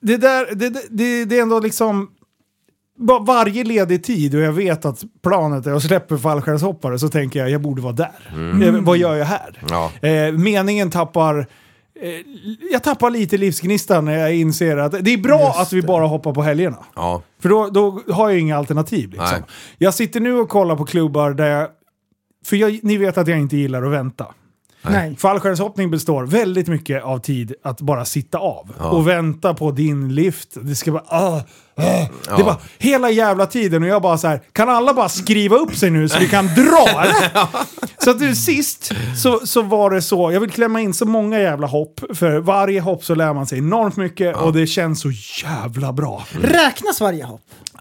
[0.00, 2.10] det där, det, det- det, det är ändå liksom...
[2.98, 7.38] va- Varje ledig tid och jag vet att planet är och släpper fallskärmshoppare så tänker
[7.40, 8.30] jag jag borde vara där.
[8.66, 9.62] Eh, vad gör jag här?
[9.68, 10.08] Ja.
[10.08, 11.46] Eh, meningen tappar...
[12.00, 12.10] Eh,
[12.72, 16.32] jag tappar lite livsgnistan när jag inser att det är bra att vi bara hoppar
[16.34, 16.78] på helgerna.
[16.94, 17.22] Ja.
[17.40, 19.10] För då, då har jag inga alternativ.
[19.10, 19.26] Liksom.
[19.32, 19.42] Nej.
[19.78, 21.68] Jag sitter nu och kollar på klubbar där jag...
[22.44, 24.26] För jag, ni vet att jag inte gillar att vänta.
[24.82, 25.16] Nej.
[25.16, 28.90] Fallskärmshoppning består väldigt mycket av tid att bara sitta av Ja.
[28.90, 30.56] och vänta på din lift.
[30.62, 31.04] Det ska bara...
[31.06, 31.42] ah,
[31.78, 32.44] Det Ja.
[32.44, 35.90] bara hela jävla tiden och jag bara så här, kan alla bara skriva upp sig
[35.90, 36.88] nu så vi kan dra?
[37.02, 37.46] eller?"
[38.04, 38.90] så att nu sist
[39.22, 42.80] så, så var det så, jag vill klämma in så många jävla hopp, för varje
[42.80, 45.08] hopp så lär man sig enormt mycket och det känns så
[45.44, 46.24] jävla bra.
[46.42, 47.40] Räknas varje hopp?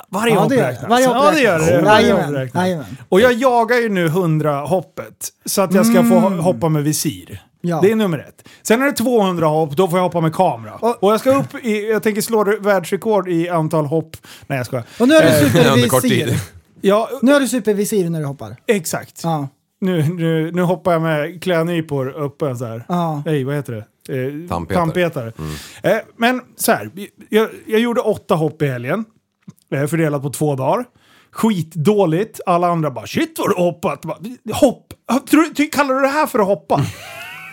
[0.09, 0.89] Varje Ja, hopp räknas.
[0.89, 1.71] Varje hopp ja, det gör det.
[1.85, 2.85] Jajamän, jajamän.
[3.09, 6.83] Och jag jagar ju nu 100 hoppet så att jag ska få ho- hoppa med
[6.83, 7.41] visir.
[7.67, 7.77] Mm.
[7.77, 7.81] Ja.
[7.81, 8.47] Det är nummer ett.
[8.63, 10.73] Sen är det 200 hopp, då får jag hoppa med kamera.
[10.73, 14.17] Och, jag ska upp i, jag tänker slå re- världsrekord i antal hopp.
[14.47, 14.85] Nej jag skojar.
[14.99, 16.39] Och nu har du Eh, supervisir.
[16.81, 18.55] Ja, Nu har du supervisir när du hoppar.
[18.67, 19.21] exakt.
[19.23, 19.47] Ja.
[19.81, 22.85] Nu, nu, nu hoppar jag med klädnypor uppe så här.
[22.87, 23.21] Ja.
[23.25, 23.83] Nej, vad heter det?
[24.17, 24.75] Eh, Tandpetare.
[24.85, 25.31] tandpetare.
[25.83, 26.89] Eh, men så här,
[27.29, 29.05] jag, jag gjorde åtta hopp i helgen.
[29.73, 30.85] Eh, fördelat på två dagar.
[31.31, 32.39] Skitdåligt.
[32.45, 34.05] Alla andra bara shit vad du hoppat.
[34.53, 34.93] Hopp?
[35.29, 36.81] Tror, kallar du det här för att hoppa?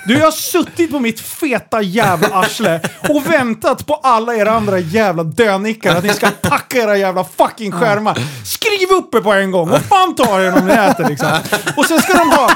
[0.07, 4.79] Du, jag har suttit på mitt feta jävla arsle och väntat på alla era andra
[4.79, 8.19] jävla dönickar att ni ska packa era jävla fucking skärmar.
[8.45, 9.69] Skriv upp er på en gång!
[9.69, 11.29] Vad fan tar er om ni äter liksom?
[11.77, 12.51] Och sen ska de ha,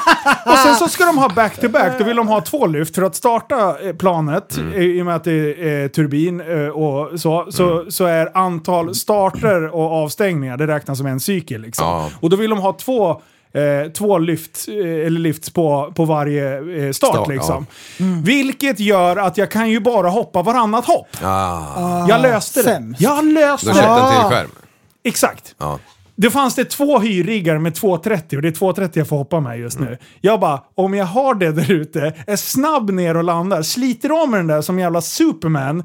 [0.53, 1.93] och sen så ska de ha back-to-back.
[1.99, 5.17] Då vill de ha två lyft för att starta eh, planet, i- i och med
[5.17, 10.57] att det är eh, turbin eh, och så, så, så är antal starter och avstängningar,
[10.57, 11.61] det räknas som en cykel.
[11.61, 11.87] Liksom.
[11.87, 12.11] Ja.
[12.21, 13.23] Och då vill de ha två
[13.53, 14.75] Eh, två lyft, eh,
[15.07, 17.67] eller lyfts på, på varje eh, start, Start, liksom.
[18.25, 21.09] Vilket gör att jag kan ju bara hoppa varannat hopp.
[21.23, 22.09] Ah.
[22.09, 22.65] Jag löste det.
[22.65, 23.01] sämst.
[23.01, 24.29] Jag löste Du har köpt en det.
[24.29, 24.51] till skärm?
[25.05, 25.55] Exakt.
[25.59, 25.79] Ja.
[26.21, 29.59] Det fanns det två hyrriggar med 230 och det är 230 jag får hoppa med
[29.59, 29.99] just nu.
[30.21, 34.29] Jag bara, om jag har det där ute, är snabb ner och landar, sliter av
[34.29, 35.83] med den där som jävla superman,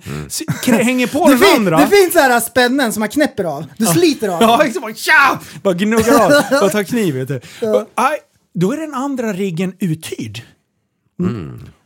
[0.64, 1.78] krä- hänger på Det, den fin, andra.
[1.78, 3.66] det finns så här spännen som man knäpper av.
[3.78, 4.82] Du sliter av Ja, exakt.
[4.82, 5.40] Bara, tja!
[5.64, 6.30] bara gnuggar av.
[6.62, 7.70] Bara tar kniv, vet du.
[7.70, 8.18] Och, aj,
[8.54, 10.42] då är den andra riggen uthyrd.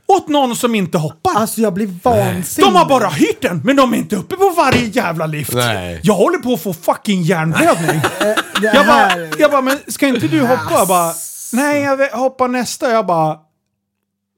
[0.07, 1.31] Åt någon som inte hoppar.
[1.35, 2.71] Alltså jag blir vansinnig.
[2.71, 5.53] De har bara hyrt den, men de är inte uppe på varje jävla lift.
[5.53, 5.99] Nej.
[6.03, 8.01] Jag håller på att få fucking hjärnblödning.
[8.61, 9.31] Det jag, bara, här...
[9.39, 10.71] jag bara, men ska inte du hoppa?
[10.71, 11.13] Jag bara,
[11.53, 12.91] nej jag vill- hoppar nästa.
[12.91, 13.37] Jag bara,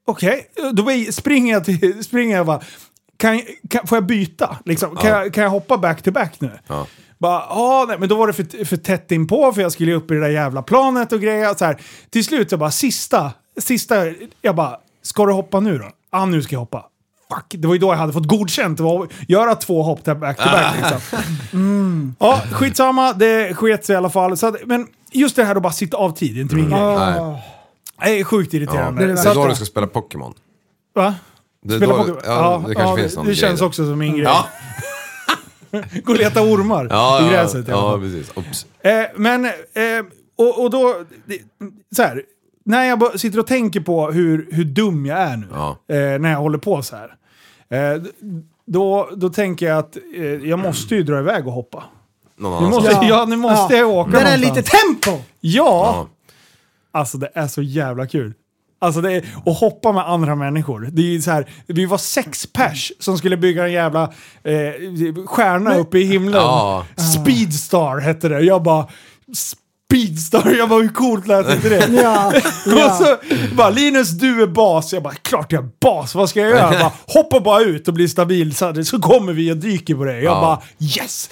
[0.07, 0.47] okej.
[0.73, 2.61] Då springer jag till, springer jag bara,
[3.17, 4.57] kan, kan, får jag byta?
[4.65, 4.95] Liksom?
[4.95, 6.51] Kan, jag, kan jag hoppa back to back nu?
[6.67, 6.87] Ja.
[7.17, 10.11] Bara, ah, nej, men då var det för, för tätt inpå för jag skulle upp
[10.11, 11.53] i det där jävla planet och grejer.
[11.53, 11.81] Så här.
[12.09, 13.95] Till slut så bara, sista, sista,
[14.41, 15.83] jag bara, ska du hoppa nu då?
[15.83, 16.85] Ja, ah, nu ska jag hoppa.
[17.33, 20.37] Fuck, det var ju då jag hade fått godkänt det att göra två hopp back
[20.37, 20.75] to back.
[20.77, 21.23] Liksom.
[21.53, 22.15] Mm.
[22.19, 24.37] Ja, skitsamma, det sket sig i alla fall.
[24.37, 26.69] Så att, men just det här att bara sitta av tid, det är inte min
[26.69, 26.79] grej.
[26.79, 27.43] Nej.
[28.03, 28.57] Det är sjukt Ja.
[28.57, 29.05] irriterande.
[29.07, 30.33] Det Så är då du ska spela Pokémon.
[30.95, 31.15] Va?
[31.63, 32.19] Det, Spela då, Pokémon?
[32.25, 33.67] ja, det kanske finns det, någon det grej känns där.
[33.67, 34.23] också som min grej.
[34.23, 34.47] Ja,
[36.03, 37.67] Gå och leta ormar ja, i gräset.
[37.67, 37.99] ja, fall.
[37.99, 38.31] precis.
[38.35, 38.65] Oops.
[38.81, 39.51] Eh, men, eh,
[40.37, 40.95] och, och då,
[41.25, 41.39] det,
[41.95, 42.23] så här,
[42.69, 45.69] när jag bara sitter och tänker på hur, hur dum jag är nu, Ja.
[45.89, 47.15] eh, när jag håller på så här.
[47.69, 48.01] Eh,
[48.65, 51.83] då, då tänker jag att eh, jag måste ju dra iväg och hoppa.
[52.37, 53.25] Någon Nu måste, ja.
[53.25, 54.55] nu måste jag åka Där är någonstans.
[54.55, 55.21] lite tempo!
[55.39, 55.93] Ja!
[55.95, 56.07] Ja.
[56.91, 58.33] Alltså det är så jävla kul.
[58.81, 60.89] Alltså det är, att hoppa med andra människor.
[60.91, 64.03] Det är ju så här, vi var sex pers som skulle bygga en jävla
[64.43, 66.41] eh, stjärna uppe i himlen.
[66.41, 66.85] Ja.
[67.21, 68.39] Speedstar hette det.
[68.41, 68.87] Jag bara...
[69.93, 71.87] Speedstar, jag bara hur coolt lät inte det?
[72.03, 72.27] Ja,
[72.65, 72.89] Och ja.
[72.89, 73.15] så
[73.55, 74.93] bara Linus du är bas.
[74.93, 76.59] Jag bara klart jag är bas, vad ska jag göra?
[76.73, 80.03] Jag bara, hoppa bara ut och bli stabil så, så kommer vi och dyker på
[80.03, 80.13] det.
[80.21, 80.41] Jag Ja.
[80.41, 81.29] bara yes!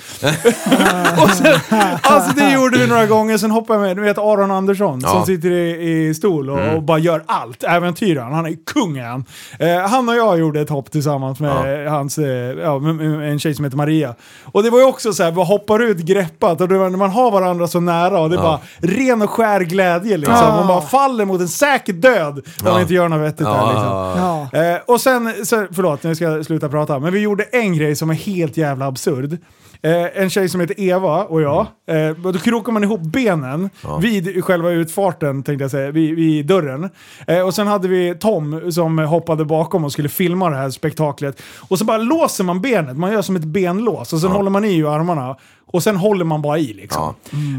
[1.23, 1.59] och sen,
[2.01, 5.25] alltså det gjorde vi några gånger, sen hoppade jag med, du vet Aron Andersson som
[5.25, 7.63] sitter i, i stol och, och bara gör allt.
[7.63, 9.25] Äventyraren, han är kung är han.
[9.59, 13.65] Eh, han och jag gjorde ett hopp tillsammans med hans, eh, med, en tjej som
[13.65, 14.15] heter Maria.
[14.43, 17.31] Och det var ju också så här, vi hoppar ut greppat och det man har
[17.31, 18.59] varandra så nära och det bara
[18.97, 20.35] ren och skär glädje liksom.
[20.35, 20.55] Ja.
[20.55, 22.81] Man bara faller mot en säker död om man Ja.
[22.81, 23.85] inte gör något vettigt där liksom.
[23.87, 24.47] Ja.
[24.51, 24.59] Ja.
[24.73, 27.95] Eh, och sen, så, förlåt nu ska jag sluta prata, men vi gjorde en grej
[27.95, 29.37] som är helt jävla absurd.
[29.81, 33.69] Eh, en tjej som heter Eva och jag, eh, då krokar man ihop benen
[34.01, 36.89] vid själva utfarten, tänkte jag säga, vid, vid dörren.
[37.27, 41.41] Eh, och sen hade vi Tom som hoppade bakom och skulle filma det här spektaklet.
[41.69, 44.65] Och så bara låser man benet, man gör som ett benlås och sen håller man
[44.65, 45.35] i armarna.
[45.71, 47.13] Och sen håller man bara i liksom.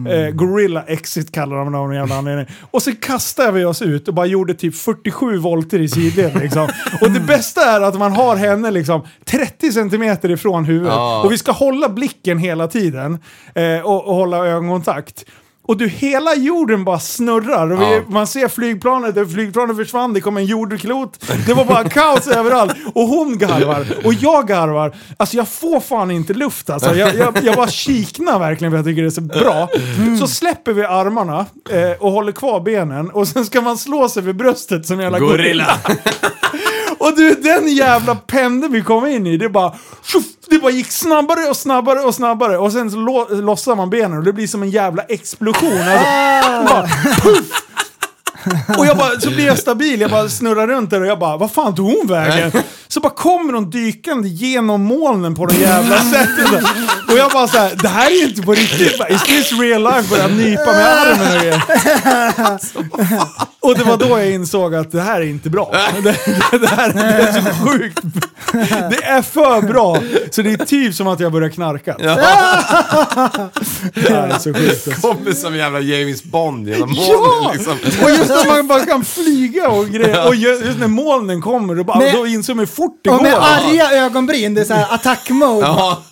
[0.09, 2.47] Eh, gorilla exit kallar de det av någon jävla anledning.
[2.71, 6.69] Och sen kastade vi oss ut och bara gjorde typ 47 volter i sidled liksom.
[7.01, 10.93] Och det bästa är att man har henne liksom 30 centimeter ifrån huvudet.
[10.93, 11.23] Ja.
[11.25, 13.19] Och vi ska hålla blicken hela tiden.
[13.55, 15.25] Eh, och, och hålla ögonkontakt.
[15.69, 17.73] Och du, hela jorden bara snurrar.
[17.73, 18.01] Och vi, Ja.
[18.09, 21.25] Man ser flygplanet, flygplanet försvann, det kom en jordklot.
[21.47, 22.73] Det var bara kaos överallt.
[22.95, 24.95] Och hon garvar, och jag garvar.
[25.17, 26.95] Alltså jag får fan inte luft alltså.
[26.95, 29.69] Jag, jag, jag bara kiknar verkligen för jag tycker det är så bra.
[30.21, 33.11] Så släpper vi armarna eh, och håller kvar benen.
[33.11, 35.79] Och sen ska man slå sig vid bröstet som en jävla Gorilla.
[37.09, 39.73] och du, den jävla pendeln vi kom in i, det bara...
[40.05, 42.59] tjoff, Det bara gick snabbare och snabbare och snabbare.
[42.59, 45.83] Och sen så lo, lossar man benen och det blir som en jävla explosion.
[45.89, 46.87] Alltså, bara,
[47.23, 47.65] puff!
[48.79, 51.37] Och jag bara, så blir jag stabil, jag bara snurrar runt där och jag bara,
[51.37, 52.53] vad fan tog hon vägen?
[52.89, 56.65] Så bara kommer hon dykande genom molnen på det jävla sättet.
[57.11, 58.99] Och jag bara så här, det här är ju inte på riktigt.
[58.99, 60.11] Bara, Is this real life?
[60.11, 61.63] Började nypa med armen och grejer.
[63.61, 65.75] Och det var då jag insåg att det här är inte bra.
[65.95, 66.01] Det,
[66.51, 67.99] det, det här det är så sjukt.
[68.91, 69.99] Det är för bra.
[70.31, 71.97] Så det är typ som att jag börjar knarka.
[71.99, 72.05] Det
[74.09, 74.89] är så sjukt.
[74.89, 75.09] alltså.
[75.09, 77.03] Kommer som jävla James Bond genom Ja!
[77.43, 77.79] molnen liksom.
[78.31, 80.27] Och just när man bara kan flyga och grejer.
[80.29, 83.11] Och ju- just när molnen kommer, då, bara, Med- då inser man hur fort det
[83.11, 83.23] Och går.
[83.23, 85.67] med arga ögonbryn, det är såhär attack-mode.
[85.67, 86.03] Ja,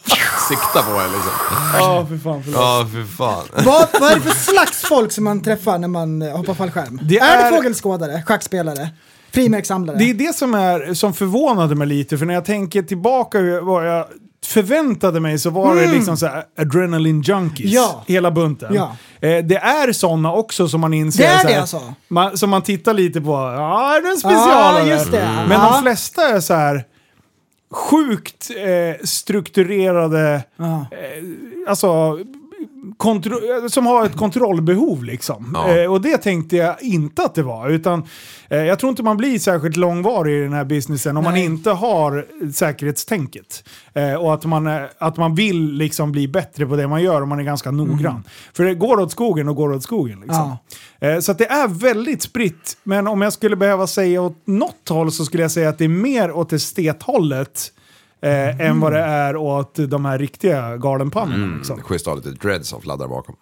[0.48, 1.30] sikta på er liksom.
[1.74, 2.42] Ja, för fan.
[2.44, 2.60] Förlåt.
[2.60, 3.64] Ja, för fan.
[3.64, 7.00] Vad, vad är det för slags folk som man träffar när man eh, hoppar fallskärm?
[7.02, 7.38] Det är...
[7.46, 8.88] är- det fågelskådare, schackspelare?
[9.32, 9.96] Frimärkssamlare.
[9.98, 13.88] Det är det som, är, som förvånade mig lite, för när jag tänker tillbaka vad
[13.88, 14.04] jag
[14.46, 15.94] förväntade mig så var det Mm.
[15.96, 17.70] liksom så här adrenaline junkies.
[17.72, 18.04] Ja.
[18.06, 18.74] Hela bunten.
[18.74, 18.96] Ja.
[19.20, 21.22] Eh, det är sådana också som man inser.
[21.22, 21.94] Det är så här, det alltså?
[22.08, 23.32] Man, som man tittar lite på.
[23.32, 24.88] Ja, är det en special?
[24.88, 25.28] Just det.
[25.48, 26.84] Men de flesta är så här
[27.72, 30.80] sjukt eh, strukturerade, eh,
[31.68, 32.18] alltså
[32.96, 35.50] kontro- som har ett kontrollbehov liksom.
[35.54, 35.76] Ja.
[35.76, 37.68] Eh, och det tänkte jag inte att det var.
[37.68, 38.04] Utan
[38.48, 41.70] eh, jag tror inte man blir särskilt långvarig i den här businessen om man inte
[41.70, 43.68] har säkerhetstänket.
[43.94, 47.22] Eh, och att man, eh, att man vill liksom bli bättre på det man gör
[47.22, 48.24] och man är ganska noggrann.
[48.52, 50.20] För det går åt skogen och går åt skogen.
[50.20, 50.56] Liksom.
[51.00, 52.76] Eh, så det är väldigt spritt.
[52.82, 55.84] Men om jag skulle behöva säga åt något håll så skulle jag säga att det
[55.84, 57.72] är mer åt estethållet
[58.22, 61.44] eh, än vad det är åt de här riktiga galenpannorna.
[61.44, 61.56] Mm.
[61.56, 61.82] Liksom.
[61.82, 63.36] Schysst att ha lite dreads som fladdrar bakom.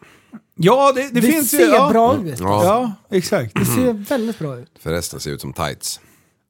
[0.57, 1.59] Ja, det, det, Det finns ju...
[1.59, 1.89] ser ja.
[1.91, 2.41] bra ut.
[2.41, 2.65] Ja.
[2.65, 3.55] Ja, exakt.
[3.55, 4.69] Det ser väldigt bra ut.
[4.83, 6.01] Förresten ser ut som tights.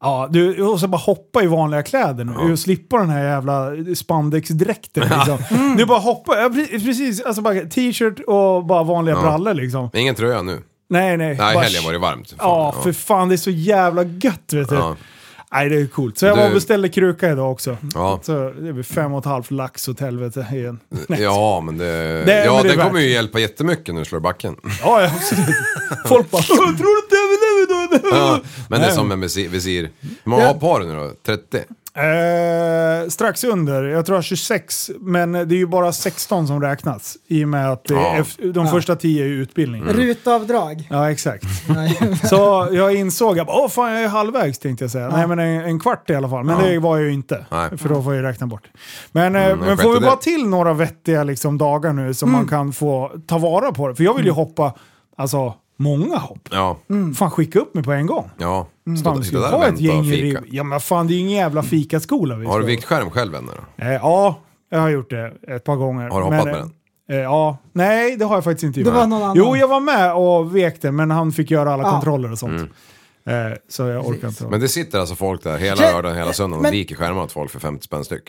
[0.00, 3.70] Ja, du, och så bara hoppa i vanliga kläder nu och slippa den här jävla
[3.94, 5.02] spandexdräkten.
[5.08, 5.38] Liksom.
[5.76, 9.22] Du bara hoppa, ja, pre- precis, alltså bara t-shirt och bara vanliga Ja.
[9.22, 9.90] brallor liksom.
[9.94, 10.62] Ingen tröja nu.
[10.88, 11.28] Nej, nej.
[11.28, 12.28] Nej, bara- helgen var det varmt.
[12.30, 14.94] Fan, Ja, för fan det är så jävla gött vet du.
[15.52, 16.18] Nej, det är coolt.
[16.18, 17.76] Så jag Du- var och beställde kruka idag också.
[17.94, 18.20] Ja.
[18.22, 20.80] Så det blir fem och ett halvt lax åt helvete igen.
[21.08, 21.84] Ja, men det...
[22.24, 24.56] Det- ja, men det den kommer ju hjälpa jättemycket när du slår backen.
[24.82, 25.56] Ja, ja, absolut.
[26.06, 29.90] Folk bara "Jag tror inte jag vill överleva Ja, men det är som med visir.
[30.00, 30.48] Hur många Ja.
[30.48, 31.10] har par nu då?
[31.26, 31.58] 30?
[31.96, 36.60] Eh, strax under, jag tror jag har 26, men det är ju bara 16 som
[36.62, 37.16] räknas.
[37.28, 38.24] I och med att Ja.
[38.38, 38.70] de Ja.
[38.70, 39.82] första 10 är ju utbildning.
[39.82, 39.94] Mm.
[39.96, 40.86] Rutavdrag.
[40.90, 41.44] Ja, exakt.
[42.28, 45.08] Så jag insåg att åh fan jag är halvvägs tänkte jag säga.
[45.08, 46.44] Nej men en, en kvart i alla fall.
[46.44, 46.66] Men Ja.
[46.66, 47.46] det var jag ju inte.
[47.50, 47.78] Nej.
[47.78, 48.68] För då får jag räkna bort.
[49.12, 52.32] Men, eh, Mm, men en får vi bara till några vettiga liksom, dagar nu som
[52.32, 53.94] man kan få ta vara på det.
[53.94, 54.74] För jag vill ju hoppa,
[55.16, 56.48] alltså många hopp.
[56.50, 56.78] Ja.
[57.16, 58.30] Fan skicka upp mig på en gång.
[58.38, 58.66] Ja.
[58.86, 60.42] Fan, Stå, vi skulle där ha och ett gäng och i fika.
[60.46, 63.34] Ja men fan det är ju ingen jävla fikaskola vi Har du ska- viktskärm själv
[63.34, 63.46] än?
[63.46, 63.84] då?
[63.84, 64.38] Eh, ja,
[64.70, 66.08] jag har gjort det ett par gånger.
[66.10, 66.60] Har du hoppat Men, med
[67.08, 67.18] den?
[67.18, 68.94] eh, ja, nej det har jag faktiskt inte Det gjort.
[68.94, 69.36] var någon annan.
[69.36, 71.90] Jo, jag var med och vekte men han fick göra alla Ja.
[71.90, 72.70] kontroller och sånt.
[73.26, 73.52] Mm.
[73.52, 74.44] Eh, så jag orkar inte.
[74.48, 77.32] Men det sitter alltså folk där hela lördagen, hela söndagen och men- viker skärmar åt
[77.32, 78.22] folk för 50 spänn styck.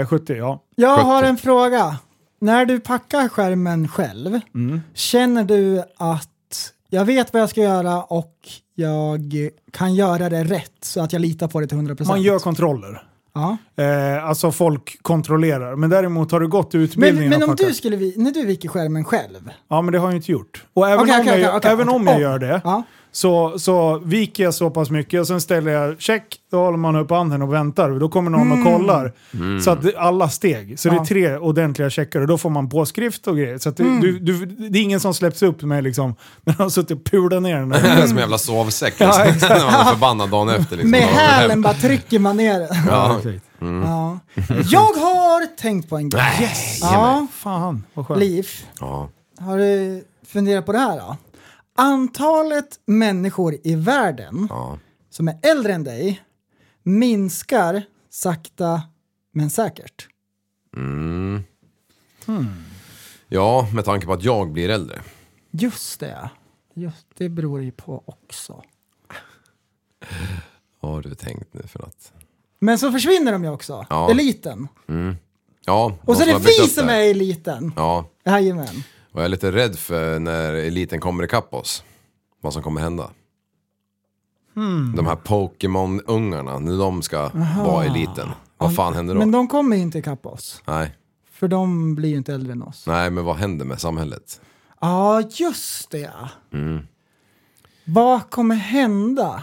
[0.00, 0.62] Eh, 70, ja.
[0.76, 1.06] Jag 70.
[1.06, 1.96] har en fråga.
[2.40, 4.80] När du packar skärmen själv, Mm.
[4.94, 6.28] känner du att
[6.90, 8.34] jag vet vad jag ska göra och
[8.74, 9.20] jag
[9.72, 12.06] kan göra det rätt så att jag litar på det till 100%?
[12.08, 13.02] Man gör kontroller.
[13.34, 13.56] ja.
[13.76, 15.76] Eh, alltså folk kontrollerar.
[15.76, 18.68] Men däremot har du gått Men, utbildningen men och om du skulle, när du viker
[18.68, 19.50] skärmen själv?
[19.68, 20.64] Ja, men det har jag inte gjort.
[20.74, 22.82] Och även Okej, om, okej, jag, okej, även om jag gör det Ja.
[23.12, 26.96] Så, så viker jag så pass mycket och sen ställer jag check, då håller man
[26.96, 27.90] upp handen och väntar.
[27.90, 29.12] Då kommer någon och kollar.
[29.60, 30.78] Så att det- alla steg.
[30.80, 31.02] Så det Mm.
[31.02, 33.58] Är tre ordentliga checkar och då får man påskrift och grejer.
[33.58, 34.00] Så att det, Mm.
[34.00, 36.14] du, du, det är ingen som släpps upp med liksom,
[36.44, 37.72] när de har suttit och pulat ner den.
[37.80, 38.02] Som där.
[38.04, 38.94] en jävla sovsäck.
[38.98, 39.48] Ja, exakt.
[39.54, 40.76] När man är förbannad dagen efter.
[40.76, 40.90] Liksom.
[40.90, 42.68] Med hälen bara trycker man ner den.
[42.88, 43.20] Ja.
[43.60, 44.18] Ja.
[44.70, 46.22] Jag har tänkt på en grej.
[46.40, 46.78] Yes!
[46.82, 48.20] Ja, Fan, vad skönt.
[48.20, 48.46] Liv,
[48.80, 49.08] Ja.
[49.40, 51.16] har du funderat på det här då?
[51.80, 54.78] Antalet människor i världen Ja.
[55.10, 56.22] som är äldre än dig
[56.82, 58.82] minskar sakta
[59.32, 60.08] men säkert.
[60.76, 61.44] Mm.
[63.28, 65.02] Ja, med tanke på att jag blir äldre.
[65.50, 66.30] Just det.
[66.74, 68.62] Just det beror ju på också.
[70.80, 72.12] Vad har du tänkt nu för något?
[72.58, 73.86] Men så försvinner de ju också.
[73.90, 74.10] Ja.
[74.10, 74.68] Eliten.
[74.88, 75.16] Mm.
[75.64, 77.72] Ja, Och så är det vi som är eliten.
[77.76, 78.82] Ja, Jajamän.
[79.18, 81.84] Och jag är lite rädd för när eliten kommer ikapp oss.
[82.40, 83.10] Vad som kommer hända.
[84.54, 84.96] Hmm.
[84.96, 87.30] De här Pokémon-ungarna, när de ska
[87.64, 88.28] vara eliten.
[88.58, 89.18] Vad fan händer då?
[89.20, 90.62] Men de kommer inte ikapp oss.
[90.66, 90.96] Nej.
[91.30, 92.84] För de blir ju inte äldre än oss.
[92.86, 94.40] Nej, men vad händer med samhället?
[94.80, 96.12] Ja, just det.
[96.52, 96.86] Mm.
[97.84, 99.42] Vad kommer hända?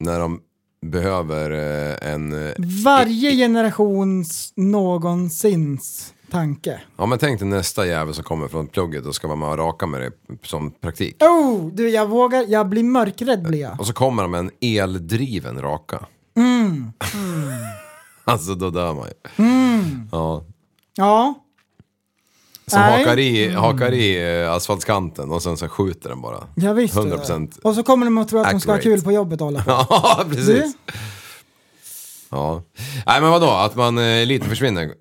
[0.00, 0.40] När de
[0.86, 2.46] behöver eh, en...
[2.46, 2.52] eh,
[2.84, 6.80] Varje generations någonsins tanke.
[6.96, 9.58] Ja men tänk dig nästa jävel som kommer från plugget och ska vara med och
[9.58, 10.10] raka med det
[10.42, 11.22] som praktik.
[11.22, 13.80] Oh, du jag vågar, jag blir mörkrädd blir jag.
[13.80, 16.06] Och så kommer de med en eldriven raka.
[16.36, 16.92] Mm.
[18.24, 19.44] Alltså då dör man ju.
[19.44, 20.08] Mm.
[20.12, 20.44] Ja.
[20.96, 21.34] Ja.
[22.66, 22.98] Som Nej.
[23.04, 26.46] hakar i, hakar i eh, asfaltskanten och sen så skjuter den bara.
[26.54, 28.96] Jag visste 100% Och så kommer de att tro att de ska ha accurate.
[28.96, 29.70] kul på jobbet och hålla på.
[29.90, 30.46] Ja, precis.
[30.46, 30.72] Du?
[32.30, 32.62] Ja.
[33.06, 34.94] Nej men vadå, att man eh, eliten försvinner.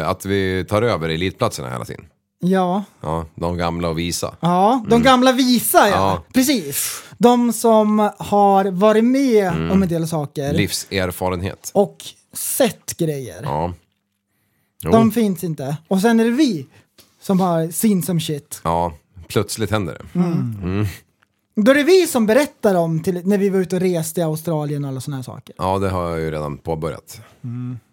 [0.00, 2.04] eh, Att vi tar över elitplatserna hela tiden.
[2.40, 2.84] Ja.
[3.00, 4.34] Ja, de gamla och visa.
[4.40, 5.94] Ja, de gamla visa ja.
[5.94, 6.22] Ja.
[6.34, 7.02] Precis.
[7.18, 9.70] De som har varit med Mm.
[9.70, 11.70] om en del saker Livserfarenhet.
[11.74, 11.96] och
[12.32, 13.40] sett grejer.
[13.42, 13.72] Ja.
[14.84, 14.90] Jo.
[14.90, 15.76] De finns inte.
[15.88, 16.66] Och sen är det vi
[17.22, 18.60] som har seen some shit.
[18.64, 18.92] Ja,
[19.28, 20.18] plötsligt händer det.
[20.18, 20.86] Mm.
[21.58, 21.64] Mm.
[21.64, 24.24] Då är det vi som berättar om till, när vi var ute och reste i
[24.24, 25.54] Australien och alla sådana här saker.
[25.58, 27.20] Ja, det har jag ju redan påbörjat.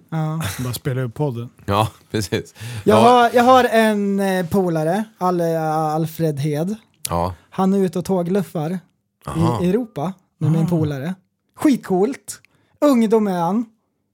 [0.10, 0.42] Ja.
[0.64, 1.50] Bara spela upp podden.
[1.66, 2.54] Ja, precis.
[2.84, 6.76] Jag, Ja, har, jag har en eh, polare, Al, Alfred Hed.
[7.10, 7.34] ja.
[7.50, 8.80] Han är ute och tågluffar
[9.28, 9.64] Aha.
[9.64, 11.16] i Europa med min polare.
[11.56, 12.42] Skitcoolt.
[12.82, 13.66] Ungdom är han.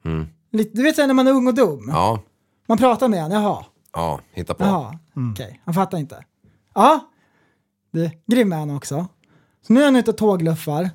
[0.06, 0.28] Mm.
[0.52, 1.90] Lite, du vet när man är ung och dum.
[1.90, 2.20] Ja,
[2.68, 3.66] Man pratar med han, jaha.
[3.94, 4.64] ja, hitta på.
[4.64, 5.00] Jaha,
[5.34, 5.62] okej.
[5.66, 6.26] Han fattar inte.
[6.76, 7.00] Ja,
[7.92, 9.08] det, grym är han också.
[9.68, 10.90] Så nu är han ute och tågluffar.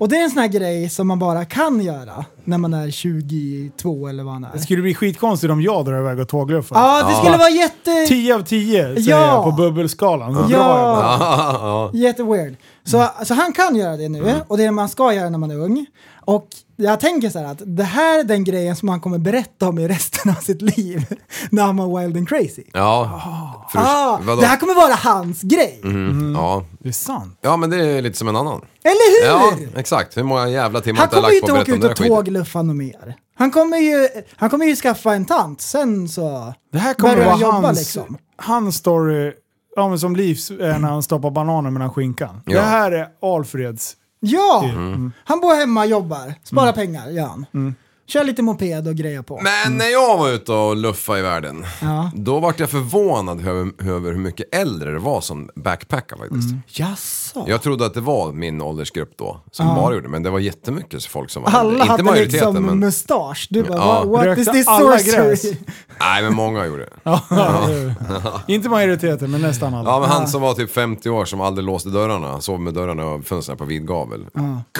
[0.00, 2.90] Och det är en sån här grej som man bara kan göra när man är
[2.90, 4.48] 22 eller vad han är.
[4.52, 6.76] Det skulle bli skitkonstigt om jag drar iväg och tågluffar.
[6.76, 8.06] Ja, det skulle vara jätte...
[8.08, 9.18] 10 av 10 säger Ja.
[9.26, 10.34] jag på bubbelskalan.
[10.34, 11.18] Så Ja.
[11.20, 11.98] Ja, ja.
[11.98, 12.56] Jätteweird.
[12.84, 15.38] Så, så han kan göra det nu och det är det man ska göra när
[15.38, 15.86] man är ung.
[16.20, 16.46] Och
[16.80, 19.78] jag tänker så här att det här är den grejen som han kommer berätta om
[19.78, 21.06] i resten av sitt liv
[21.50, 22.62] när han var wild and crazy.
[22.72, 23.66] ja.
[23.72, 24.40] För, Ah, vadå?
[24.40, 25.80] det här kommer vara hans grej.
[25.84, 26.64] Mhm, Ja.
[26.78, 27.38] Det är sant.
[27.40, 28.60] ja, men det är lite som en annan.
[28.84, 29.28] Eller hur?
[29.28, 30.16] Ja, exakt.
[30.16, 32.10] Hur många jävla timmar Han har kommer ju lagt på inte att åka berätta ut
[32.10, 32.42] om och den här skiten?
[32.42, 33.16] tågluffa något mer.
[33.38, 37.30] Han kommer ju, han kommer ju skaffa en tant, sen så Det här kommer börjar
[37.30, 38.16] han vara jobba hans, liksom.
[38.36, 39.32] hans story,
[39.76, 42.42] ja, men som Livs är när han stoppar bananer mellan skinkan.
[42.46, 42.60] Ja.
[42.60, 43.96] Det här är Alfreds.
[44.20, 45.12] Ja, Mm.
[45.24, 47.74] han bor hemma och jobbar, sparar pengar gör han.
[48.10, 49.40] Kör lite moped och grejer på.
[49.42, 52.10] Men när jag var ute och luffade i världen, Ja.
[52.14, 56.54] då vart jag förvånad över, över hur mycket äldre det var som backpackar faktiskt.
[56.66, 57.44] Jaså?
[57.48, 59.74] Jag trodde att det var min åldersgrupp då, som Ja.
[59.74, 61.80] bara gjorde det, men det var jättemycket folk som var Alla äldre.
[61.80, 62.78] Inte hade majoriteten, liksom men...
[62.78, 63.46] mustasch.
[63.50, 64.04] Du bara, Ja.
[64.04, 65.28] what, what is Rökte this alla sorcery?
[65.30, 65.42] gräs?
[66.00, 66.90] Nej, men många gjorde det.
[67.30, 68.40] Ja.
[68.48, 69.90] Inte majoriteten, men nästan alla.
[69.90, 73.04] Ja, men han som var typ 50 år som aldrig låste dörrarna, sov med dörrarna
[73.06, 74.26] och fönstren på vid gavel.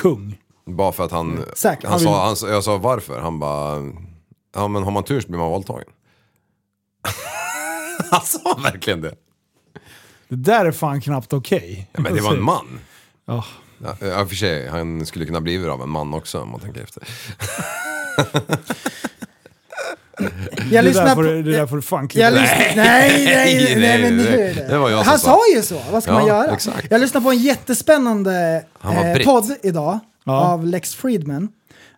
[0.02, 0.38] Kung.
[0.76, 1.44] Bara för att han...
[1.56, 1.90] Säkert.
[1.90, 3.20] han sa, han, sa- jag sa varför?
[3.20, 3.92] Han bara...
[4.54, 5.88] Ja men har man tur så blir man våldtagen.
[8.10, 9.14] han sa verkligen det.
[10.28, 11.88] Det där är fan knappt okej.
[11.92, 12.80] Ja, men det var en man.
[13.26, 13.44] Ja.
[13.84, 16.82] Ja, ja, för sig, han skulle kunna bli av en man också om man tänker
[16.82, 17.02] efter.
[20.18, 20.30] Jag
[20.70, 21.22] det, där lyssnar får, på...
[21.22, 24.50] det där får du fan klippa nej, nej, nej, nej, men nej, hur nej.
[24.50, 24.78] är det?
[24.78, 25.38] Var jag Han sa.
[25.54, 26.52] ju så, vad ska Ja, man göra?
[26.54, 26.86] exakt.
[26.90, 30.40] Jag lyssnar på en jättespännande Han eh, podd idag Ja.
[30.52, 31.48] av Lex Friedman.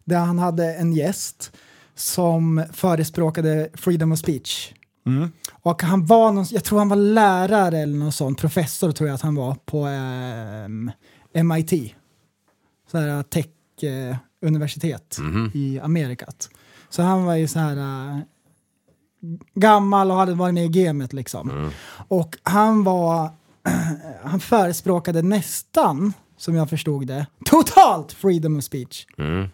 [0.04, 1.52] Där han hade en gäst
[1.94, 4.72] som förespråkade freedom of speech.
[5.06, 5.32] Mm.
[5.52, 9.14] Och han var någon, jag tror han var lärare eller någon sån, professor tror jag
[9.14, 10.90] att han var på ehm,
[11.44, 11.94] MIT.
[12.90, 15.50] Så här tech-universitet Mhm.
[15.54, 16.48] i Amerikat.
[16.88, 18.18] Så han var ju så här eh,
[19.54, 21.50] gammal och hade varit med i gamet liksom.
[21.50, 21.70] Mm.
[22.08, 23.30] Och han var,
[24.24, 26.12] han förespråkade nästan,
[26.42, 29.06] som jag förstod det, totalt freedom of speech.
[29.18, 29.48] Mm.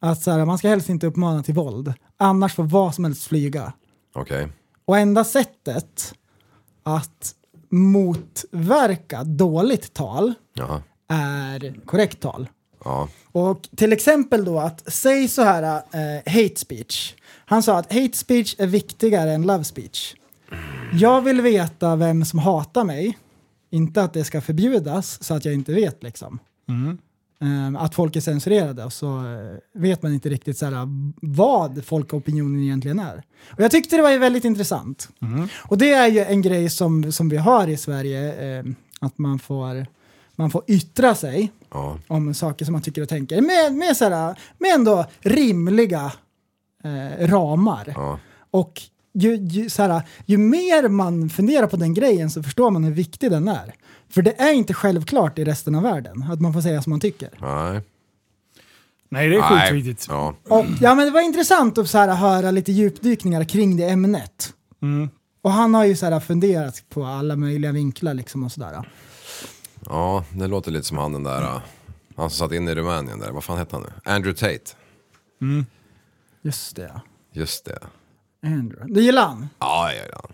[0.00, 3.24] Att så här, man ska helst inte uppmana till våld, annars får vad som helst
[3.24, 3.72] flyga.
[4.14, 4.48] Okej.
[4.84, 6.14] Och enda sättet
[6.82, 7.34] att
[7.68, 10.82] motverka dåligt tal Jaha.
[11.08, 12.48] är korrekt tal.
[12.84, 13.08] Ja.
[13.32, 15.62] Och till exempel då att, säg så här,
[15.92, 17.14] eh, hate speech.
[17.46, 20.14] Han sa att hate speech är viktigare än love speech.
[20.92, 23.18] Jag vill veta vem som hatar mig,
[23.70, 26.38] inte att det ska förbjudas så att jag inte vet liksom.
[27.40, 30.88] Ehm, att folk är censurerade och så eh, vet man inte riktigt så här,
[31.20, 33.22] vad folkopinionen egentligen är.
[33.50, 35.08] Och jag tyckte det var väldigt intressant.
[35.56, 38.64] Och det är ju en grej som, som vi har i Sverige, eh,
[39.00, 39.86] att man får,
[40.36, 41.98] man får yttra sig Ja.
[42.06, 46.12] om saker som man tycker och tänker med, med, så här, med ändå rimliga
[46.84, 47.92] eh, ramar.
[47.96, 48.18] Ja.
[48.50, 48.82] Och
[49.12, 52.92] ju, ju, så här, ju mer man funderar på den grejen så förstår man hur
[52.92, 53.74] viktig den är.
[54.08, 57.00] För det är inte självklart i resten av världen att man får säga som man
[57.00, 57.30] tycker.
[57.40, 57.82] Nej.
[59.10, 59.72] Nej, det är Nej.
[59.72, 60.06] skitviktigt.
[60.10, 60.34] Ja.
[60.48, 64.54] Och, ja, men det var intressant att så här, höra lite djupdykningar kring det ämnet.
[64.82, 65.08] Mm.
[65.42, 68.88] Och han har ju så här, funderat på alla möjliga vinklar liksom och sådär.
[69.86, 71.42] ja, det låter lite som han den där,
[72.16, 74.12] han som satt inne i Rumänien där, vad fan hette han nu?
[74.12, 74.76] Andrew Tate.
[76.42, 77.00] Just det.
[77.32, 77.78] Just det.
[78.46, 78.94] Andrew.
[78.94, 79.48] Det gillar han.
[79.58, 80.32] Ja, jag gillar han.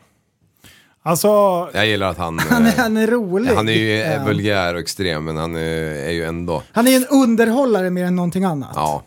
[1.06, 1.28] Alltså,
[1.74, 2.39] Jag gillar att han...
[2.51, 3.51] Han är, eh, han är rolig.
[3.51, 4.05] Han är ju Ja.
[4.05, 5.60] eh, vulgär och extrem, men han är,
[6.06, 6.62] är ju ändå...
[6.72, 8.70] Han är ju en underhållare mer än någonting annat.
[8.74, 9.02] Ja.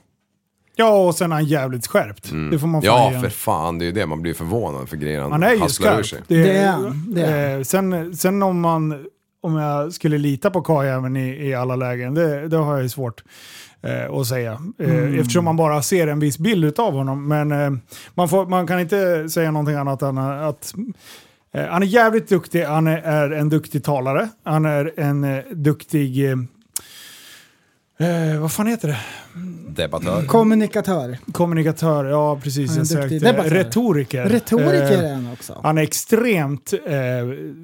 [0.75, 2.23] ja, och sen är han jävligt skärpt.
[2.51, 2.95] Det får man Mm.
[2.95, 4.05] Ja, ge för fan, det är ju det.
[4.05, 5.69] Man blir förvånad för grejer han, Han är ju sig.
[5.69, 6.23] skarp.
[6.27, 9.05] Det är han, det är eh, sen, sen om man
[9.41, 12.89] om jag skulle lita på karljäveln i, i alla lägen, det, det har jag ju
[12.89, 13.23] svårt
[13.83, 14.51] eh, att säga.
[14.79, 15.19] Eh, Mm.
[15.19, 17.27] Eftersom man bara ser en viss bild av honom.
[17.27, 17.71] Men eh,
[18.13, 20.73] man, får, man kan inte säga någonting annat än att
[21.53, 25.43] eh, han är jävligt duktig, han är, är en duktig talare, han är en eh,
[25.51, 26.25] duktig...
[27.99, 28.97] Eh, vad fan heter det?
[29.69, 30.25] Debattör.
[30.25, 31.17] Kommunikatör.
[31.31, 32.69] Kommunikatör, ja precis.
[32.69, 33.31] Han är Jag duktig sökte.
[33.31, 33.49] debattör.
[33.55, 34.25] Retoriker.
[34.25, 35.59] Retoriker Eh, är han också.
[35.63, 36.93] Han är extremt eh,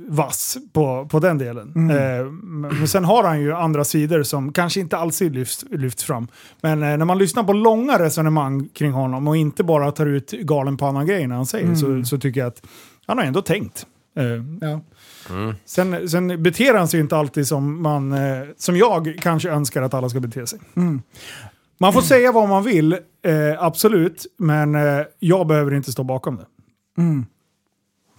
[0.08, 1.72] vass på, på den delen.
[1.76, 2.20] Mm.
[2.20, 2.26] Eh,
[2.72, 6.28] men sen har han ju andra sidor som kanske inte alltid lyfts, lyfts fram.
[6.62, 10.32] Men eh, när man lyssnar på långa resonemang kring honom och inte bara tar ut
[10.32, 11.76] galen på annan grej när han säger Mm.
[12.06, 12.62] så, så tycker jag att
[13.06, 13.86] han har ändå tänkt.
[14.16, 14.26] Eh,
[14.70, 14.82] Ja.
[15.66, 19.94] sen, sen beter han sig inte alltid som, man, eh, som jag kanske önskar att
[19.94, 20.60] alla ska bete sig.
[20.76, 21.02] Mm.
[21.80, 23.00] Man får säga vad man vill, eh,
[23.60, 24.78] absolut, men
[25.20, 26.46] jag behöver inte stå bakom det.
[26.98, 27.26] Mm.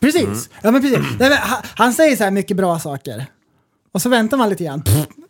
[0.00, 0.24] Precis.
[0.24, 0.38] Mm.
[0.62, 0.98] Ja, men precis.
[0.98, 3.26] Nej, men, han, han säger så här mycket bra saker.
[3.92, 4.82] Och så väntar man lite grann.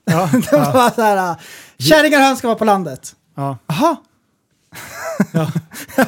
[0.05, 0.23] Ja,
[1.33, 1.37] äh,
[1.79, 3.17] kärringar och höns ska vara på landet.
[3.35, 3.59] Ja.
[3.67, 3.97] Jaha.
[5.33, 5.51] Ja.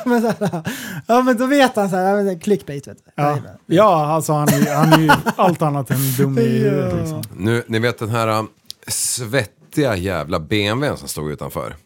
[0.05, 0.62] men så här,
[1.06, 3.10] ja men då vet han så här, clickbait vet du.
[3.14, 6.94] Ja, ja alltså han är, han är ju allt annat än dum i huvudet.
[6.94, 7.22] Liksom.
[7.36, 8.48] Nu, ni vet den här um,
[8.88, 11.76] svettiga jävla BMWn som stod utanför.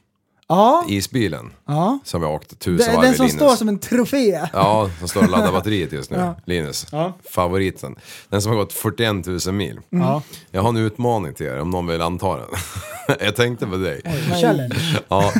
[0.51, 1.51] Ja, Isbilen.
[1.67, 1.99] ja.
[2.05, 3.37] Som jag åkte Det tusen varv den i som Linus.
[3.37, 4.41] står som en trofé.
[4.53, 6.17] Ja, som står och laddar batteriet just nu.
[6.21, 6.35] Ja.
[6.45, 6.87] Linus.
[6.93, 7.13] Ja.
[7.31, 7.97] Favoriten.
[8.29, 9.81] Den som har gått 41 000 mil.
[9.93, 10.07] Mm.
[10.07, 10.23] Ja.
[10.51, 12.47] Jag har en utmaning till er om någon vill anta den.
[13.21, 14.03] jag tänkte på dig.
[14.41, 14.77] Challenge.
[15.09, 15.33] Ja.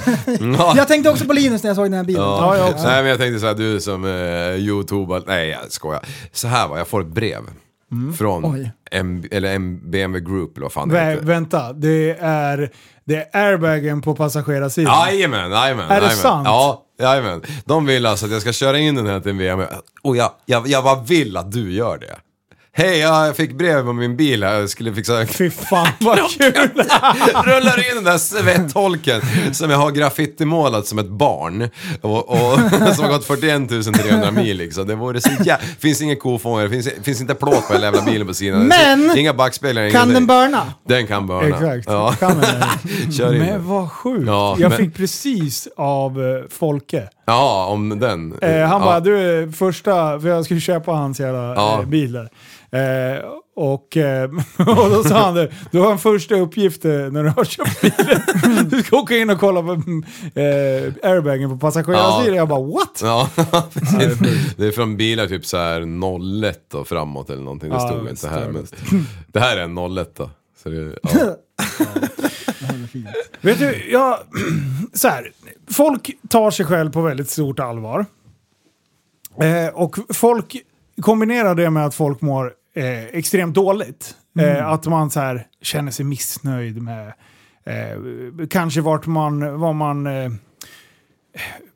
[0.59, 0.75] Ja.
[0.77, 2.23] Jag tänkte också på Linus när jag såg den här bilen.
[2.23, 4.11] Ja, Nej men jag tänkte så här, du som eh,
[4.57, 6.05] youtuber, nej jag skojar.
[6.33, 7.41] Så här var jag får ett brev.
[8.19, 8.73] Från Oj.
[8.91, 11.25] M, eller M, BMW Group eller vad fan det Vä heter.
[11.25, 12.71] vänta, det är,
[13.05, 14.95] det är airbagen på passagerarsidan.
[15.09, 15.91] Jajamän, jajamän.
[15.91, 16.47] Är det sant?
[16.47, 17.43] Ja, jajamän.
[17.65, 19.77] De vill alltså att jag ska köra in den här till en BMW.
[20.03, 22.17] Och jag, jag, jag bara vill att du gör det.
[22.73, 24.55] Hej, jag fick brev på min bil här.
[24.61, 25.27] Jag skulle fixa...
[25.29, 26.53] Fy fan vad kul!
[27.45, 29.21] Rullar in den där svettholken
[29.55, 31.69] som jag har graffitimålat som ett barn.
[32.01, 32.59] Och, och
[32.95, 34.87] som har gått 41 300 mil liksom.
[34.87, 35.59] Det vore så jä...
[35.79, 38.63] finns ingen kofångare, finns, finns inte plåt på hela jävla bilen på sidan.
[38.67, 40.73] Men- Inga backspeglar, Kan den burna?
[40.89, 41.57] Den kan burna.
[41.57, 41.87] Exakt.
[41.87, 42.13] Ja.
[42.13, 43.13] Kan den.
[43.13, 44.27] Kör in Men vad sjukt.
[44.27, 47.09] Ja, jag men- fick precis av uh, Folke.
[47.25, 48.33] Ja, om den.
[48.43, 48.87] Eh, han ja.
[48.87, 51.81] bara, du är första, för jag skulle köpa hans jävla Ja.
[51.81, 52.29] eh, bil där.
[52.73, 53.19] Eh,
[53.57, 54.25] och, eh,
[54.59, 57.81] och då sa han det, du har en första uppgift eh, när du har köpt
[57.81, 58.21] bilen.
[58.71, 62.37] Du ska åka in och kolla på eh, airbagen på passagerarsidan.
[62.37, 63.01] Jag bara what?
[63.03, 63.29] Ja,
[63.73, 64.19] precis.
[64.57, 65.81] Det är från bilar typ så här
[66.45, 67.71] 01 och framåt eller någonting.
[67.71, 68.49] Det Ja, stod inte här.
[68.49, 68.67] Men
[69.27, 70.31] det här är en 01 då.
[70.63, 71.37] Så det, ja.
[73.41, 74.19] Vet du, jag,
[74.93, 75.33] så här,
[75.71, 78.07] folk tar sig själv på väldigt stort allvar.
[79.43, 80.57] Eh, och folk
[81.01, 84.15] kombinerar det med att folk mår eh, extremt dåligt.
[84.39, 87.13] Eh, att man så här, känner sig missnöjd med
[87.65, 90.09] eh, kanske vart man, vad man...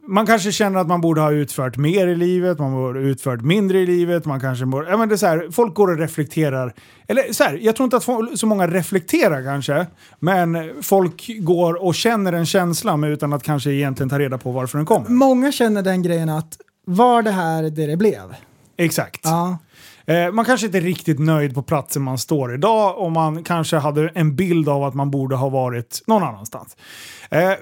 [0.07, 3.41] Man kanske känner att man borde ha utfört mer i livet, man borde ha utfört
[3.41, 4.91] mindre i livet, man kanske borde...
[4.91, 6.75] Ja, men det är så här, folk går och reflekterar.
[7.09, 9.87] Eller så här, jag tror inte att så många reflekterar kanske,
[10.21, 14.53] men folk går och känner en känsla men utan att kanske egentligen ta reda på
[14.53, 15.09] varför den kommer.
[15.09, 18.35] Många känner den grejen att var det här det det blev?
[18.77, 19.21] Exakt.
[19.23, 19.59] Ja.
[20.07, 23.77] Eh, man kanske inte är riktigt nöjd på platsen man står idag och man kanske
[23.77, 26.77] hade en bild av att man borde ha varit någon annanstans.
[27.31, 27.53] Eh,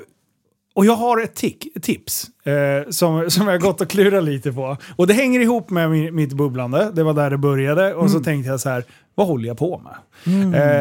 [0.75, 4.77] och jag har ett tick, tips eh, som, som jag gått och klurat lite på.
[4.97, 6.91] Och det hänger ihop med min, mitt bubblande.
[6.95, 7.95] Det var där det började.
[7.95, 8.85] Och så tänkte jag så här,
[9.15, 9.95] vad håller jag på med?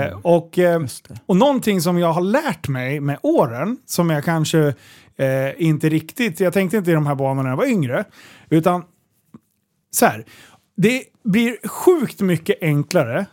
[0.08, 0.82] Eh, och, eh,
[1.26, 4.74] och någonting som jag har lärt mig med åren, som jag kanske
[5.18, 8.04] eh, inte riktigt, jag tänkte inte i de här banorna när jag var yngre,
[8.50, 8.84] utan
[9.92, 10.26] så här,
[10.78, 13.26] det blir sjukt mycket enklare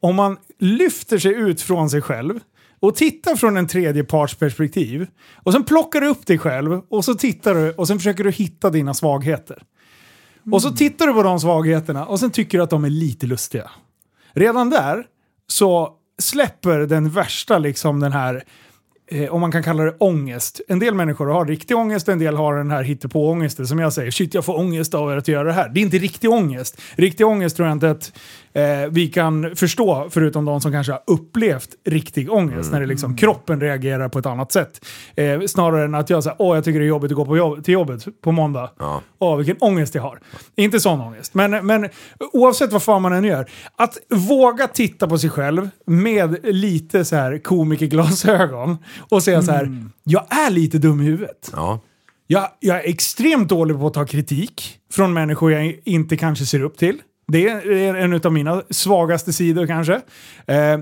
[0.00, 2.40] om man lyfter sig ut från sig själv
[2.80, 7.04] och tittar från en tredje parts perspektiv och sen plockar du upp dig själv och
[7.04, 9.62] så tittar du och sen försöker du hitta dina svagheter.
[10.52, 13.26] Och så tittar du på de svagheterna och sen tycker du att de är lite
[13.26, 13.70] lustiga.
[14.32, 15.06] Redan där
[15.46, 18.44] så släpper den värsta liksom den här
[19.10, 20.60] eh, om man kan kalla det ångest.
[20.68, 24.10] En del människor har riktig ångest, en del har den här hittepå-ångesten som jag säger,
[24.10, 25.68] shit jag får ångest av att göra det här.
[25.68, 26.80] Det är inte riktig ångest.
[26.94, 28.12] Riktig ångest tror jag inte att
[28.56, 33.16] eh, vi kan förstå, förutom de som kanske har upplevt riktig ångest, när det liksom
[33.16, 34.84] kroppen reagerar på ett annat sätt.
[35.16, 37.36] Eh, snarare än att jag säger, åh jag tycker det är jobbigt att gå på
[37.36, 38.70] jobb, till jobbet på måndag.
[39.18, 40.20] Åh vilken ångest jag har.
[40.56, 41.88] Inte sån ångest, men, men
[42.32, 43.46] oavsett vad fan man än gör,
[43.76, 48.76] att våga titta på sig själv med lite så här komikerglasögon
[49.10, 51.50] och säga så här, jag är lite dum i huvudet.
[51.52, 51.80] Ja.
[52.26, 56.62] Jag, jag är extremt dålig på att ta kritik från människor jag inte kanske ser
[56.62, 57.02] upp till.
[57.32, 59.94] Det är en av mina svagaste sidor kanske.
[60.46, 60.78] Eh,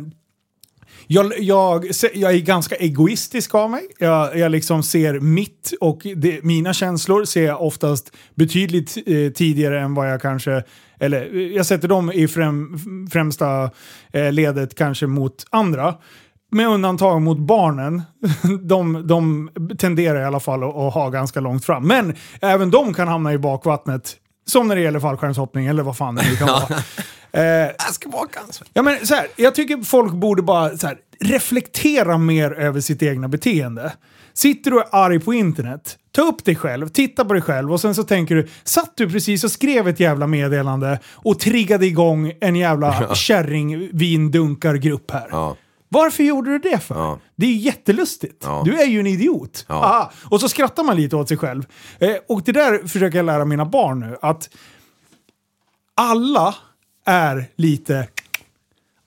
[1.07, 3.83] jag, jag, jag är ganska egoistisk av mig.
[3.99, 9.81] Jag, jag liksom ser mitt och det, mina känslor ser jag oftast betydligt eh, tidigare
[9.81, 10.63] än vad jag kanske...
[10.99, 12.79] Eller jag sätter dem i främ,
[13.13, 13.71] främsta
[14.13, 15.95] eh, ledet kanske mot andra.
[16.51, 18.03] med undantag mot barnen,
[18.63, 21.87] de, de tenderar i alla fall att, att ha ganska långt fram.
[21.87, 24.17] Men även de kan hamna i bakvattnet,
[24.47, 26.67] som när det gäller fallskärmshoppning eller vad fan det nu kan vara.
[27.35, 27.43] Eh,
[27.79, 28.41] jag ska baka
[28.73, 33.03] ja, men, så här, Jag tycker folk borde bara så här, reflektera mer över sitt
[33.03, 33.93] egna beteende.
[34.35, 37.73] Sitter du och är arg på internet, ta upp dig själv, titta på dig själv
[37.73, 41.87] och sen så tänker du, satt du precis och skrev ett jävla meddelande och triggade
[41.87, 45.55] igång en jävla kärring-vindunkargrupp här.
[45.95, 47.19] Varför gjorde du det för?
[47.37, 48.47] Det är ju jättelustigt.
[48.65, 49.65] Du är ju en idiot.
[49.69, 50.13] Ja.
[50.31, 51.67] Och så skrattar man lite åt sig själv.
[51.99, 54.17] Eh, och det där försöker jag lära mina barn nu.
[54.23, 54.51] Att
[55.95, 56.55] alla
[57.07, 58.09] är lite...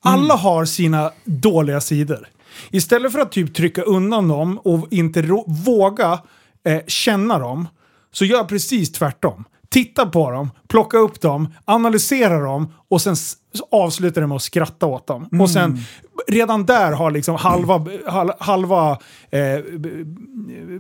[0.02, 2.28] Alla har sina dåliga sidor.
[2.72, 6.20] Istället för att typ trycka undan dem och inte våga
[6.64, 7.68] eh, känna dem,
[8.12, 9.44] så gör precis tvärtom.
[9.70, 13.16] Titta på dem, plocka upp dem, analysera dem och sen
[13.60, 15.30] s- avsluta det med att skratta åt dem.
[15.42, 15.80] Och sen
[16.28, 18.92] redan där har liksom halva, hal, halva
[19.30, 19.40] eh,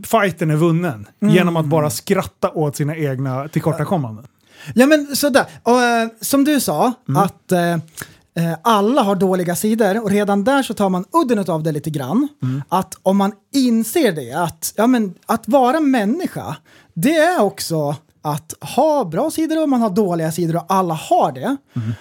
[0.03, 1.07] fighten är vunnen.
[1.21, 1.33] Mm.
[1.35, 4.25] Genom att bara skratta åt sina egna tillkortakommanden.
[4.75, 7.23] Ja men sådär, och, eh, som du sa, Mm.
[7.23, 11.63] att eh, eh, alla har dåliga sidor och redan där så tar man udden av
[11.63, 12.27] det lite grann.
[12.43, 12.63] Mm.
[12.69, 16.55] Att om man inser det, att, ja, men, att vara människa,
[16.93, 21.31] det är också att ha bra sidor och man har dåliga sidor och alla har
[21.31, 21.57] det.
[21.75, 21.91] Mm.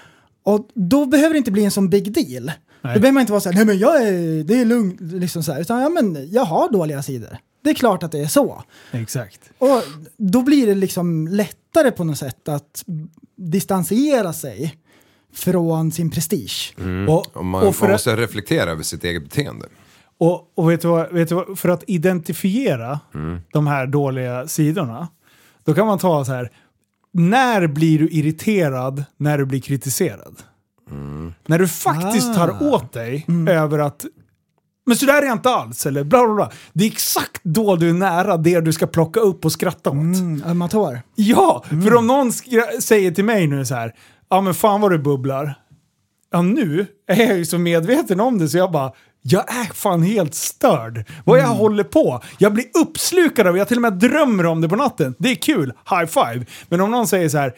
[0.47, 2.45] Och då behöver det inte bli en sån big deal.
[2.45, 2.95] Nej.
[2.95, 5.43] Då behöver man inte vara så här, nej men jag är, det är lugnt, liksom
[5.43, 7.39] så här, utan ja men jag har dåliga sidor.
[7.65, 8.63] Det är klart att det är så.
[8.93, 9.41] Exakt.
[9.59, 9.83] Och
[10.17, 12.85] då blir det liksom lättare på något sätt att
[13.37, 14.75] distansera sig
[15.35, 16.75] från sin prestige.
[16.79, 17.09] Mm.
[17.09, 19.67] Och- Och, man, och för man att- måste reflektera över sitt eget beteende.
[20.19, 23.41] Och, och vet, du vad, vet du vad, för att identifiera Mm.
[23.53, 25.09] de här dåliga sidorna,
[25.65, 26.51] då kan man ta så här.
[27.19, 30.37] När blir du irriterad när du blir kritiserad?
[31.47, 32.71] När du faktiskt tar Ah.
[32.75, 34.05] åt dig över att
[34.89, 36.51] men så där är jag inte alls, eller bla bla bla.
[36.73, 39.95] Det är exakt då du är nära det du ska plocka upp och skratta åt.
[39.97, 41.01] Mm, amatör.
[41.15, 42.33] Ja, för om någon
[42.81, 43.95] säger till mig nu så här,
[44.29, 45.55] ja men fan vad du bubblar.
[46.31, 48.93] Ja nu är jag ju så medveten om det så jag bara,
[49.29, 51.05] jag är fan helt störd.
[51.25, 52.23] Vad jag håller på.
[52.39, 55.15] Jag blir uppslukad av jag till och med drömmer om det på natten.
[55.19, 56.47] Det är kul, high five.
[56.69, 57.55] Men om någon säger så här,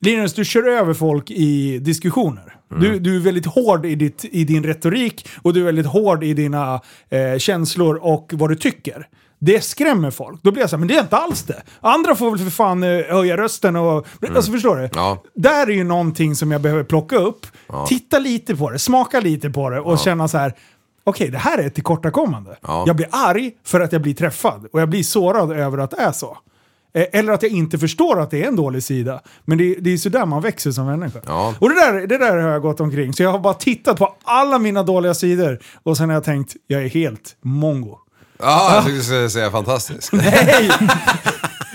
[0.00, 2.56] Linus du kör över folk i diskussioner.
[2.80, 6.24] Du, du är väldigt hård i, ditt, i din retorik och du är väldigt hård
[6.24, 6.80] i dina
[7.10, 9.08] eh, känslor och vad du tycker.
[9.38, 10.42] Det skrämmer folk.
[10.42, 11.62] Då blir jag så här, men det är inte alls det.
[11.80, 14.06] Andra får väl för fan eh, höja rösten och...
[14.34, 14.88] Alltså förstår du?
[14.94, 15.22] Ja.
[15.34, 17.46] Där är ju någonting som jag behöver plocka upp,
[17.88, 20.54] titta lite på det, smaka lite på det och känna så här.
[21.04, 22.56] Okej, det här är ett tillkortakommande.
[22.62, 22.84] Ja.
[22.86, 25.96] Jag blir arg för att jag blir träffad och jag blir sårad över att det
[26.02, 26.38] är så.
[26.94, 29.20] Eh, Eller att jag inte förstår att det är en dålig sida.
[29.44, 31.18] Men det, det är sådär man växer som människa.
[31.26, 31.54] Ja.
[31.58, 33.12] Och det där, det där har jag gått omkring.
[33.14, 36.56] Så jag har bara tittat på alla mina dåliga sidor och sen har jag tänkt,
[36.66, 37.98] jag är helt mongo.
[38.38, 40.12] Ja, jag skulle säga- fantastisk.
[40.12, 40.70] Nej!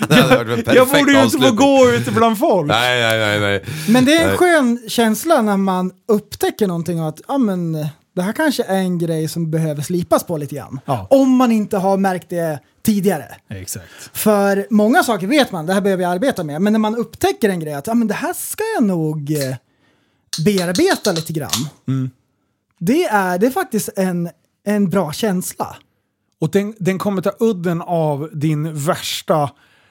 [0.09, 2.67] Perfekt jag borde ju inte få gå ute bland folk.
[2.67, 3.63] Nej, nej, nej, nej.
[3.89, 4.37] Men det är en Nej.
[4.37, 7.87] skön känsla när man upptäcker någonting och att ja, men,
[8.17, 10.79] det här kanske är en grej som behöver slipas på lite grann.
[10.85, 11.07] Ja.
[11.09, 13.25] Om man inte har märkt det tidigare.
[13.49, 13.85] Exakt.
[14.13, 16.61] För många saker vet man, det här behöver jag arbeta med.
[16.61, 19.55] Men när man upptäcker en grej att ja, men det här ska jag nog eh,
[20.45, 21.69] bearbeta lite grann.
[21.87, 22.09] Mm.
[22.79, 24.29] Det, är, det är faktiskt en,
[24.65, 25.77] en bra känsla.
[26.41, 29.49] Och den, den kommer ta udden av din värsta,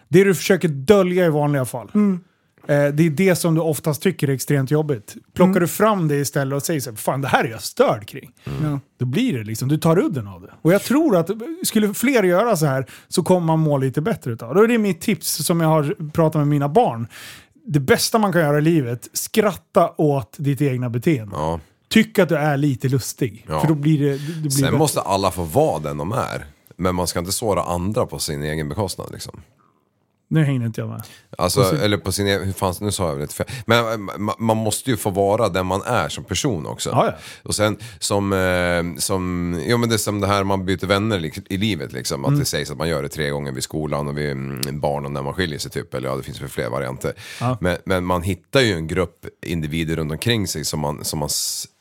[0.09, 1.91] det du försöker dölja i vanliga fall.
[1.95, 2.21] Mm.
[2.69, 5.15] Eh, det är det som du oftast tycker är extremt jobbigt.
[5.35, 8.07] Plockar du fram det istället och säger så här, fan det här är jag störd
[8.09, 8.33] kring.
[8.45, 8.81] Ja.
[8.99, 10.51] Då blir det liksom, du tar udden av det.
[10.63, 11.31] Och jag tror att
[11.65, 14.61] skulle fler göra så här så kommer man må lite bättre utav det.
[14.61, 17.09] Då är det mitt tips som jag har pratat med mina barn.
[17.67, 21.37] Det bästa man kan göra i livet, skratta åt ditt egna beteende.
[21.37, 21.61] Ja.
[21.89, 23.47] Tyck att du är lite lustig.
[23.49, 23.61] Ja.
[23.61, 24.79] För då blir det, det blir Sen bättre.
[24.79, 26.45] måste alla få vara den de är.
[26.77, 29.41] Men man ska inte såra andra på sin egen bekostnad liksom.
[30.29, 31.03] Nu hängde inte jag med.
[31.39, 33.47] Alltså, så- eller på sin egen, hur fan, nu sa jag väl lite fel.
[33.67, 36.91] Men eh, ma- man måste ju få vara den man är som person också.
[36.91, 37.13] Ja, ja.
[37.43, 41.31] Och sen som, eh, som, jo men det är som det här man byter vänner
[41.53, 42.25] i livet liksom.
[42.25, 42.41] Att Mm.
[42.41, 45.13] det sägs att man gör det tre gånger vid skolan och vid mm, barn och
[45.13, 45.95] när man skiljer sig typ.
[45.95, 47.13] Eller ja, det finns väl fler varianter.
[47.41, 47.59] Ja.
[47.61, 51.29] Men, men man hittar ju en grupp individer runt omkring sig som man, som man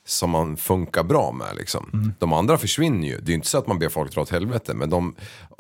[0.07, 1.89] som man funkar bra med liksom.
[1.93, 2.13] Mm.
[2.19, 3.17] De andra försvinner ju.
[3.17, 5.15] Det är ju inte så att man ber folk dra åt helvete, men de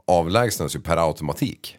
[0.07, 1.77] avlägsnas ju per automatik.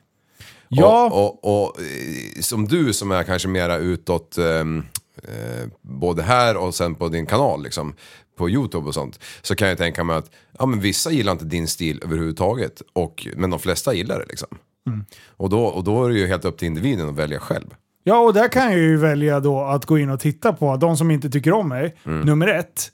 [0.68, 1.10] Ja.
[1.12, 4.84] Och, och, och eh, som du som är kanske mera utåt, ehm,
[5.22, 7.94] eh, både här och sen på din kanal liksom,
[8.38, 9.20] på YouTube och sånt.
[9.42, 12.82] Så kan jag tänka mig att ja, men vissa gillar inte din stil överhuvudtaget.
[12.92, 14.48] Och, men de flesta gillar det liksom.
[14.86, 15.04] Mm.
[15.28, 17.74] Och, då, och då är det ju helt upp till individen att välja själv.
[18.04, 20.96] Ja, och där kan jag ju välja då att gå in och titta på de
[20.96, 21.96] som inte tycker om mig.
[22.04, 22.20] Mm.
[22.20, 22.92] Nummer ett.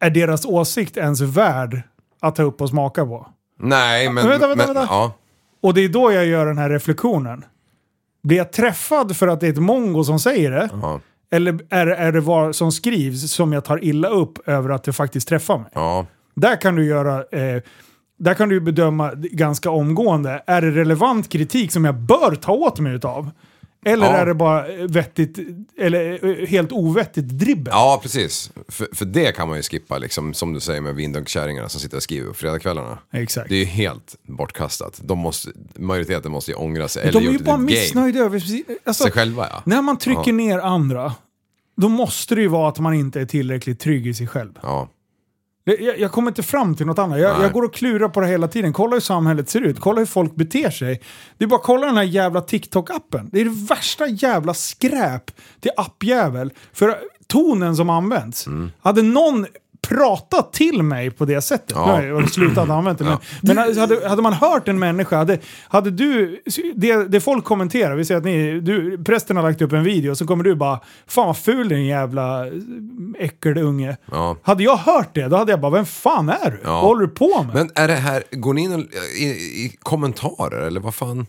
[0.00, 1.82] är deras åsikt ens värd
[2.20, 3.28] att ta upp och smaka på?
[3.58, 4.28] Nej, men...
[4.28, 4.86] Vänta, vänta, men, vänta.
[4.90, 5.14] Ja.
[5.60, 7.44] Och det är då jag gör den här reflektionen.
[8.22, 10.70] Blir jag träffad för att det är ett mongo som säger det?
[10.72, 11.00] Ja.
[11.30, 14.92] Eller är, är det vad som skrivs som jag tar illa upp över att det
[14.92, 15.70] faktiskt träffar mig?
[15.74, 16.06] Ja.
[16.34, 17.16] Där kan du göra...
[17.16, 17.62] Eh,
[18.18, 20.42] där kan du bedöma ganska omgående.
[20.46, 23.30] Är det relevant kritik som jag bör ta åt mig utav?
[23.84, 24.12] Eller Ja.
[24.16, 25.38] är det bara vettigt,
[25.80, 27.70] eller eh, helt ovettigt dribbel?
[27.76, 28.50] Ja, precis.
[28.68, 31.96] För, för det kan man ju skippa, liksom, som du säger med vindunkkärringarna som sitter
[31.96, 32.98] och skriver på fredagskvällarna.
[33.12, 33.48] Exakt.
[33.48, 35.00] Det är ju helt bortkastat.
[35.04, 37.02] De måste, majoriteten måste ju ångra sig.
[37.12, 38.42] De eller är ju bara missnöjda över...
[38.84, 39.62] Alltså, Sig själva, ja.
[39.66, 40.32] När man trycker Ja.
[40.32, 41.14] ner andra,
[41.76, 44.52] då måste det ju vara att man inte är tillräckligt trygg i sig själv.
[44.62, 44.88] Ja.
[45.72, 47.20] Jag, jag kommer inte fram till något annat.
[47.20, 48.72] Jag, jag går och klurar på det hela tiden.
[48.72, 49.80] Kolla hur samhället ser ut.
[49.80, 51.02] Kolla hur folk beter sig.
[51.38, 53.28] Det är bara att kolla den här jävla TikTok-appen.
[53.32, 55.30] Det är det värsta jävla skräp
[55.60, 56.52] till appjävel.
[56.72, 56.96] För
[57.26, 58.46] tonen som används.
[58.46, 58.70] Mm.
[58.80, 59.46] Hade någon
[59.88, 61.72] pratat till mig på det sättet.
[61.74, 61.80] Ja.
[61.80, 63.18] Har jag slutat använda det.
[63.42, 65.38] Men, men hade, hade man hört en människa, hade,
[65.68, 66.42] hade du,
[66.74, 70.14] det, det folk kommenterar, vi säger att ni, du, prästen har lagt upp en video,
[70.14, 72.46] så kommer du bara Fan vad ful din jävla
[73.18, 73.96] äckelunge.
[74.10, 74.36] Ja.
[74.42, 76.60] Hade jag hört det, då hade jag bara, vem fan är du?
[76.64, 76.72] Ja.
[76.72, 77.54] Vad håller du på med?
[77.54, 78.80] Men är det här, går ni in och,
[79.20, 81.26] i, i kommentarer eller vad fan?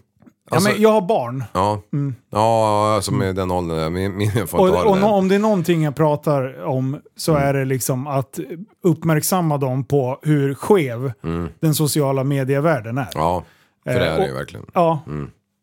[0.52, 1.44] Alltså, ja, men jag har barn.
[1.54, 1.82] ja.
[1.94, 2.16] Mm.
[2.32, 5.36] ja, alltså med den åldern, min, min får inte Och, det och nå- om det
[5.36, 7.44] är någonting jag pratar om så Mm.
[7.48, 8.40] är det liksom att
[8.84, 11.50] uppmärksamma dem på hur skev Mm.
[11.60, 13.08] den sociala medievärlden är.
[13.14, 13.44] Ja,
[13.84, 14.66] för det Eh, är det ju och- verkligen.
[14.74, 15.00] Ja.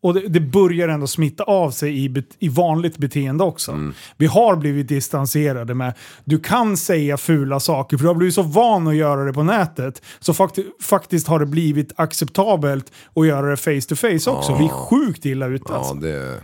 [0.03, 3.71] Och det, det börjar ändå smitta av sig i, i vanligt beteende också.
[3.71, 3.93] Mm.
[4.17, 5.93] Vi har blivit distanserade med,
[6.25, 9.43] du kan säga fula saker för du har blivit så van att göra det på
[9.43, 10.01] nätet.
[10.19, 14.51] Så fakti, faktiskt har det blivit acceptabelt att göra det face to face också.
[14.51, 14.57] Ja.
[14.59, 15.95] Vi är sjukt illa ute alltså.
[15.95, 16.41] Ja, det...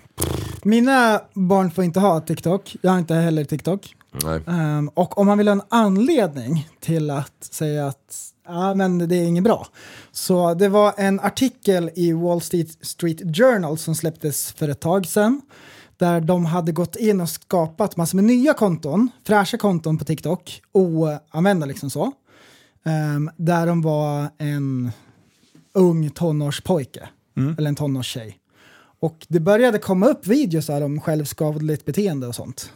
[0.63, 2.75] Mina barn får inte ha TikTok.
[2.81, 3.95] Jag har inte heller TikTok.
[4.23, 4.41] Nej.
[4.47, 9.15] Ehm, och om man vill ha en anledning till att säga att ja, men det
[9.15, 9.67] är inget bra.
[10.11, 15.05] Så det var en artikel i Wall Street, Street Journal som släpptes för ett tag
[15.05, 15.41] sedan.
[15.97, 20.61] Där de hade gått in och skapat massor med nya konton, fräscha konton på TikTok,
[20.71, 22.11] oanvända liksom så.
[22.85, 24.91] Ehm, där de var en
[25.73, 27.55] ung tonårspojke, Mm.
[27.57, 28.37] eller en tonårstjej.
[28.99, 32.71] Och det började komma upp videos om självskadligt beteende och sånt.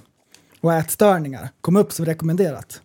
[0.62, 2.82] Och ätstörningar kom upp som rekommenderat.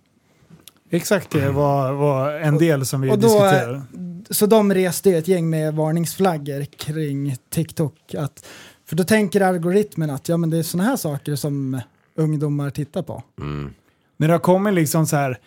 [0.93, 3.83] Exakt det var, var en del som vi Och då, diskuterade.
[4.31, 8.15] så de reste ett gäng med varningsflaggor kring TikTok.
[8.19, 8.47] Att,
[8.87, 11.81] för då tänker algoritmen att ja, men det är sådana här saker som
[12.15, 13.23] ungdomar tittar på.
[13.41, 13.75] Mm.
[14.17, 15.39] När det har kommit liksom så här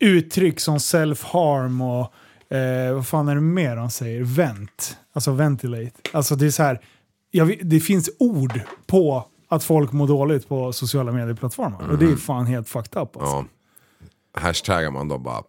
[0.00, 4.22] uttryck som self-harm och eh, vad fan är det mer de säger?
[4.22, 4.96] Vent.
[5.12, 5.92] Alltså ventilate.
[6.12, 6.80] Alltså det är så här,
[7.30, 11.88] jag, vet- det finns ord på att folk mår dåligt på sociala medieplattformar.
[11.90, 13.36] Och det är fan helt fucked up alltså.
[13.36, 13.44] Ja.
[14.34, 15.42] Hashtaggar man då bara...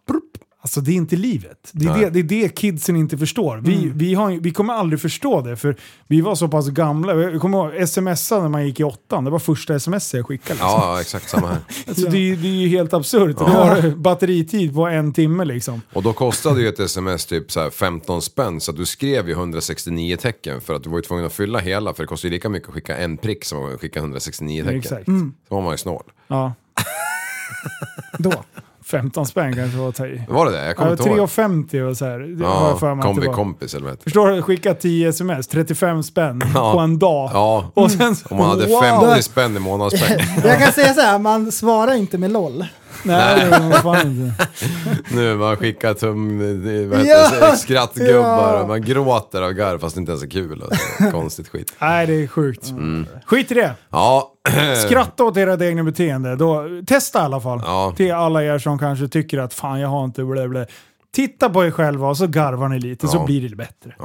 [0.60, 1.70] Alltså det är inte livet.
[1.72, 3.56] Det är, det, det är det kidsen inte förstår.
[3.56, 7.14] Vi, vi, har, vi kommer aldrig förstå det, för vi var så pass gamla.
[7.14, 9.24] Jag kommer ihåg smsa när man gick i åttan.
[9.24, 10.50] Det var första sms jag skickade.
[10.54, 10.68] Liksom.
[10.68, 11.58] Ja, exakt samma här.
[11.88, 13.36] Alltså, det, är- det är ju helt absurt.
[13.40, 13.46] Ja.
[13.46, 15.82] Det var batteritid på en timme liksom.
[15.92, 19.32] Och då kostade ju ett sms typ så här 15 spänn så du skrev ju
[19.32, 22.32] 169 tecken för att du var ju tvungen att fylla hela för det kostar ju
[22.34, 24.78] lika mycket att skicka en prick som att skicka 169 tecken.
[24.78, 25.08] Exakt.
[25.08, 25.34] Mm.
[25.48, 26.04] Så var man ju snål.
[26.28, 26.54] Ja.
[28.18, 28.44] Då.
[28.86, 30.22] 15 spänn kanske var att ta i.
[30.28, 30.66] Var det det?
[30.66, 31.18] Jag kommer Ja, inte ihåg.
[31.28, 32.18] 3,50 och så här.
[32.18, 34.02] Det har jag för mig kombi kompis eller vad heter?
[34.04, 34.42] Förstår du?
[34.42, 36.72] Skicka 10 sms, 35 spänn Ja.
[36.72, 37.30] på en dag.
[37.32, 38.80] Ja, Och sen, om man hade wow.
[38.82, 40.18] 50 spänn i månadspeng.
[40.44, 42.64] Jag kan säga så här, man svarar inte med LOL.
[43.02, 44.46] Nej, det var fan inte.
[45.14, 46.38] Nu man skickar tum,
[46.90, 50.62] vad heter det, skrattgubbar och man gråter av garv fast det inte ens är kul.
[50.62, 51.10] Alltså.
[51.10, 51.74] Konstigt skit.
[51.78, 52.70] Nej, det är sjukt.
[52.70, 53.06] Mm.
[53.26, 53.74] Skit i det.
[53.90, 54.32] Ja.
[54.86, 56.36] Skratta åt ert egna beteende.
[56.36, 57.60] Då, testa i alla fall.
[57.64, 57.92] Ja.
[57.96, 60.66] Till alla er som kanske tycker att fan jag har inte blä, blä.
[61.14, 63.24] Titta på er själva och så garvar ni lite så Ja.
[63.24, 63.94] blir det bättre.
[63.98, 64.04] Ja.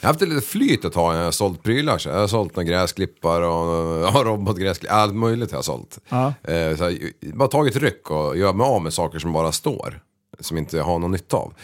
[0.00, 1.98] Jag har haft lite flyt ett tag när jag har sålt prylar.
[1.98, 4.98] Så jag har sålt några gräsklippare och ja, robotgräsklippare.
[4.98, 5.98] Allt möjligt har jag sålt.
[6.08, 6.26] Ja.
[6.42, 6.98] Eh, så jag,
[7.34, 10.00] bara tagit ryck och gör mig av med saker som bara står.
[10.40, 11.54] Som inte jag har någon nytta av.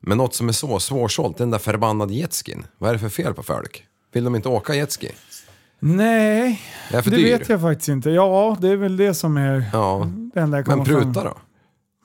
[0.00, 2.66] Men något som är så svårsålt, den där förbannade jetskin.
[2.78, 3.84] Vad är det för fel på folk?
[4.12, 5.10] Vill de inte åka jetski?
[5.80, 8.10] Nej, Det det vet jag faktiskt inte.
[8.10, 10.10] Ja, det är väl det som är Ja.
[10.34, 10.84] jag kommer Men fram.
[10.84, 11.36] pruta då?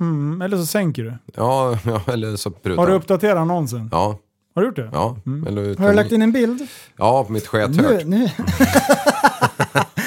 [0.03, 1.13] Mm, eller så sänker du.
[1.35, 2.81] Ja, ja eller så pruta.
[2.81, 3.89] Har du uppdaterat annonsen?
[3.91, 4.19] Ja.
[4.55, 4.89] Har du gjort det?
[4.93, 5.17] Ja,
[5.47, 6.67] eller Har du lagt in en bild?
[6.97, 8.05] Ja, på mitt Nu, skethört.
[8.05, 8.29] nu.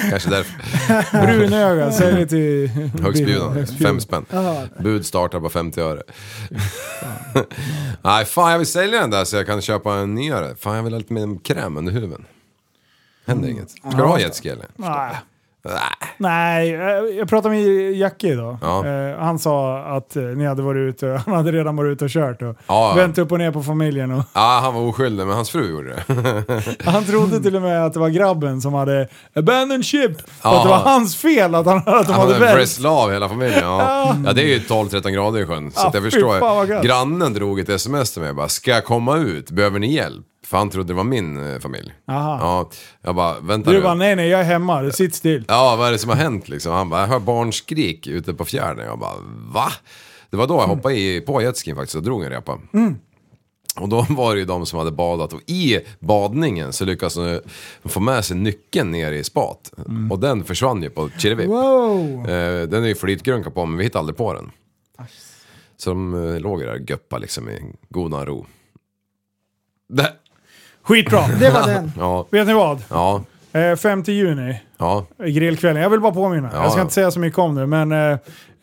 [0.09, 1.25] Kanske därför.
[1.25, 2.67] Brunöga, säljer till...
[3.01, 4.25] Högstbjudande, fem spänn.
[4.79, 6.03] Bud startar på 50 öre.
[8.01, 10.55] Nej, fan jag vill sälja den där så jag kan köpa en nyare.
[10.55, 12.25] Fan jag vill ha lite mer kräm under huven.
[13.25, 13.69] Händer inget.
[13.69, 14.67] Ska du ha jetski eller?
[14.75, 15.15] Nej.
[16.17, 16.81] Nej, eh,
[17.17, 18.57] jag pratade med Jacke idag.
[18.61, 18.85] Ja.
[18.87, 22.11] Eh, Han sa att eh, ni hade varit ute, han hade redan varit ute och
[22.11, 22.93] kört och Ja.
[22.95, 24.11] vänt upp och ner på familjen.
[24.11, 26.83] Och Ja, han var oskyldig, men hans fru gjorde det.
[26.85, 30.11] han trodde till och med att det var grabben som hade abandoned ship.
[30.43, 30.57] Ja.
[30.57, 32.57] att det var hans fel att, han, att de Han hade hade vänt.
[32.57, 33.59] wrestlat av hela familjen.
[33.63, 34.15] Ja.
[34.25, 34.33] Ja.
[34.33, 35.71] det är ju 12-13 grader i sjön.
[35.71, 36.83] Så Ja, jag förstår.
[36.83, 39.51] Grannen drog ett sms till mig bara, ska jag komma ut?
[39.51, 40.25] Behöver ni hjälp?
[40.47, 41.93] För han trodde det var min eh, familj.
[42.07, 42.37] Aha.
[42.41, 42.69] Ja,
[43.01, 43.83] jag bara, vänta Du nu.
[43.83, 45.45] bara, nej nej jag är hemma, sitt still.
[45.47, 46.71] Ja, vad är det som har hänt liksom?
[46.73, 48.85] Han bara, jag hör barnskrik ute på fjärden.
[48.85, 49.15] Jag bara,
[49.53, 49.71] va?
[50.29, 52.59] Det var då jag hoppade i, på jetskin faktiskt och drog en repa.
[52.73, 52.95] Mm.
[53.79, 57.39] Och då var det ju de som hade badat och i badningen så lyckades de
[57.85, 59.73] få med sig nyckeln ner i spat.
[60.11, 61.47] Och den försvann ju på Kirrevip.
[61.47, 62.29] Wow.
[62.29, 64.51] Eh, den är ju flytgrunka på men vi hittade aldrig på den.
[65.77, 68.45] Så de eh, låg där göppa liksom i godan ro.
[69.89, 70.13] Det.
[70.87, 71.21] Skitbra.
[71.39, 71.91] Det var den.
[71.99, 72.27] Ja.
[72.31, 72.83] Vet ni vad?
[72.89, 73.23] Ja.
[73.53, 75.05] Eh, 5 juni, Ja.
[75.19, 75.81] grillkvällen.
[75.83, 76.49] Jag vill bara påminna.
[76.53, 76.81] Ja, jag ska ja.
[76.81, 78.11] inte säga så mycket om det, men eh,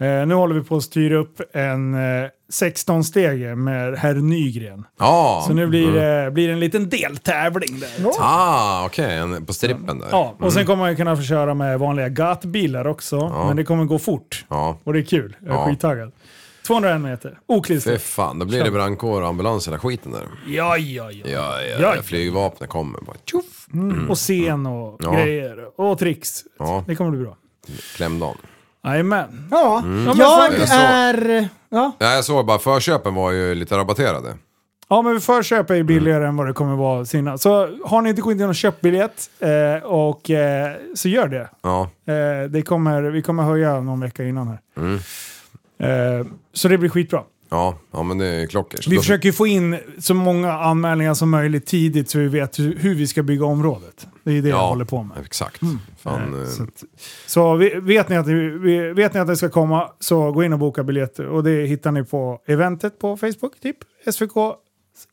[0.09, 4.85] eh, nu håller vi på att styra upp en eh, 16-stege med herr Nygren.
[4.99, 5.45] Ja.
[5.47, 6.25] Så nu blir, Mm.
[6.25, 8.11] det blir en liten deltävling där.
[8.21, 9.17] Ah, okej.
[9.19, 10.09] en På strippen där.
[10.11, 10.67] Ja, och sen Mm.
[10.67, 13.17] kommer man kunna få köra med vanliga gatbilar också.
[13.17, 13.47] Ja.
[13.47, 14.45] Men det kommer gå fort.
[14.49, 14.79] Ja.
[14.85, 15.37] Och det är kul.
[15.41, 15.67] Jag är Ja.
[15.67, 16.13] skittaggad.
[16.66, 17.31] 201 meter.
[17.31, 18.03] Fy Oklistrat.
[18.03, 20.23] fan, då blir det brandkår och ambulans hela skiten där.
[20.47, 21.27] Ja, ja, ja.
[21.31, 22.03] Ja, ja, Ja.
[22.03, 23.66] Flygvapnet kommer bara tjoff.
[23.73, 24.11] Mm.
[24.11, 25.12] Och scen och Ja.
[25.12, 25.81] grejer.
[25.81, 26.45] Och tricks.
[26.59, 26.85] Ja.
[26.86, 27.36] Det kommer bli bra.
[27.97, 28.36] Klämdagen.
[28.86, 29.49] Jajamän.
[29.51, 30.19] Ja, Mm.
[30.19, 31.49] jag är...
[31.69, 31.93] Ja.
[31.99, 34.35] Ja, jag såg bara förköpen var ju lite rabatterade.
[34.89, 37.39] Ja, men förköp är ju billigare än vad det kommer vara sina.
[37.39, 41.49] Så har ni inte gått in och köpt biljett, eh, och, eh, så gör det.
[41.62, 41.91] Ja.
[42.07, 44.59] Eh, det kommer, vi kommer höja någon vecka innan här.
[45.85, 47.23] Eh, så det blir skitbra.
[47.51, 48.89] Ja, ja men det är klockers.
[48.89, 52.59] Vi Då- försöker ju få in så många anmälningar som möjligt tidigt så vi vet
[52.59, 54.06] hur, hur vi ska bygga området.
[54.24, 55.16] Det är det jag ja, håller på med.
[55.24, 55.62] Exakt.
[55.62, 55.78] Mm.
[55.98, 56.85] Fan, eh, Så, att,
[57.27, 60.52] så vi, vet, ni att, vi- vet ni att det ska komma så gå in
[60.52, 61.27] och boka biljetter.
[61.27, 63.77] Och det hittar ni på eventet på Facebook, typ
[64.12, 64.32] SVK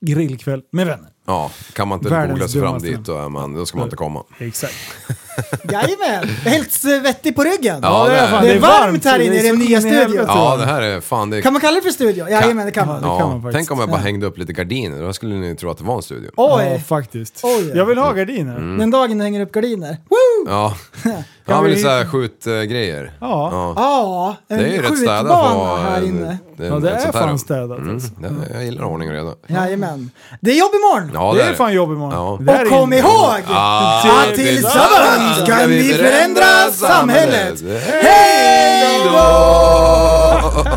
[0.01, 1.09] grillkväll med vänner.
[1.27, 3.77] Ja, kan man inte Världens googla sig fram dummaste dit då, är man, då ska
[3.77, 4.23] man inte komma.
[4.39, 4.73] Exakt.
[5.71, 7.79] Jajamän, helt svettig på ryggen.
[7.83, 10.25] Ja, det är fan- det det är varmt här inne i den nya studion.
[10.27, 11.29] Ja, det här är fan...
[11.29, 12.29] Det Kan man kalla det för studio?
[12.29, 13.01] Jajamän, det kan man.
[13.03, 13.55] Ja, kan man faktiskt.
[13.57, 15.95] tänk om jag bara hängde upp lite gardiner, då skulle ni tro att det var
[15.95, 16.31] en studio.
[16.37, 16.63] Oj.
[16.73, 17.39] Ja, faktiskt.
[17.43, 17.71] Oj.
[17.75, 18.55] Jag vill ha gardiner.
[18.57, 18.77] Mm.
[18.77, 19.97] Den dagen du hänger upp gardiner.
[20.09, 20.49] Woo!
[20.51, 23.11] Ja, Kan ja men vi- såhär skjutgrejer.
[23.21, 23.73] Ja.
[23.75, 26.37] Ja, en Det är ju rätt städat skjutbana här en- inne.
[26.57, 27.37] en- Ja, det ett är sånt här fan rum.
[27.37, 28.09] städat, Mm, alltså.
[28.19, 29.33] det, jag gillar ordning och reda.
[29.47, 30.11] Jajamän.
[30.41, 31.10] Det är jobb imorgon.
[31.13, 32.39] Ja, Det är fan jobb imorgon.
[32.47, 32.53] Ja.
[32.61, 37.63] Och kom in- ihåg Ah, att tillsammans kan vi förändra samhället.
[38.01, 40.71] Hej då!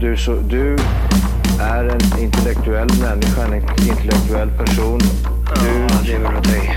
[0.00, 0.76] Du, så, du
[1.60, 3.54] är en intellektuell människa, en
[3.88, 5.00] intellektuell person.
[5.62, 6.76] Du lever åt dig.